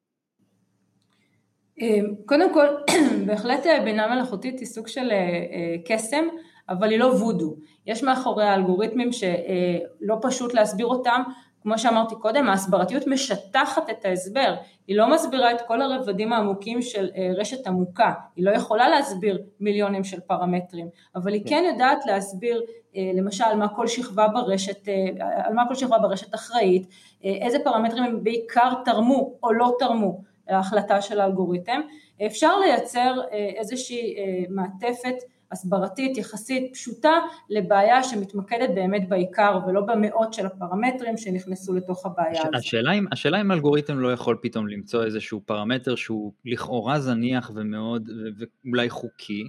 אמ, 1.80 2.14
קודם 2.26 2.54
כל, 2.54 2.66
בהחלט 3.26 3.66
אה, 3.66 3.84
בינה 3.84 4.14
מלאכותית 4.14 4.58
היא 4.58 4.66
סוג 4.66 4.88
של 4.88 5.10
אה, 5.10 5.16
אה, 5.16 5.76
קסם, 5.84 6.24
אבל 6.68 6.90
היא 6.90 6.98
לא 6.98 7.04
וודו. 7.06 7.56
יש 7.86 8.02
מאחורי 8.02 8.44
האלגוריתמים 8.44 9.12
שלא 9.12 10.16
פשוט 10.22 10.54
להסביר 10.54 10.86
אותם, 10.86 11.22
כמו 11.66 11.78
שאמרתי 11.78 12.14
קודם, 12.14 12.48
ההסברתיות 12.48 13.06
משטחת 13.06 13.90
את 13.90 14.04
ההסבר, 14.04 14.54
היא 14.86 14.96
לא 14.96 15.10
מסבירה 15.10 15.52
את 15.52 15.60
כל 15.66 15.82
הרבדים 15.82 16.32
העמוקים 16.32 16.82
של 16.82 17.08
רשת 17.36 17.66
עמוקה, 17.66 18.12
היא 18.36 18.44
לא 18.44 18.50
יכולה 18.50 18.88
להסביר 18.88 19.42
מיליונים 19.60 20.04
של 20.04 20.20
פרמטרים, 20.20 20.88
אבל 21.16 21.32
היא 21.32 21.42
כן. 21.46 21.64
יודעת 21.72 22.06
להסביר 22.06 22.62
למשל 23.14 23.54
מה 23.54 23.68
כל 23.68 23.86
שכבה 23.86 24.28
ברשת, 24.28 24.88
על 25.44 25.54
מה 25.54 25.68
כל 25.68 25.74
שכבה 25.74 25.98
ברשת 25.98 26.34
אחראית, 26.34 26.86
איזה 27.22 27.58
פרמטרים 27.64 28.04
הם 28.04 28.24
בעיקר 28.24 28.72
תרמו 28.84 29.34
או 29.42 29.52
לא 29.52 29.76
תרמו 29.78 30.20
ההחלטה 30.48 31.00
של 31.00 31.20
האלגוריתם, 31.20 31.80
אפשר 32.26 32.58
לייצר 32.58 33.20
אה, 33.32 33.50
איזושהי 33.56 34.14
אה, 34.18 34.44
מעטפת 34.48 35.14
הסברתית 35.52 36.16
יחסית 36.16 36.72
פשוטה 36.72 37.12
לבעיה 37.50 38.02
שמתמקדת 38.02 38.70
באמת 38.74 39.08
בעיקר 39.08 39.58
ולא 39.66 39.80
במאות 39.80 40.32
של 40.34 40.46
הפרמטרים 40.46 41.16
שנכנסו 41.16 41.74
לתוך 41.74 42.06
הבעיה 42.06 42.40
הזאת. 42.40 42.54
השאלה 42.54 42.92
אם, 42.92 43.04
השאלה 43.12 43.40
אם 43.40 43.52
אלגוריתם 43.52 43.98
לא 43.98 44.12
יכול 44.12 44.38
פתאום 44.42 44.68
למצוא 44.68 45.04
איזשהו 45.04 45.40
פרמטר 45.46 45.94
שהוא 45.94 46.32
לכאורה 46.44 47.00
זניח 47.00 47.50
ומאוד 47.54 48.10
ואולי 48.64 48.90
חוקי, 48.90 49.44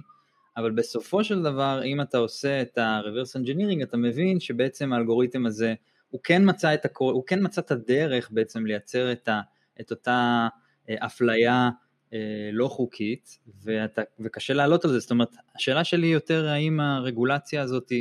אבל 0.56 0.70
בסופו 0.70 1.24
של 1.24 1.42
דבר 1.42 1.80
אם 1.84 2.00
אתה 2.00 2.18
עושה 2.18 2.62
את 2.62 2.78
ה-reverse 2.78 3.40
engineering 3.40 3.82
אתה 3.82 3.96
מבין 3.96 4.40
שבעצם 4.40 4.92
האלגוריתם 4.92 5.46
הזה 5.46 5.74
הוא 6.10 6.20
כן 6.24 6.42
מצא 6.44 6.74
את, 6.74 6.84
הקור... 6.84 7.12
הוא 7.12 7.22
כן 7.26 7.38
מצא 7.42 7.60
את 7.60 7.70
הדרך 7.70 8.28
בעצם 8.30 8.66
לייצר 8.66 9.12
את, 9.12 9.28
ה... 9.28 9.40
את 9.80 9.90
אותה 9.90 10.48
אפליה 10.90 11.52
אה, 11.52 11.68
לא 12.52 12.68
חוקית 12.68 13.38
ואתה, 13.62 14.02
וקשה 14.20 14.54
לעלות 14.54 14.84
על 14.84 14.90
זה, 14.90 14.98
זאת 14.98 15.10
אומרת 15.10 15.36
השאלה 15.56 15.84
שלי 15.84 16.06
יותר 16.06 16.48
האם 16.48 16.80
הרגולציה 16.80 17.62
הזאת 17.62 17.92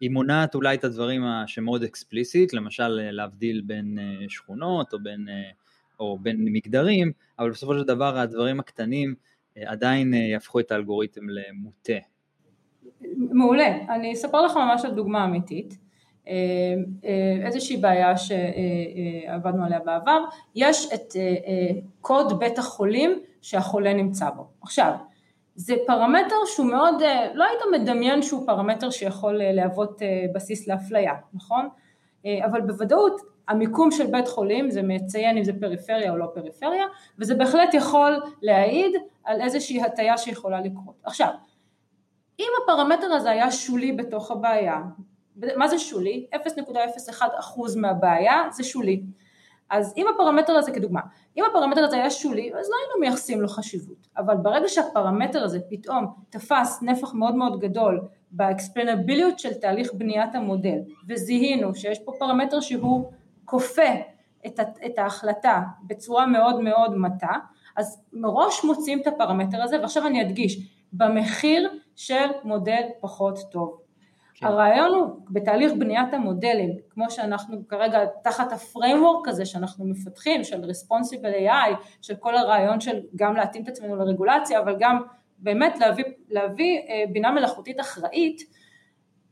היא 0.00 0.10
מונעת 0.10 0.54
אולי 0.54 0.76
את 0.76 0.84
הדברים 0.84 1.22
שמאוד 1.46 1.82
אקספליסיט, 1.82 2.52
למשל 2.52 3.00
אה, 3.02 3.10
להבדיל 3.10 3.62
בין 3.66 3.98
אה, 3.98 4.28
שכונות 4.28 4.92
או 4.92 4.98
בין, 4.98 5.28
או 6.00 6.18
בין 6.18 6.36
מגדרים, 6.44 7.12
אבל 7.38 7.50
בסופו 7.50 7.74
של 7.74 7.84
דבר 7.84 8.18
הדברים 8.18 8.60
הקטנים 8.60 9.14
עדיין 9.56 10.14
יהפכו 10.14 10.60
את 10.60 10.72
האלגוריתם 10.72 11.20
למוטה. 11.28 11.92
מעולה, 13.16 13.94
אני 13.94 14.12
אספר 14.12 14.42
לך 14.42 14.56
ממש 14.56 14.84
על 14.84 14.94
דוגמה 14.94 15.24
אמיתית. 15.24 15.78
אה, 16.28 16.34
אה, 17.04 17.46
איזושהי 17.46 17.76
בעיה 17.76 18.14
שעבדנו 18.16 19.64
עליה 19.64 19.78
בעבר, 19.78 20.24
יש 20.54 20.92
את 20.94 21.16
אה, 21.16 21.80
קוד 22.00 22.38
בית 22.38 22.58
החולים 22.58 23.22
שהחולה 23.42 23.94
נמצא 23.94 24.30
בו. 24.30 24.46
עכשיו, 24.62 24.92
זה 25.54 25.74
פרמטר 25.86 26.36
שהוא 26.46 26.66
מאוד, 26.66 26.94
לא 27.34 27.44
היית 27.44 27.60
מדמיין 27.72 28.22
שהוא 28.22 28.46
פרמטר 28.46 28.90
שיכול 28.90 29.40
להוות 29.42 30.02
בסיס 30.34 30.68
לאפליה, 30.68 31.14
נכון? 31.34 31.68
אבל 32.44 32.60
בוודאות 32.60 33.20
המיקום 33.48 33.90
של 33.90 34.06
בית 34.06 34.28
חולים 34.28 34.70
זה 34.70 34.82
מציין 34.82 35.36
אם 35.36 35.44
זה 35.44 35.52
פריפריה 35.60 36.10
או 36.10 36.16
לא 36.16 36.26
פריפריה, 36.34 36.86
וזה 37.18 37.34
בהחלט 37.34 37.74
יכול 37.74 38.22
להעיד 38.42 38.92
על 39.24 39.40
איזושהי 39.40 39.82
הטיה 39.82 40.18
שיכולה 40.18 40.60
לקרות. 40.60 40.94
עכשיו, 41.04 41.28
אם 42.40 42.48
הפרמטר 42.62 43.12
הזה 43.12 43.30
היה 43.30 43.50
שולי 43.50 43.92
בתוך 43.92 44.30
הבעיה, 44.30 44.80
מה 45.56 45.68
זה 45.68 45.78
שולי? 45.78 46.26
0.01 46.34 47.22
אחוז 47.38 47.76
מהבעיה 47.76 48.42
זה 48.50 48.64
שולי. 48.64 49.02
אז 49.72 49.94
אם 49.96 50.06
הפרמטר 50.14 50.52
הזה 50.52 50.72
כדוגמה, 50.72 51.00
אם 51.36 51.44
הפרמטר 51.50 51.84
הזה 51.84 51.96
היה 51.96 52.10
שולי 52.10 52.48
אז 52.48 52.70
לא 52.70 52.76
היינו 52.76 53.00
מייחסים 53.00 53.40
לו 53.40 53.48
חשיבות, 53.48 54.08
אבל 54.16 54.36
ברגע 54.36 54.68
שהפרמטר 54.68 55.44
הזה 55.44 55.58
פתאום 55.70 56.06
תפס 56.30 56.82
נפח 56.82 57.14
מאוד 57.14 57.34
מאוד 57.34 57.60
גדול 57.60 58.00
באקספלנביליות 58.30 59.38
של 59.38 59.54
תהליך 59.54 59.94
בניית 59.94 60.34
המודל 60.34 60.78
וזיהינו 61.08 61.74
שיש 61.74 61.98
פה 61.98 62.12
פרמטר 62.18 62.60
שהוא 62.60 63.12
כופה 63.44 63.92
את, 64.46 64.60
את 64.86 64.98
ההחלטה 64.98 65.62
בצורה 65.86 66.26
מאוד 66.26 66.60
מאוד 66.60 66.96
מטה, 66.96 67.32
אז 67.76 68.04
מראש 68.12 68.64
מוצאים 68.64 69.00
את 69.00 69.06
הפרמטר 69.06 69.62
הזה 69.62 69.80
ועכשיו 69.80 70.06
אני 70.06 70.22
אדגיש, 70.22 70.58
במחיר 70.92 71.70
של 71.96 72.26
מודל 72.44 72.82
פחות 73.00 73.38
טוב. 73.50 73.81
כן. 74.42 74.48
הרעיון 74.48 74.94
הוא 74.94 75.16
בתהליך 75.30 75.72
בניית 75.78 76.14
המודלים, 76.14 76.70
כמו 76.90 77.10
שאנחנו 77.10 77.68
כרגע 77.68 77.98
תחת 78.24 78.52
ה 78.52 78.60
framework 78.60 79.28
הזה 79.28 79.46
שאנחנו 79.46 79.84
מפתחים 79.86 80.44
של 80.44 80.64
Responsible 80.64 81.48
AI, 81.48 81.84
של 82.02 82.14
כל 82.14 82.36
הרעיון 82.36 82.80
של 82.80 83.00
גם 83.16 83.36
להתאים 83.36 83.62
את 83.62 83.68
עצמנו 83.68 83.96
לרגולציה, 83.96 84.60
אבל 84.60 84.76
גם 84.78 85.02
באמת 85.38 85.78
להביא, 85.80 86.04
להביא 86.28 86.78
אה, 86.78 87.04
בינה 87.12 87.30
מלאכותית 87.30 87.80
אחראית, 87.80 88.40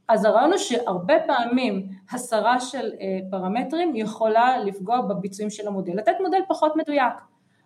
אז 0.09 0.25
הרעיון 0.25 0.51
הוא 0.51 0.59
שהרבה 0.59 1.15
פעמים 1.27 1.87
הסרה 2.13 2.61
של 2.61 2.91
אה, 3.01 3.19
פרמטרים 3.31 3.97
יכולה 3.97 4.59
לפגוע 4.59 5.01
בביצועים 5.01 5.51
של 5.51 5.69
המודל, 5.69 5.93
לתת 5.97 6.13
מודל 6.21 6.41
פחות 6.49 6.77
מדויק. 6.77 7.15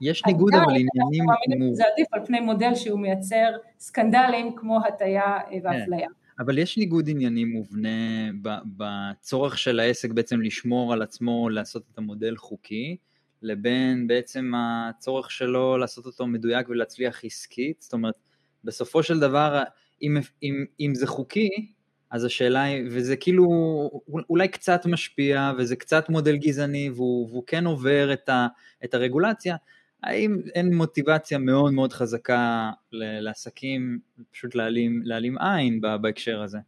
יש 0.01 0.27
ניגוד 0.27 0.55
אבל 0.55 0.75
עניינים... 0.75 1.75
זה 1.75 1.85
עדיף 1.93 2.07
על 2.13 2.27
פני 2.27 2.41
מודל 2.41 2.75
שהוא 2.75 3.01
מייצר 3.01 3.51
סקנדלים 3.79 4.57
כמו 4.57 4.79
הטיה 4.87 5.23
אה, 5.23 5.59
ואפליה. 5.63 6.09
כן. 6.09 6.24
אבל 6.39 6.59
יש 6.59 6.79
ניגוד 6.79 7.09
עניינים 7.09 7.51
מובנה 7.51 8.31
בצורך 8.77 9.59
של 9.59 9.81
העסק 9.81 10.11
בעצם 10.11 10.41
לשמור 10.41 10.93
על 10.93 11.03
עצמו, 11.03 11.49
לעשות 11.49 11.83
את 11.93 11.99
המודל 11.99 12.37
חוקי, 12.37 12.97
לבין 13.43 14.07
בעצם 14.07 14.53
הצורך 14.57 15.31
שלו 15.31 15.79
לעשות 15.79 16.07
אותו 16.07 16.27
מדויק 16.27 16.69
ולהצליח 16.69 17.25
עסקית, 17.25 17.83
זאת 17.83 17.93
אומרת, 17.93 18.15
בסופו 18.65 19.03
של 19.03 19.21
דבר, 19.21 19.63
אם, 20.03 20.17
אם, 20.43 20.65
אם 20.81 20.93
זה 20.95 21.07
חוקי, 21.07 21.49
אז 22.11 22.25
השאלה 22.25 22.63
היא, 22.63 22.85
וזה 22.91 23.17
כאילו 23.17 23.45
אולי 24.31 24.49
קצת 24.49 24.87
משפיע, 24.87 25.53
וזה 25.59 25.77
קצת 25.77 26.09
מודל 26.09 26.37
גזעני, 26.37 26.91
והוא, 26.91 27.29
והוא 27.29 27.43
כן 27.47 27.67
עובר 27.67 28.13
את, 28.13 28.29
ה, 28.29 28.47
את 28.85 28.95
הרגולציה, 28.95 29.57
האם 30.05 30.37
אין 30.55 30.75
מוטיבציה 30.75 31.39
מאוד 31.39 31.73
מאוד 31.73 31.93
חזקה 31.93 32.71
לעסקים 32.93 33.99
פשוט 34.33 34.55
להעלים, 34.55 35.01
להעלים 35.05 35.39
עין 35.39 35.81
בהקשר 36.01 36.43
הזה? 36.43 36.59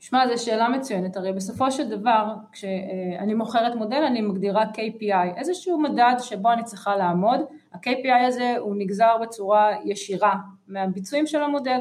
שמע, 0.00 0.28
זו 0.28 0.44
שאלה 0.44 0.68
מצוינת, 0.68 1.16
הרי 1.16 1.32
בסופו 1.32 1.70
של 1.70 1.88
דבר 1.88 2.34
כשאני 2.52 3.34
מוכרת 3.34 3.74
מודל 3.74 4.02
אני 4.06 4.20
מגדירה 4.20 4.64
KPI, 4.64 5.36
איזשהו 5.36 5.80
מדד 5.80 6.14
שבו 6.18 6.52
אני 6.52 6.64
צריכה 6.64 6.96
לעמוד, 6.96 7.40
ה-KPI 7.72 8.26
הזה 8.26 8.54
הוא 8.58 8.76
נגזר 8.78 9.16
בצורה 9.22 9.70
ישירה 9.84 10.34
מהביצועים 10.68 11.26
של 11.26 11.42
המודל, 11.42 11.78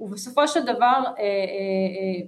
ובסופו 0.00 0.48
של 0.48 0.64
דבר 0.64 0.76
אה, 0.78 1.12
אה, 1.18 1.22
אה, 1.22 2.26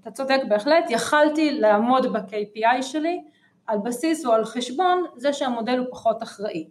אתה 0.00 0.10
צודק 0.10 0.40
בהחלט, 0.48 0.84
יכלתי 0.90 1.60
לעמוד 1.60 2.12
ב-KPI 2.12 2.82
שלי 2.82 3.22
על 3.66 3.78
בסיס 3.84 4.26
או 4.26 4.32
על 4.32 4.44
חשבון 4.44 5.04
זה 5.16 5.32
שהמודל 5.32 5.78
הוא 5.78 5.86
פחות 5.90 6.22
אחראי. 6.22 6.68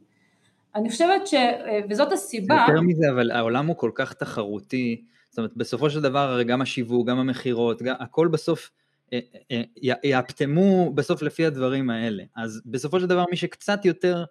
אני 0.75 0.89
חושבת 0.89 1.27
ש... 1.27 1.33
וזאת 1.89 2.11
הסיבה... 2.11 2.65
יותר 2.67 2.81
מזה, 2.81 3.09
אבל 3.11 3.31
העולם 3.31 3.65
הוא 3.65 3.77
כל 3.77 3.91
כך 3.95 4.13
תחרותי, 4.13 5.03
זאת 5.29 5.37
אומרת, 5.37 5.57
בסופו 5.57 5.89
של 5.89 6.01
דבר 6.01 6.19
הרי 6.19 6.43
גם 6.43 6.61
השיווק, 6.61 7.07
גם 7.07 7.19
המכירות, 7.19 7.81
הכל 7.99 8.27
בסוף 8.27 8.71
אה, 9.13 9.19
אה, 9.51 9.61
יאפטמו 10.03 10.91
בסוף 10.93 11.21
לפי 11.21 11.45
הדברים 11.45 11.89
האלה. 11.89 12.23
אז 12.35 12.61
בסופו 12.65 12.99
של 12.99 13.05
דבר 13.05 13.25
מי 13.31 13.37
שקצת 13.37 13.85
יותר, 13.85 14.25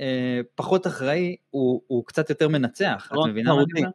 אה, 0.00 0.40
פחות 0.54 0.86
אחראי, 0.86 1.36
הוא, 1.50 1.82
הוא 1.86 2.04
קצת 2.06 2.30
יותר 2.30 2.48
מנצח, 2.48 3.10
את 3.12 3.18
מבינה 3.28 3.54
מה 3.54 3.62
אני 3.62 3.80
אומר? 3.80 3.90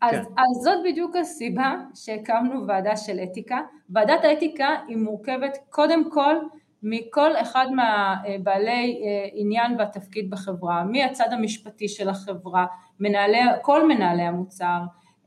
אז, 0.00 0.10
כן. 0.10 0.22
אז 0.36 0.62
זאת 0.64 0.78
בדיוק 0.84 1.16
הסיבה 1.16 1.74
שהקמנו 1.94 2.66
ועדה 2.66 2.96
של 2.96 3.18
אתיקה. 3.18 3.60
ועדת 3.90 4.24
האתיקה 4.24 4.68
היא 4.88 4.96
מורכבת 4.96 5.58
קודם 5.70 6.10
כל 6.10 6.34
מכל 6.82 7.36
אחד 7.36 7.66
מהבעלי 7.70 9.02
אה, 9.04 9.28
עניין 9.32 9.76
והתפקיד 9.78 10.30
בחברה, 10.30 10.84
מהצד 10.84 11.32
המשפטי 11.32 11.88
של 11.88 12.08
החברה, 12.08 12.66
מנהלי, 13.00 13.38
כל 13.62 13.88
מנהלי 13.88 14.22
המוצר, 14.22 14.80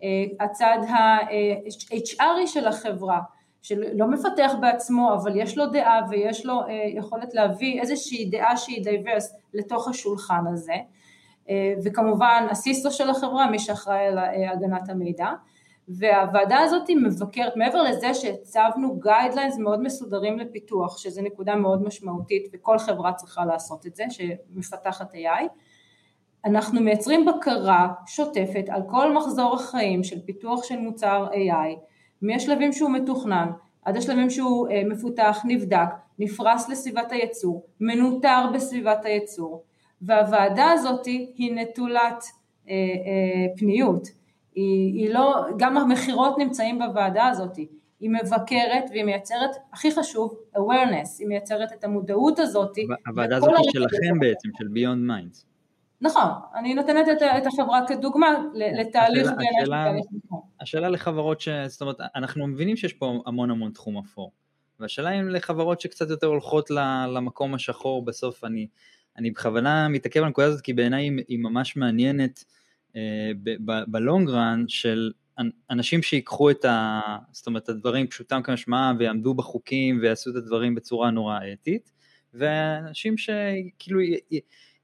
אה, 0.04 0.46
הצד 0.46 0.78
ה-HRי 0.90 2.48
של 2.48 2.68
החברה, 2.68 3.20
שלא 3.62 4.08
מפתח 4.08 4.52
בעצמו 4.62 5.14
אבל 5.14 5.36
יש 5.36 5.58
לו 5.58 5.66
דעה 5.66 6.00
ויש 6.10 6.46
לו 6.46 6.62
אה, 6.62 6.68
יכולת 6.96 7.34
להביא 7.34 7.82
איזושהי 7.82 8.30
דעה 8.30 8.58
שהיא 8.58 8.84
diverse 8.84 9.36
לתוך 9.54 9.88
השולחן 9.88 10.44
הזה, 10.54 10.76
וכמובן 11.86 12.48
ה 12.52 12.60
CISO 12.60 12.92
של 12.92 13.10
החברה, 13.10 13.52
מי 13.52 13.60
שאחראי 13.60 14.08
על 14.08 14.18
הגנת 14.52 14.90
המידע. 14.90 15.30
והוועדה 15.90 16.60
הזאת 16.60 16.90
מבקרת, 16.90 17.56
מעבר 17.56 17.82
לזה 17.82 18.14
שהצבנו 18.14 19.00
guidelines 19.00 19.58
מאוד 19.58 19.82
מסודרים 19.82 20.40
לפיתוח, 20.40 20.98
שזו 20.98 21.22
נקודה 21.22 21.56
מאוד 21.56 21.84
משמעותית 21.84 22.48
וכל 22.54 22.78
חברה 22.80 23.14
צריכה 23.14 23.46
לעשות 23.46 23.86
את 23.86 23.96
זה, 23.96 24.04
שמפתחת 24.10 25.14
AI, 25.14 25.48
אנחנו 26.46 26.82
מייצרים 26.82 27.26
בקרה 27.26 27.94
שוטפת 28.08 28.66
על 28.70 28.82
כל 28.88 29.14
מחזור 29.14 29.56
החיים 29.56 30.04
של 30.04 30.20
פיתוח 30.26 30.64
של 30.64 30.80
מוצר 30.80 31.28
AI, 31.32 31.80
מהשלבים 32.22 32.74
שהוא 32.74 32.92
מתוכנן 32.92 33.50
עד 33.86 33.98
השלבים 33.98 34.30
שהוא 34.30 34.70
אה, 34.70 34.82
מפותח, 34.86 35.42
נבדק, 35.46 35.90
נפרס 36.20 36.70
לסביבת 36.70 37.12
הייצור, 37.12 37.66
מנוטר 37.80 38.46
בסביבת 38.54 39.06
הייצור, 39.06 39.64
והוועדה 40.02 40.72
הזאת 40.72 41.06
היא 41.06 41.56
נטולת 41.56 42.24
אה, 42.70 42.74
אה, 42.74 43.58
פניות, 43.58 44.19
היא, 44.56 44.94
היא 44.94 45.14
לא, 45.14 45.46
גם 45.58 45.78
המכירות 45.78 46.38
נמצאים 46.38 46.80
בוועדה 46.80 47.28
הזאת, 47.28 47.56
היא 48.00 48.10
מבקרת 48.10 48.84
והיא 48.90 49.04
מייצרת, 49.04 49.50
הכי 49.74 49.92
חשוב, 49.92 50.36
awareness, 50.56 51.20
היא 51.20 51.28
מייצרת 51.28 51.74
את 51.74 51.84
המודעות 51.84 52.40
הזאת. 52.40 52.78
הוועדה 53.08 53.38
הזאת 53.38 53.50
היא 53.58 53.72
שלכם 53.72 54.20
בעצם, 54.20 54.50
של 54.58 54.66
Beyond 54.66 55.10
Minds. 55.10 55.46
נכון, 56.02 56.32
אני 56.56 56.74
נותנת 56.74 57.08
את, 57.10 57.22
את 57.22 57.48
החברה 57.48 57.88
כדוגמה 57.88 58.28
לתהליך 58.54 59.32
בעיניי. 59.38 60.02
השאלה 60.62 60.90
לחברות 60.90 61.42
ש... 61.42 61.50
זאת 61.68 61.82
אומרת, 61.82 61.98
אנחנו 62.16 62.48
מבינים 62.48 62.78
שיש 62.78 62.94
פה 62.94 63.22
המון 63.26 63.52
המון 63.52 63.72
תחום 63.72 63.98
אפור. 63.98 64.32
והשאלה 64.80 65.10
אם 65.10 65.30
לחברות 65.30 65.82
שקצת 65.82 66.10
יותר 66.10 66.28
הולכות 66.28 66.70
למקום 67.16 67.54
השחור, 67.54 68.06
בסוף 68.06 68.44
אני, 68.44 68.68
אני 69.18 69.32
בכוונה 69.32 69.88
מתעכב 69.88 70.20
על 70.20 70.26
הנקודה 70.26 70.48
הזאת, 70.48 70.62
כי 70.62 70.74
בעיניי 70.74 71.10
היא, 71.28 71.40
ממש 71.40 71.78
מעניינת 71.78 72.44
בלונג 73.88 74.30
רן 74.30 74.66
של 74.68 75.12
אנשים 75.70 76.02
שיקחו 76.02 76.52
את, 76.52 76.66
ה, 76.66 77.02
זאת 77.32 77.48
אומרת, 77.48 77.70
הדברים 77.70 78.08
פשוטם 78.08 78.42
כמשמעם 78.42 78.96
ויעמדו 79.00 79.34
בחוקים 79.34 80.00
ויעשו 80.02 80.30
את 80.30 80.36
הדברים 80.36 80.76
בצורה 80.76 81.12
נורא 81.12 81.40
אתית, 81.54 81.92
ואנשים 82.34 83.18
שכאילו 83.18 84.00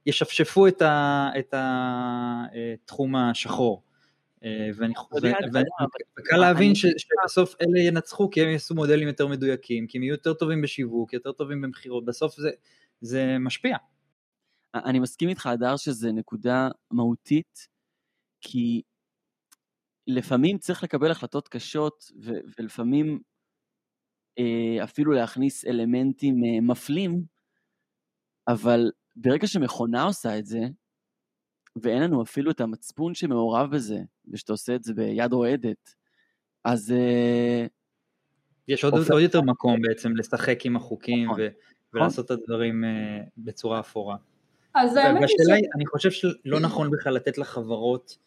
ישפשפו 0.05 0.67
את, 0.67 0.81
ה, 0.81 1.29
את 1.39 1.53
התחום 1.57 3.15
השחור. 3.15 3.83
אה, 4.43 4.69
ואני 4.75 4.93
קל 6.23 6.37
להבין 6.37 6.73
שבסוף 6.75 7.55
אלה 7.61 7.79
ינצחו 7.79 8.29
כי 8.29 8.41
הם 8.41 8.49
יעשו 8.49 8.75
מודלים 8.75 9.07
יותר 9.07 9.27
מדויקים, 9.27 9.87
כי 9.87 9.97
הם 9.97 10.03
יהיו 10.03 10.13
יותר 10.13 10.33
טובים 10.33 10.61
בשיווק, 10.61 11.13
יותר 11.13 11.31
טובים 11.31 11.61
במכירות, 11.61 12.05
בסוף 12.05 12.35
זה, 12.35 12.49
זה 13.01 13.37
משפיע. 13.39 13.77
אני 14.75 14.99
מסכים 14.99 15.29
איתך, 15.29 15.49
אדר, 15.53 15.77
שזו 15.77 16.11
נקודה 16.11 16.69
מהותית, 16.91 17.67
כי 18.47 18.81
לפעמים 20.07 20.57
צריך 20.57 20.83
לקבל 20.83 21.11
החלטות 21.11 21.47
קשות, 21.47 22.11
ו- 22.23 22.59
ולפעמים 22.59 23.19
אה, 24.39 24.83
אפילו 24.83 25.11
להכניס 25.11 25.65
אלמנטים 25.65 26.35
אה, 26.43 26.61
מפלים, 26.61 27.23
אבל 28.47 28.91
ברגע 29.15 29.47
שמכונה 29.47 30.03
עושה 30.03 30.39
את 30.39 30.45
זה, 30.45 30.59
ואין 31.75 32.03
לנו 32.03 32.23
אפילו 32.23 32.51
את 32.51 32.61
המצפון 32.61 33.13
שמעורב 33.13 33.71
בזה, 33.71 33.99
ושאתה 34.31 34.53
עושה 34.53 34.75
את 34.75 34.83
זה 34.83 34.93
ביד 34.93 35.33
רועדת, 35.33 35.95
אז... 36.65 36.91
אה, 36.91 37.65
יש 38.67 38.83
עוד, 38.83 38.93
עוד 39.11 39.21
יותר 39.21 39.41
מקום 39.41 39.81
בעצם 39.81 40.15
לשחק 40.15 40.65
עם 40.65 40.75
החוקים 40.75 41.25
נכון, 41.25 41.41
ו, 41.41 41.45
נכון. 41.45 41.57
ולעשות 41.93 42.25
את 42.25 42.31
הדברים 42.31 42.83
אה, 42.83 43.23
בצורה 43.37 43.79
אפורה. 43.79 44.17
אז 44.75 44.95
האמת 44.95 45.29
היא 45.29 45.59
ש... 45.59 45.69
אני 45.75 45.85
חושב 45.85 46.11
שלא 46.11 46.59
נכון 46.65 46.91
בכלל 46.91 47.13
לתת 47.13 47.37
לחברות 47.37 48.17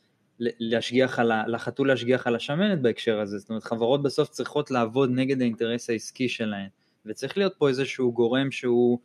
להשגיח 0.41 1.19
על, 1.19 1.33
לחתול 1.47 1.89
להשגיח 1.89 2.27
על 2.27 2.37
השמנת 2.37 2.81
בהקשר 2.81 3.21
הזה, 3.21 3.39
זאת 3.39 3.49
אומרת 3.49 3.65
חברות 3.65 4.03
בסוף 4.03 4.29
צריכות 4.29 4.71
לעבוד 4.71 5.11
נגד 5.13 5.41
האינטרס 5.41 5.91
העסקי 5.91 6.29
שלהן, 6.29 6.69
וצריך 7.07 7.39
להיות 7.39 7.55
פה 7.59 7.69
איזשהו 7.69 8.13
גורם 8.13 8.51
שהוא 8.51 8.99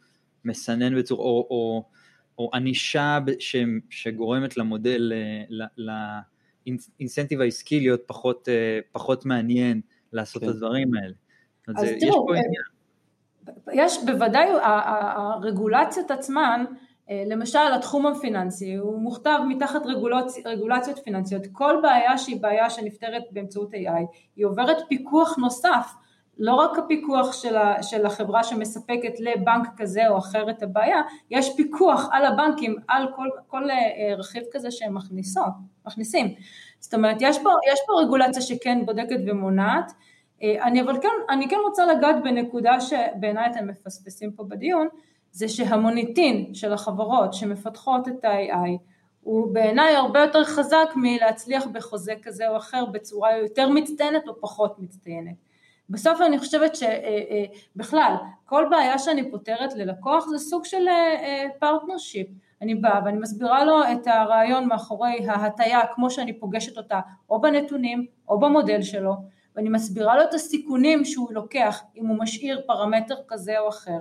מסנן 0.45 0.99
בצורה, 0.99 1.23
או, 1.23 1.47
או, 1.49 1.83
או 2.37 2.49
ענישה 2.53 3.19
שגורמת 3.89 4.57
למודל, 4.57 5.13
לאינסנטיב 6.67 7.41
העסקי 7.41 7.79
להיות 7.79 8.01
פחות, 8.05 8.49
אה, 8.49 8.79
פחות 8.91 9.25
מעניין 9.25 9.81
לעשות 10.13 10.41
כן. 10.41 10.49
את 10.49 10.55
הדברים 10.55 10.91
האלה. 10.95 11.13
אז, 11.67 11.83
אז 11.83 11.89
תראו, 11.99 12.27
יש 13.73 13.97
בוודאי, 14.05 14.49
הרגולציות 15.15 16.11
עצמן, 16.11 16.65
אה, 16.69 16.75
למשל 17.11 17.73
התחום 17.75 18.05
הפיננסי 18.05 18.75
הוא 18.75 18.99
מוכתב 18.99 19.39
מתחת 19.47 19.85
רגולצ... 19.85 20.37
רגולציות 20.45 20.99
פיננסיות, 20.99 21.41
כל 21.51 21.79
בעיה 21.81 22.17
שהיא 22.17 22.41
בעיה 22.41 22.69
שנפתרת 22.69 23.23
באמצעות 23.31 23.73
AI 23.73 24.05
היא 24.35 24.45
עוברת 24.45 24.77
פיקוח 24.89 25.37
נוסף, 25.37 25.93
לא 26.37 26.55
רק 26.55 26.77
הפיקוח 26.77 27.33
של, 27.33 27.57
ה... 27.57 27.83
של 27.83 28.05
החברה 28.05 28.43
שמספקת 28.43 29.19
לבנק 29.19 29.67
כזה 29.77 30.07
או 30.07 30.17
אחר 30.17 30.49
את 30.49 30.63
הבעיה, 30.63 31.01
יש 31.31 31.55
פיקוח 31.55 32.09
על 32.11 32.25
הבנקים 32.25 32.75
על 32.87 33.07
כל, 33.15 33.27
כל 33.47 33.69
אה, 33.69 34.15
רכיב 34.17 34.43
כזה 34.51 34.71
שהם 34.71 34.95
מכניסות, 34.95 35.53
מכניסים, 35.85 36.33
זאת 36.79 36.93
אומרת 36.93 37.17
יש 37.19 37.43
פה, 37.43 37.49
יש 37.73 37.79
פה 37.87 37.93
רגולציה 37.93 38.41
שכן 38.41 38.85
בודקת 38.85 39.19
ומונעת, 39.27 39.91
אה, 40.43 40.63
אני 40.63 40.81
אבל 40.81 41.01
כן, 41.01 41.07
אני 41.29 41.49
כן 41.49 41.57
רוצה 41.63 41.85
לגעת 41.85 42.15
בנקודה 42.23 42.81
שבעיניי 42.81 43.51
אתם 43.51 43.67
מפספסים 43.67 44.31
פה 44.31 44.43
בדיון, 44.43 44.87
זה 45.33 45.47
שהמוניטין 45.49 46.53
של 46.53 46.73
החברות 46.73 47.33
שמפתחות 47.33 48.07
את 48.07 48.25
ה-AI 48.25 48.77
הוא 49.21 49.53
בעיניי 49.53 49.95
הרבה 49.95 50.19
יותר 50.19 50.43
חזק 50.43 50.87
מלהצליח 50.95 51.65
בחוזה 51.71 52.13
כזה 52.21 52.49
או 52.49 52.57
אחר 52.57 52.85
בצורה 52.85 53.37
יותר 53.37 53.69
מצטיינת 53.69 54.27
או 54.27 54.41
פחות 54.41 54.79
מצטיינת. 54.79 55.35
בסוף 55.89 56.21
אני 56.21 56.39
חושבת 56.39 56.75
שבכלל 56.75 57.99
אה, 57.99 58.07
אה, 58.07 58.27
כל 58.45 58.65
בעיה 58.69 58.99
שאני 58.99 59.31
פותרת 59.31 59.73
ללקוח 59.75 60.27
זה 60.27 60.37
סוג 60.37 60.65
של 60.65 60.85
partnership. 61.59 62.27
אה, 62.27 62.33
אני 62.61 62.75
באה 62.75 63.01
ואני 63.05 63.17
מסבירה 63.17 63.65
לו 63.65 63.83
את 63.91 64.07
הרעיון 64.07 64.67
מאחורי 64.67 65.27
ההטייה 65.27 65.79
כמו 65.95 66.09
שאני 66.09 66.39
פוגשת 66.39 66.77
אותה 66.77 66.99
או 67.29 67.41
בנתונים 67.41 68.05
או 68.27 68.39
במודל 68.39 68.81
שלו 68.81 69.13
ואני 69.55 69.69
מסבירה 69.69 70.15
לו 70.15 70.23
את 70.23 70.33
הסיכונים 70.33 71.05
שהוא 71.05 71.33
לוקח 71.33 71.83
אם 71.97 72.07
הוא 72.07 72.17
משאיר 72.19 72.61
פרמטר 72.67 73.15
כזה 73.27 73.59
או 73.59 73.69
אחר 73.69 73.97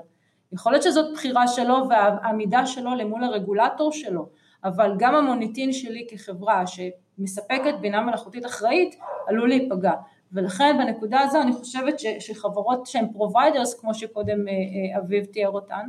יכול 0.52 0.72
להיות 0.72 0.82
שזאת 0.82 1.12
בחירה 1.12 1.48
שלו 1.48 1.88
והעמידה 1.90 2.66
שלו 2.66 2.94
למול 2.94 3.24
הרגולטור 3.24 3.92
שלו, 3.92 4.28
אבל 4.64 4.94
גם 4.98 5.14
המוניטין 5.14 5.72
שלי 5.72 6.06
כחברה 6.10 6.64
שמספקת 6.66 7.74
בינה 7.80 8.00
מלאכותית 8.00 8.46
אחראית 8.46 8.94
עלול 9.26 9.48
להיפגע. 9.48 9.92
ולכן 10.32 10.76
בנקודה 10.78 11.20
הזו 11.20 11.42
אני 11.42 11.52
חושבת 11.52 11.98
ש, 11.98 12.06
שחברות 12.18 12.86
שהן 12.86 13.12
providers, 13.12 13.80
כמו 13.80 13.94
שקודם 13.94 14.48
אה, 14.48 14.52
אה, 14.52 14.98
אביב 15.00 15.24
תיאר 15.24 15.50
אותן, 15.50 15.88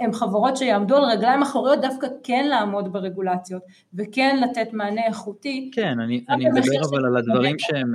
הן 0.00 0.12
חברות 0.12 0.56
שיעמדו 0.56 0.96
על 0.96 1.04
רגליים 1.04 1.42
אחוריות 1.42 1.80
דווקא 1.80 2.06
כן 2.24 2.46
לעמוד 2.48 2.92
ברגולציות 2.92 3.62
וכן 3.94 4.36
לתת 4.42 4.72
מענה 4.72 5.06
איכותי. 5.06 5.70
כן, 5.74 6.00
אני, 6.00 6.24
אני 6.28 6.44
מדבר 6.44 6.88
אבל 6.90 7.06
על 7.06 7.16
הדברים 7.16 7.58
שהם, 7.58 7.92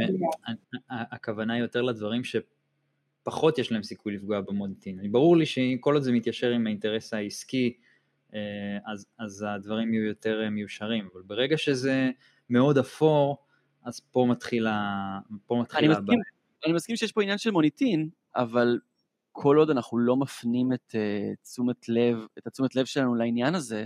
הכוונה 0.90 1.58
יותר 1.58 1.82
לדברים 1.82 2.24
ש... 2.24 2.36
פחות 3.24 3.58
יש 3.58 3.72
להם 3.72 3.84
סיכוי 3.84 4.16
לפגוע 4.16 4.42
במוניטין. 4.42 5.12
ברור 5.12 5.38
לי 5.38 5.46
שכל 5.46 5.94
עוד 5.94 6.04
זה 6.04 6.12
מתיישר 6.12 6.52
עם 6.52 6.68
האינטרס 6.68 7.14
העסקי, 7.14 7.78
אה, 8.36 8.40
אז, 8.94 9.06
אז 9.20 9.46
הדברים 9.56 9.94
יהיו 9.94 10.06
יותר 10.06 10.42
אה, 10.44 10.50
מיושרים, 10.50 11.08
אבל 11.14 11.22
ברגע 11.22 11.58
שזה 11.58 12.10
מאוד 12.50 12.78
אפור, 12.78 13.38
אז 13.86 14.00
פה 14.00 14.26
מתחילה, 14.30 14.98
פה 15.46 15.60
מתחילה 15.62 15.98
הבעיה. 15.98 16.20
אני 16.66 16.74
מסכים 16.74 16.96
שיש 16.96 17.12
פה 17.12 17.22
עניין 17.22 17.38
של 17.38 17.52
מוניטין, 17.52 18.10
אבל 18.36 18.80
כל 19.32 19.58
עוד 19.58 19.70
אנחנו 19.70 19.98
לא 19.98 20.16
מפנים 20.16 20.74
את 20.74 20.96
uh, 20.96 21.44
תשומת 21.44 21.90
לב, 21.90 22.18
את 22.38 22.48
התשומת 22.48 22.76
לב 22.76 22.86
שלנו 22.86 23.16
לעניין 23.16 23.56
הזה, 23.56 23.86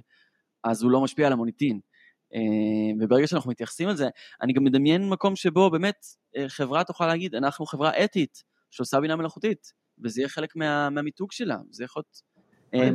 אז 0.63 0.83
הוא 0.83 0.91
לא 0.91 1.01
משפיע 1.01 1.27
על 1.27 1.33
המוניטין. 1.33 1.79
Uh, 2.33 2.37
וברגע 2.99 3.27
שאנחנו 3.27 3.51
מתייחסים 3.51 3.87
לזה, 3.89 4.09
אני 4.41 4.53
גם 4.53 4.63
מדמיין 4.63 5.09
מקום 5.09 5.35
שבו 5.35 5.69
באמת 5.69 6.05
uh, 6.05 6.39
חברה 6.47 6.83
תוכל 6.83 7.07
להגיד, 7.07 7.35
אנחנו 7.35 7.65
חברה 7.65 8.03
אתית, 8.03 8.43
שעושה 8.71 8.99
בינה 8.99 9.15
מלאכותית, 9.15 9.73
וזה 10.03 10.21
יהיה 10.21 10.29
חלק 10.29 10.55
מה, 10.55 10.89
מהמיתוג 10.89 11.31
שלה, 11.31 11.57
זה 11.71 11.83
יכול 11.83 11.99
להיות... 11.99 12.35
אה, 12.73 12.89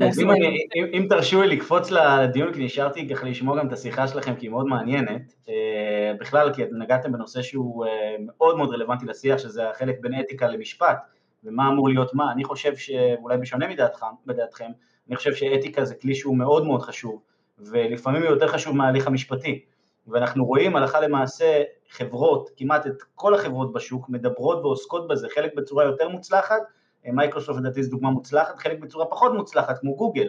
אם 0.92 1.06
תרשו 1.08 1.42
לי 1.42 1.56
לקפוץ 1.56 1.90
לדיון, 1.90 2.52
כי 2.54 2.64
נשארתי 2.64 3.08
ככה 3.08 3.26
לשמוע 3.26 3.58
גם 3.58 3.68
את 3.68 3.72
השיחה 3.72 4.08
שלכם, 4.08 4.34
כי 4.34 4.46
היא 4.46 4.50
מאוד 4.50 4.66
מעניינת. 4.66 5.34
אה, 5.48 6.12
בכלל, 6.20 6.54
כי 6.54 6.62
נגעתם 6.72 7.12
בנושא 7.12 7.42
שהוא 7.42 7.86
אה, 7.86 8.16
מאוד 8.26 8.56
מאוד 8.56 8.70
רלוונטי 8.70 9.06
לשיח, 9.06 9.38
שזה 9.38 9.70
החלק 9.70 10.00
בין 10.00 10.20
אתיקה 10.20 10.48
למשפט, 10.48 10.98
ומה 11.44 11.68
אמור 11.68 11.88
להיות 11.88 12.14
מה. 12.14 12.32
אני 12.32 12.44
חושב 12.44 12.76
שאולי 12.76 13.38
בשונה 13.38 13.68
מדעתכם, 13.68 14.06
בדעתכם, 14.26 14.70
אני 15.08 15.16
חושב 15.16 15.34
שאתיקה 15.34 15.84
זה 15.84 15.94
כלי 15.94 16.14
שהוא 16.14 16.36
מאוד 16.36 16.66
מאוד 16.66 16.82
חשוב, 16.82 17.22
ולפעמים 17.58 18.22
הוא 18.22 18.30
יותר 18.30 18.48
חשוב 18.48 18.76
מההליך 18.76 19.06
המשפטי. 19.06 19.64
ואנחנו 20.06 20.44
רואים 20.44 20.76
הלכה 20.76 21.00
למעשה 21.00 21.62
חברות, 21.90 22.50
כמעט 22.56 22.86
את 22.86 23.02
כל 23.14 23.34
החברות 23.34 23.72
בשוק, 23.72 24.08
מדברות 24.08 24.58
ועוסקות 24.58 25.08
בזה, 25.08 25.28
חלק 25.34 25.54
בצורה 25.54 25.84
יותר 25.84 26.08
מוצלחת, 26.08 26.62
מייקרוסופט 27.04 27.58
לדעתי 27.58 27.82
זו 27.82 27.90
דוגמה 27.90 28.10
מוצלחת, 28.10 28.58
חלק 28.58 28.78
בצורה 28.78 29.06
פחות 29.06 29.34
מוצלחת 29.34 29.78
כמו 29.78 29.96
גוגל, 29.96 30.28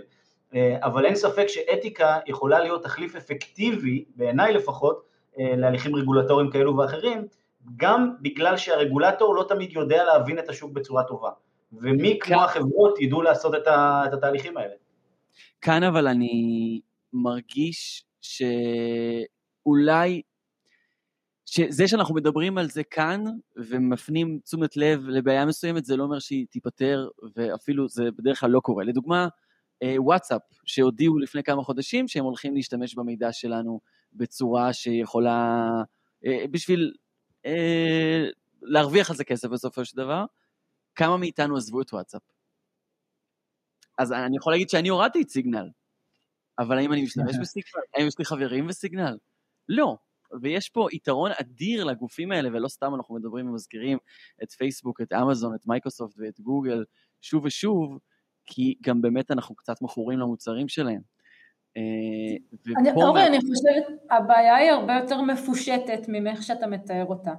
אבל 0.55 1.05
אין 1.05 1.15
ספק 1.15 1.47
שאתיקה 1.47 2.19
יכולה 2.27 2.59
להיות 2.59 2.83
תחליף 2.83 3.15
אפקטיבי, 3.15 4.05
בעיניי 4.15 4.53
לפחות, 4.53 5.03
להליכים 5.37 5.95
רגולטוריים 5.95 6.51
כאלו 6.51 6.77
ואחרים, 6.77 7.27
גם 7.75 8.13
בגלל 8.21 8.57
שהרגולטור 8.57 9.35
לא 9.35 9.45
תמיד 9.49 9.71
יודע 9.71 10.03
להבין 10.03 10.39
את 10.39 10.49
השוק 10.49 10.71
בצורה 10.71 11.03
טובה. 11.03 11.29
ומי 11.73 12.19
כן. 12.19 12.33
כמו 12.33 12.43
החברות 12.43 12.99
ידעו 12.99 13.21
לעשות 13.21 13.55
את, 13.55 13.67
ה, 13.67 14.03
את 14.07 14.13
התהליכים 14.13 14.57
האלה. 14.57 14.73
כאן 15.61 15.83
אבל 15.83 16.07
אני 16.07 16.79
מרגיש 17.13 18.05
שאולי, 18.21 20.21
שזה 21.51 21.87
שאנחנו 21.87 22.15
מדברים 22.15 22.57
על 22.57 22.69
זה 22.69 22.83
כאן 22.83 23.23
ומפנים 23.55 24.39
תשומת 24.43 24.77
לב 24.77 24.99
לבעיה 25.07 25.45
מסוימת, 25.45 25.85
זה 25.85 25.97
לא 25.97 26.03
אומר 26.03 26.19
שהיא 26.19 26.45
תיפתר, 26.49 27.09
ואפילו 27.35 27.89
זה 27.89 28.03
בדרך 28.17 28.39
כלל 28.39 28.49
לא 28.49 28.59
קורה. 28.59 28.83
לדוגמה, 28.83 29.27
אה, 29.83 29.95
וואטסאפ, 29.97 30.41
שהודיעו 30.65 31.19
לפני 31.19 31.43
כמה 31.43 31.63
חודשים 31.63 32.07
שהם 32.07 32.23
הולכים 32.23 32.55
להשתמש 32.55 32.95
במידע 32.95 33.31
שלנו 33.31 33.79
בצורה 34.13 34.73
שיכולה, 34.73 35.69
אה, 36.25 36.45
בשביל 36.51 36.93
אה, 37.45 38.25
להרוויח 38.61 39.09
על 39.09 39.15
זה 39.15 39.23
כסף 39.23 39.47
בסופו 39.47 39.85
של 39.85 39.97
דבר, 39.97 40.25
כמה 40.95 41.17
מאיתנו 41.17 41.57
עזבו 41.57 41.81
את 41.81 41.93
וואטסאפ? 41.93 42.21
אז 43.97 44.11
אני 44.11 44.37
יכול 44.37 44.53
להגיד 44.53 44.69
שאני 44.69 44.89
הורדתי 44.89 45.21
את 45.21 45.29
סיגנל, 45.29 45.69
אבל 46.59 46.77
האם 46.77 46.93
אני 46.93 47.03
משתמש 47.03 47.35
בסיגנל? 47.41 47.83
האם 47.95 48.07
יש 48.07 48.19
לי 48.19 48.25
חברים 48.25 48.67
בסיגנל? 48.67 49.17
לא. 49.69 49.97
ויש 50.41 50.69
פה 50.69 50.87
יתרון 50.91 51.31
אדיר 51.41 51.83
לגופים 51.83 52.31
האלה, 52.31 52.49
ולא 52.53 52.67
סתם 52.67 52.95
אנחנו 52.95 53.15
מדברים 53.15 53.49
ומזכירים 53.49 53.97
את 54.43 54.51
פייסבוק, 54.51 55.01
את 55.01 55.13
אמזון, 55.13 55.55
את 55.55 55.67
מייקרוסופט 55.67 56.15
ואת 56.17 56.39
גוגל 56.39 56.83
שוב 57.21 57.45
ושוב, 57.45 57.99
כי 58.45 58.75
גם 58.81 59.01
באמת 59.01 59.31
אנחנו 59.31 59.55
קצת 59.55 59.81
מכורים 59.81 60.19
למוצרים 60.19 60.67
שלהם. 60.67 61.01
אה, 61.77 62.91
אורי, 62.95 63.27
אני 63.27 63.37
חושבת, 63.39 63.99
הבעיה 64.11 64.55
היא 64.55 64.71
הרבה 64.71 64.93
יותר 64.93 65.21
מפושטת 65.21 66.05
ממך 66.07 66.43
שאתה 66.43 66.67
מתאר 66.67 67.05
אותה. 67.05 67.33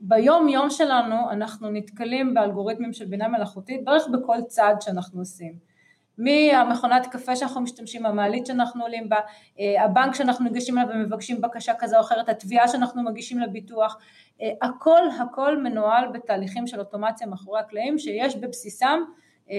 ביום 0.00 0.48
יום 0.48 0.70
שלנו 0.70 1.30
אנחנו 1.30 1.70
נתקלים 1.70 2.34
באלגוריתמים 2.34 2.92
של 2.92 3.04
בינה 3.04 3.28
מלאכותית 3.28 3.84
בערך 3.84 4.02
בכל 4.12 4.36
צעד 4.48 4.80
שאנחנו 4.80 5.20
עושים. 5.20 5.73
מהמכונת 6.18 7.06
קפה 7.06 7.36
שאנחנו 7.36 7.60
משתמשים, 7.60 8.06
המעלית 8.06 8.46
שאנחנו 8.46 8.82
עולים 8.82 9.08
בה, 9.08 9.16
אה, 9.60 9.84
הבנק 9.84 10.14
שאנחנו 10.14 10.44
ניגשים 10.44 10.78
אליו 10.78 10.88
ומבקשים 10.94 11.40
בקשה 11.40 11.72
כזו 11.78 11.96
או 11.96 12.00
אחרת, 12.00 12.28
התביעה 12.28 12.68
שאנחנו 12.68 13.02
מגישים 13.02 13.38
לביטוח, 13.38 13.98
אה, 14.42 14.50
הכל 14.62 15.02
הכל 15.20 15.62
מנוהל 15.62 16.08
בתהליכים 16.12 16.66
של 16.66 16.80
אוטומציה 16.80 17.26
מאחורי 17.26 17.60
הקלעים 17.60 17.98
שיש 17.98 18.36
בבסיסם 18.36 19.00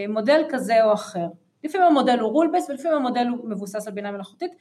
מודל 0.10 0.42
כזה 0.50 0.84
או 0.84 0.94
אחר. 0.94 1.28
לפעמים 1.64 1.88
המודל 1.88 2.20
הוא 2.20 2.44
rule 2.44 2.48
based 2.48 2.70
ולפעמים 2.70 2.98
המודל 2.98 3.28
הוא 3.28 3.50
מבוסס 3.50 3.88
על 3.88 3.94
בינה 3.94 4.12
מלאכותית, 4.12 4.52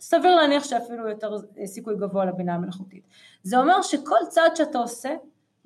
סביר 0.00 0.36
להניח 0.36 0.64
שאפילו 0.64 1.08
יותר 1.08 1.36
סיכוי 1.64 1.96
גבוה 1.96 2.24
לבינה 2.24 2.54
המלאכותית. 2.54 3.06
זה 3.42 3.58
אומר 3.58 3.82
שכל 3.82 4.18
צעד 4.28 4.56
שאתה 4.56 4.78
עושה 4.78 5.14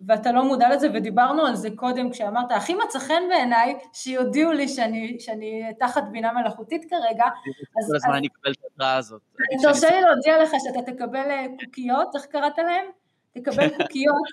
ואתה 0.06 0.32
לא 0.32 0.44
מודע 0.44 0.70
לזה 0.70 0.88
ודיברנו 0.94 1.46
על 1.46 1.54
זה 1.54 1.68
קודם 1.76 2.10
כשאמרת 2.10 2.50
הכי 2.50 2.74
מצא 2.74 2.98
חן 2.98 3.22
בעיניי 3.28 3.78
שיודיעו 3.92 4.52
לי 4.52 4.68
שאני, 4.68 5.16
שאני 5.20 5.62
תחת 5.78 6.02
בינה 6.12 6.32
מלאכותית 6.32 6.90
כרגע 6.90 7.24
אז 7.24 7.90
כל 7.90 7.96
הזמן 7.96 8.14
אני 8.14 8.26
אקבל 8.26 8.52
את 8.52 8.64
ההתראה 8.64 8.96
הזאת. 8.96 9.20
תרשה 9.62 9.90
לי 9.90 10.00
להודיע 10.00 10.42
לך 10.42 10.50
שאתה 10.64 10.92
תקבל 10.92 11.30
אה, 11.30 11.46
קוקיות, 11.64 12.16
איך 12.16 12.26
קראת 12.26 12.58
להם? 12.58 12.86
תקבל 13.32 13.68
קוקיות 13.78 14.26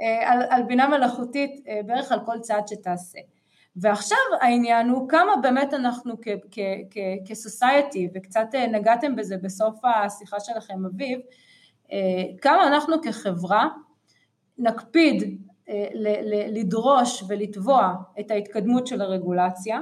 אה, 0.00 0.32
על, 0.32 0.42
על 0.50 0.62
בינה 0.62 0.88
מלאכותית 0.88 1.66
אה, 1.68 1.80
בערך 1.86 2.12
על 2.12 2.20
כל 2.26 2.38
צעד 2.40 2.68
שתעשה. 2.68 3.18
ועכשיו 3.76 4.18
העניין 4.40 4.88
הוא 4.88 5.08
כמה 5.08 5.36
באמת 5.42 5.74
אנחנו 5.74 6.14
כסוסייטי, 7.28 8.08
וקצת 8.14 8.54
נגעתם 8.72 9.16
בזה 9.16 9.36
בסוף 9.42 9.80
השיחה 9.84 10.40
שלכם 10.40 10.84
אביב, 10.86 11.20
כמה 12.40 12.66
אנחנו 12.66 13.02
כחברה 13.02 13.68
נקפיד 14.62 15.38
אה, 15.68 15.86
לדרוש 16.48 17.24
ולתבוע 17.28 17.94
את 18.20 18.30
ההתקדמות 18.30 18.86
של 18.86 19.00
הרגולציה, 19.00 19.80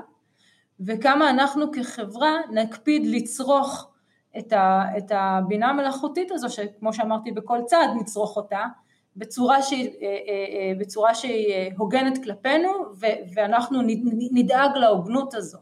וכמה 0.80 1.30
אנחנו 1.30 1.72
כחברה 1.72 2.36
נקפיד 2.50 3.06
לצרוך 3.06 3.90
את 4.38 5.12
הבינה 5.14 5.68
המלאכותית 5.68 6.30
הזו, 6.30 6.50
שכמו 6.50 6.92
שאמרתי 6.92 7.32
בכל 7.32 7.58
צעד 7.66 7.90
נצרוך 8.00 8.36
אותה, 8.36 8.64
בצורה 9.16 9.62
שהיא, 9.62 9.90
אה, 10.02 10.06
אה, 10.06 10.72
בצורה 10.78 11.14
שהיא 11.14 11.72
הוגנת 11.78 12.24
כלפינו 12.24 12.68
ואנחנו 13.34 13.80
נדאג 14.32 14.76
להוגנות 14.76 15.34
הזו, 15.34 15.58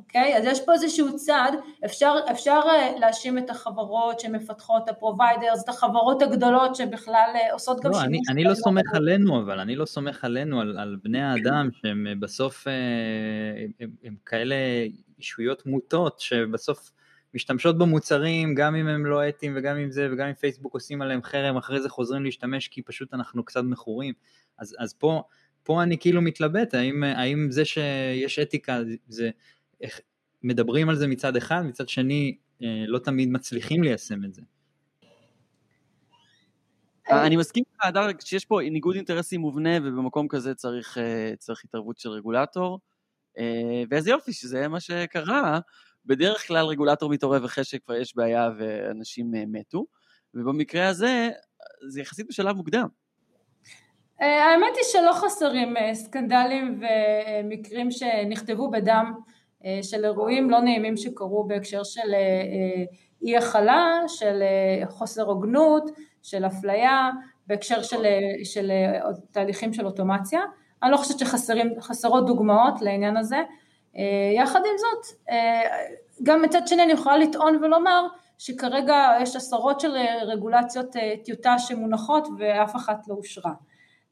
אוקיי? 0.00 0.36
אז 0.36 0.44
יש 0.44 0.60
פה 0.66 0.72
איזשהו 0.72 1.16
צעד, 1.16 1.54
אפשר, 1.84 2.14
אפשר 2.30 2.60
להאשים 3.00 3.38
את 3.38 3.50
החברות 3.50 4.20
שמפתחות, 4.20 4.88
ה 4.88 4.95
providers, 4.95 5.64
את 5.64 5.68
החברות 5.68 6.22
הגדולות 6.22 6.76
שבכלל 6.76 7.30
עושות 7.52 7.80
גם 7.80 7.90
לא, 7.90 7.98
שימוש. 8.00 8.08
אני, 8.08 8.20
אני 8.28 8.44
לא 8.44 8.54
סומך 8.54 8.94
עלינו, 8.94 9.42
אבל 9.42 9.60
אני 9.60 9.76
לא 9.76 9.84
סומך 9.84 10.24
עלינו, 10.24 10.60
על, 10.60 10.78
על 10.78 10.96
בני 11.02 11.22
האדם 11.22 11.68
שהם 11.72 12.06
בסוף 12.20 12.66
הם, 12.66 13.72
הם, 13.80 13.90
הם 14.04 14.14
כאלה 14.26 14.54
אישויות 15.18 15.66
מוטות, 15.66 16.20
שבסוף 16.20 16.90
משתמשות 17.34 17.78
במוצרים, 17.78 18.54
גם 18.54 18.74
אם 18.74 18.88
הם 18.88 19.06
לא 19.06 19.28
אתיים 19.28 19.52
וגם 19.56 19.76
אם 19.76 19.90
זה, 19.90 20.08
וגם 20.12 20.26
אם 20.26 20.34
פייסבוק 20.34 20.74
עושים 20.74 21.02
עליהם 21.02 21.22
חרם, 21.22 21.56
אחרי 21.56 21.80
זה 21.80 21.88
חוזרים 21.88 22.24
להשתמש 22.24 22.68
כי 22.68 22.82
פשוט 22.82 23.14
אנחנו 23.14 23.44
קצת 23.44 23.62
מכורים. 23.64 24.14
אז, 24.58 24.76
אז 24.78 24.92
פה, 24.92 25.22
פה 25.62 25.82
אני 25.82 25.98
כאילו 25.98 26.22
מתלבט, 26.22 26.74
האם, 26.74 27.02
האם 27.02 27.46
זה 27.50 27.64
שיש 27.64 28.38
אתיקה, 28.38 28.80
זה, 29.08 29.30
מדברים 30.42 30.88
על 30.88 30.96
זה 30.96 31.06
מצד 31.06 31.36
אחד, 31.36 31.62
מצד 31.62 31.88
שני 31.88 32.36
אה, 32.62 32.84
לא 32.86 32.98
תמיד 32.98 33.28
מצליחים 33.28 33.82
ליישם 33.82 34.24
את 34.24 34.34
זה. 34.34 34.42
אני 37.10 37.36
מסכים 37.36 37.64
איתך, 37.72 37.84
אדר, 37.84 38.06
שיש 38.20 38.44
פה 38.44 38.60
ניגוד 38.70 38.96
אינטרסים 38.96 39.40
מובנה 39.40 39.76
ובמקום 39.82 40.28
כזה 40.28 40.54
צריך, 40.54 40.98
אה, 40.98 41.32
צריך 41.38 41.64
התערבות 41.64 41.98
של 41.98 42.10
רגולטור, 42.10 42.80
אה, 43.38 43.82
ואיזה 43.90 44.10
יופי 44.10 44.32
שזה 44.32 44.68
מה 44.68 44.80
שקרה. 44.80 45.60
בדרך 46.06 46.46
כלל 46.46 46.66
רגולטור 46.66 47.10
מתעורר 47.10 47.44
אחרי 47.44 47.64
שכבר 47.64 47.94
יש 47.94 48.16
בעיה 48.16 48.50
ואנשים 48.58 49.34
אה, 49.34 49.44
מתו, 49.46 49.86
ובמקרה 50.34 50.88
הזה 50.88 51.30
זה 51.88 52.00
יחסית 52.00 52.26
בשלב 52.28 52.56
מוקדם. 52.56 52.86
אה, 54.20 54.44
האמת 54.44 54.76
היא 54.76 54.84
שלא 54.84 55.12
חסרים 55.12 55.76
אה, 55.76 55.94
סקנדלים 55.94 56.80
ומקרים 56.80 57.90
שנכתבו 57.90 58.70
בדם 58.70 59.12
של 59.82 60.04
אירועים 60.04 60.50
לא 60.50 60.60
נעימים 60.60 60.96
שקרו 60.96 61.44
בהקשר 61.44 61.84
של 61.84 62.14
אי 63.22 63.36
הכלה, 63.36 64.02
של 64.06 64.42
חוסר 64.88 65.22
הוגנות, 65.22 65.90
של 66.22 66.46
אפליה, 66.46 67.10
בהקשר 67.46 67.82
של, 67.82 68.04
של 68.44 68.70
תהליכים 69.30 69.72
של 69.72 69.86
אוטומציה. 69.86 70.40
אני 70.82 70.90
לא 70.90 70.96
חושבת 70.96 71.18
שחסרות 71.18 72.26
דוגמאות 72.26 72.82
לעניין 72.82 73.16
הזה. 73.16 73.42
אה, 73.96 74.42
יחד 74.42 74.60
עם 74.60 74.78
זאת, 74.78 75.16
אה, 75.30 75.62
גם 76.22 76.42
מצד 76.42 76.66
שני 76.66 76.82
אני 76.82 76.92
יכולה 76.92 77.16
לטעון 77.16 77.56
ולומר 77.56 78.06
שכרגע 78.38 79.16
יש 79.20 79.36
עשרות 79.36 79.80
של 79.80 79.96
רגולציות 80.22 80.96
אה, 80.96 81.14
טיוטה 81.24 81.58
שמונחות 81.58 82.28
ואף 82.38 82.76
אחת 82.76 83.08
לא 83.08 83.14
אושרה. 83.14 83.52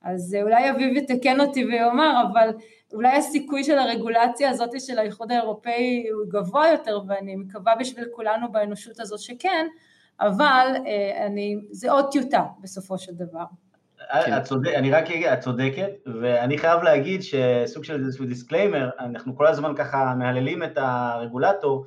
אז 0.03 0.37
אולי 0.43 0.71
אביב 0.71 0.97
יתקן 0.97 1.41
אותי 1.41 1.65
ויאמר, 1.65 2.23
אבל 2.33 2.51
אולי 2.93 3.17
הסיכוי 3.17 3.65
של 3.65 3.79
הרגולציה 3.79 4.51
הזאת 4.51 4.81
של 4.81 4.99
האיחוד 4.99 5.33
האירופאי 5.33 6.09
הוא 6.13 6.25
גבוה 6.29 6.69
יותר, 6.69 7.01
ואני 7.09 7.37
מקווה 7.37 7.75
בשביל 7.81 8.05
כולנו 8.13 8.53
באנושות 8.53 9.01
הזאת 9.01 9.19
שכן, 9.21 9.67
אבל 10.21 10.75
אני, 11.27 11.57
זה 11.71 11.91
עוד 11.91 12.11
טיוטה 12.11 12.45
בסופו 12.61 12.99
של 12.99 13.13
דבר. 13.15 13.45
כן. 14.25 14.37
את 14.37 14.43
צודק, 14.43 14.71
אני 14.75 14.91
רק 14.91 15.11
אגיד, 15.11 15.27
את 15.27 15.41
צודקת, 15.41 15.91
ואני 16.21 16.59
חייב 16.59 16.83
להגיד 16.83 17.21
שסוג 17.23 17.85
של 17.85 18.05
איזשהו 18.05 18.27
disclaimer, 18.27 18.91
אנחנו 18.99 19.37
כל 19.37 19.47
הזמן 19.47 19.73
ככה 19.77 20.15
מהללים 20.19 20.63
את 20.63 20.73
הרגולטור, 20.77 21.85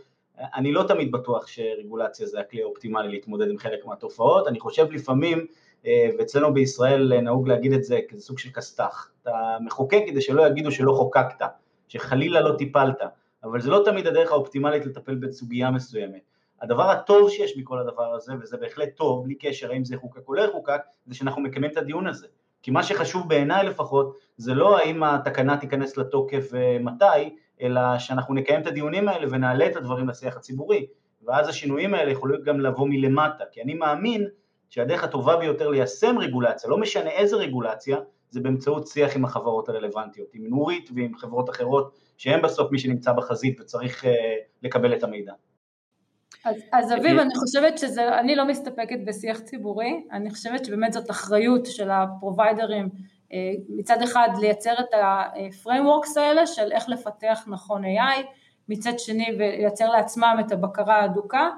אני 0.56 0.72
לא 0.72 0.84
תמיד 0.88 1.12
בטוח 1.12 1.48
שרגולציה 1.48 2.28
זה 2.28 2.40
הכלי 2.40 2.62
האופטימלי 2.62 3.08
להתמודד 3.08 3.50
עם 3.50 3.58
חלק 3.58 3.86
מהתופעות, 3.86 4.48
אני 4.48 4.60
חושב 4.60 4.92
לפעמים, 4.92 5.38
אה, 5.40 5.46
ואצלנו 5.88 6.54
בישראל 6.54 7.22
נהוג 7.22 7.48
להגיד 7.48 7.74
את 7.74 7.84
זה 7.84 8.00
כזה 8.10 8.22
סוג 8.22 8.40
של 8.40 8.50
כסת"ח, 8.50 9.12
אתה 9.22 9.58
מחוקק 9.66 10.02
כדי 10.08 10.22
שלא 10.22 10.48
יגידו 10.48 10.72
שלא 10.72 10.94
חוקקת, 10.94 11.46
שחלילה 11.88 12.42
לא 12.42 12.56
טיפלת, 12.58 13.02
אבל 13.44 13.62
זה 13.62 13.70
לא 13.70 13.82
תמיד 13.86 14.08
הדרך 14.08 14.32
האופטימלית 14.32 14.86
לטפל 14.86 15.16
בסוגיה 15.16 15.72
מסוימת. 15.72 16.22
הדבר 16.62 16.90
הטוב 16.90 17.30
שיש 17.30 17.58
מכל 17.58 17.80
הדבר 17.80 18.14
הזה, 18.16 18.34
וזה 18.42 18.58
בהחלט 18.58 18.90
טוב, 18.96 19.24
בלי 19.24 19.36
קשר 19.36 19.72
האם 19.72 19.86
זה 19.86 19.98
חוקק 19.98 20.28
או 20.28 20.34
לא 20.34 20.42
יחוקק, 20.42 20.82
זה 21.06 21.16
שאנחנו 21.16 21.42
מקיימים 21.42 21.72
את 21.72 21.78
הדיון 21.78 22.08
הזה. 22.08 22.28
כי 22.64 22.72
מה 22.72 22.84
שחשוב 22.84 23.30
בעיניי 23.30 23.66
לפחות, 23.68 24.18
זה 24.38 24.54
לא 24.54 24.78
האם 24.78 25.04
התקנה 25.04 25.58
תיכנס 25.58 25.98
לתוקף 25.98 26.50
ומתי, 26.52 27.36
אלא 27.62 27.82
שאנחנו 28.00 28.34
נקיים 28.34 28.62
את 28.62 28.68
הדיונים 28.68 29.08
האלה 29.08 29.28
ונעלה 29.32 29.68
את 29.68 29.76
הדברים 29.76 30.10
לשיח 30.10 30.38
הציבורי, 30.38 30.86
ואז 31.24 31.48
השינויים 31.48 31.94
האלה 31.94 32.12
יכולים 32.12 32.42
גם 32.42 32.60
לבוא 32.60 32.88
מלמטה, 32.88 33.44
כי 33.52 33.62
אני 33.62 33.74
מאמין 33.74 34.28
שהדרך 34.72 35.04
הטובה 35.04 35.38
ביותר 35.38 35.70
ליישם 35.70 36.18
רגולציה, 36.20 36.70
לא 36.70 36.78
משנה 36.78 37.10
איזה 37.10 37.36
רגולציה, 37.36 37.98
זה 38.30 38.40
באמצעות 38.40 38.88
שיח 38.88 39.16
עם 39.16 39.26
החברות 39.26 39.70
הרלוונטיות, 39.70 40.28
עם 40.34 40.48
נורית 40.48 40.90
ועם 40.96 41.16
חברות 41.16 41.50
אחרות, 41.50 41.92
שהן 42.18 42.42
בסוף 42.42 42.72
מי 42.72 42.80
שנמצא 42.80 43.12
בחזית 43.12 43.62
וצריך 43.62 44.06
לקבל 44.64 44.94
את 44.94 45.04
המידע. 45.04 45.34
אז, 46.46 46.56
אז 46.74 46.94
אביב, 46.94 47.20
אני 47.20 47.36
חושבת 47.36 47.78
שזה, 47.78 48.20
אני 48.20 48.36
לא 48.36 48.48
מסתפקת 48.48 48.98
בשיח 49.06 49.40
ציבורי, 49.40 50.04
אני 50.12 50.30
חושבת 50.30 50.66
שבאמת 50.66 50.94
זאת 50.94 51.10
אחריות 51.10 51.66
של 51.66 51.92
הפרוביידרים 51.92 52.90
מצד 53.70 54.02
אחד 54.02 54.30
לייצר 54.40 54.74
את 54.80 54.94
ה-frameworks 54.94 56.20
האלה 56.20 56.48
של 56.48 56.72
איך 56.72 56.90
לפתח 56.90 57.44
נכון 57.48 57.84
AI, 57.84 58.24
מצד 58.70 59.00
שני 59.00 59.28
ולייצר 59.36 59.90
לעצמם 59.90 60.38
את 60.40 60.52
הבקרה 60.52 60.96
ההדוקה, 60.96 61.50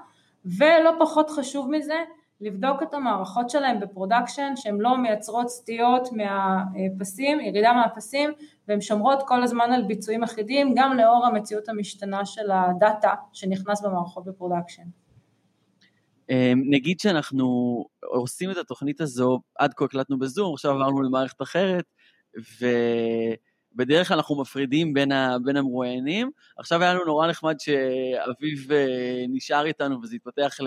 ולא 0.57 0.91
פחות 0.99 1.29
חשוב 1.29 1.71
מזה, 1.71 1.99
לבדוק 2.41 2.83
את 2.83 2.93
המערכות 2.93 3.49
שלהם 3.49 3.79
ב 3.79 3.85
production, 3.85 4.53
שהן 4.55 4.77
לא 4.79 4.97
מייצרות 4.97 5.49
סטיות 5.49 6.09
מהפסים, 6.11 7.39
ירידה 7.39 7.73
מהפסים, 7.73 8.29
והן 8.67 8.81
שומרות 8.81 9.23
כל 9.27 9.43
הזמן 9.43 9.71
על 9.71 9.83
ביצועים 9.83 10.23
אחידים, 10.23 10.73
גם 10.75 10.97
לאור 10.97 11.25
המציאות 11.25 11.69
המשתנה 11.69 12.25
של 12.25 12.51
הדאטה 12.51 13.13
שנכנס 13.33 13.81
במערכות 13.81 14.25
ב 14.25 14.30
production. 14.30 14.83
אמ, 16.29 16.63
נגיד 16.69 16.99
שאנחנו 16.99 17.45
עושים 18.03 18.51
את 18.51 18.57
התוכנית 18.57 19.01
הזו, 19.01 19.39
עד 19.59 19.73
כה 19.73 19.85
הקלטנו 19.85 20.19
בזום, 20.19 20.53
עכשיו 20.53 20.71
עברנו 20.71 21.01
למערכת 21.01 21.41
אחרת, 21.41 21.85
ובדרך 23.75 24.07
כלל 24.07 24.17
אנחנו 24.17 24.41
מפרידים 24.41 24.93
בין, 24.93 25.11
ה, 25.11 25.37
בין 25.43 25.57
המרואיינים. 25.57 26.31
עכשיו 26.57 26.81
היה 26.81 26.93
לנו 26.93 27.05
נורא 27.05 27.27
נחמד 27.27 27.55
שאביב 27.59 28.71
אה, 28.71 29.25
נשאר 29.29 29.65
איתנו 29.65 30.01
וזה 30.01 30.15
התפתח 30.15 30.57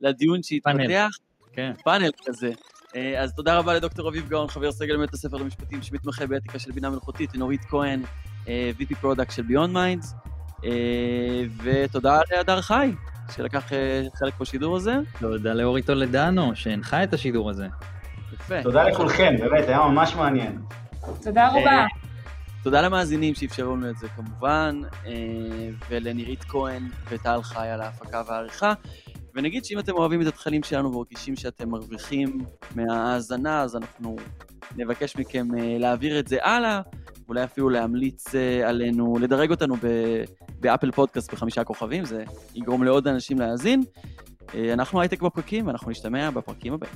לדיון 0.00 0.42
שהתפתח. 0.42 1.08
כן. 1.52 1.72
פאנל 1.84 2.10
כזה. 2.26 2.50
אה, 2.96 3.22
אז 3.22 3.34
תודה 3.34 3.58
רבה 3.58 3.74
לדוקטור 3.74 4.08
אביב 4.08 4.28
גאון, 4.28 4.48
חבר 4.48 4.72
סגל 4.72 4.96
בית 4.96 5.14
הספר 5.14 5.36
למשפטים 5.36 5.82
שמתמחה 5.82 6.26
באתיקה 6.26 6.58
של 6.58 6.72
בינה 6.72 6.90
מלאכותית, 6.90 7.34
לנורית 7.34 7.64
כהן, 7.64 8.02
אה, 8.48 8.70
VP 8.78 8.94
product 9.00 9.30
של 9.30 9.42
Beyond 9.42 9.74
Minds, 9.74 10.14
ותודה 11.62 12.20
להדר 12.30 12.60
חי. 12.60 12.92
שלקח 13.32 13.72
אה, 13.72 14.02
חלק 14.14 14.38
בשידור 14.40 14.76
הזה. 14.76 14.96
תודה 15.20 15.54
לאורי 15.54 15.82
טולדנו, 15.82 16.56
שהנחה 16.56 17.04
את 17.04 17.14
השידור 17.14 17.50
הזה. 17.50 17.66
יפה. 18.32 18.62
תודה 18.62 18.84
לכולכם, 18.84 19.34
באמת, 19.38 19.68
היה 19.68 19.78
ממש 19.78 20.14
מעניין. 20.14 20.58
תודה 21.22 21.48
רבה. 21.48 21.58
אה, 21.58 21.86
תודה 22.62 22.80
למאזינים 22.80 23.34
שאפשרו 23.34 23.76
לנו 23.76 23.90
את 23.90 23.98
זה 23.98 24.08
כמובן, 24.08 24.80
אה, 25.06 25.12
ולנירית 25.90 26.44
כהן 26.44 26.88
וטל 27.08 27.42
חי 27.42 27.68
על 27.68 27.80
ההפקה 27.80 28.22
והעריכה. 28.26 28.72
ונגיד 29.38 29.64
שאם 29.64 29.78
אתם 29.78 29.92
אוהבים 29.92 30.22
את 30.22 30.26
התכנים 30.26 30.62
שלנו 30.62 30.92
ומרגישים 30.92 31.36
שאתם 31.36 31.70
מרוויחים 31.70 32.38
מההאזנה, 32.76 33.62
אז 33.62 33.76
אנחנו 33.76 34.16
נבקש 34.76 35.16
מכם 35.16 35.48
להעביר 35.54 36.18
את 36.18 36.28
זה 36.28 36.38
הלאה, 36.42 36.80
אולי 37.28 37.44
אפילו 37.44 37.68
להמליץ 37.68 38.34
עלינו, 38.64 39.18
לדרג 39.18 39.50
אותנו 39.50 39.76
באפל 40.60 40.90
פודקאסט 40.90 41.32
בחמישה 41.32 41.64
כוכבים, 41.64 42.04
זה 42.04 42.24
יגרום 42.54 42.84
לעוד 42.84 43.08
אנשים 43.08 43.38
להאזין. 43.38 43.82
אנחנו 44.72 45.00
הייטק 45.00 45.22
בפרקים, 45.22 45.66
ואנחנו 45.66 45.90
נשתמע 45.90 46.30
בפרקים 46.30 46.72
הבאים. 46.72 46.94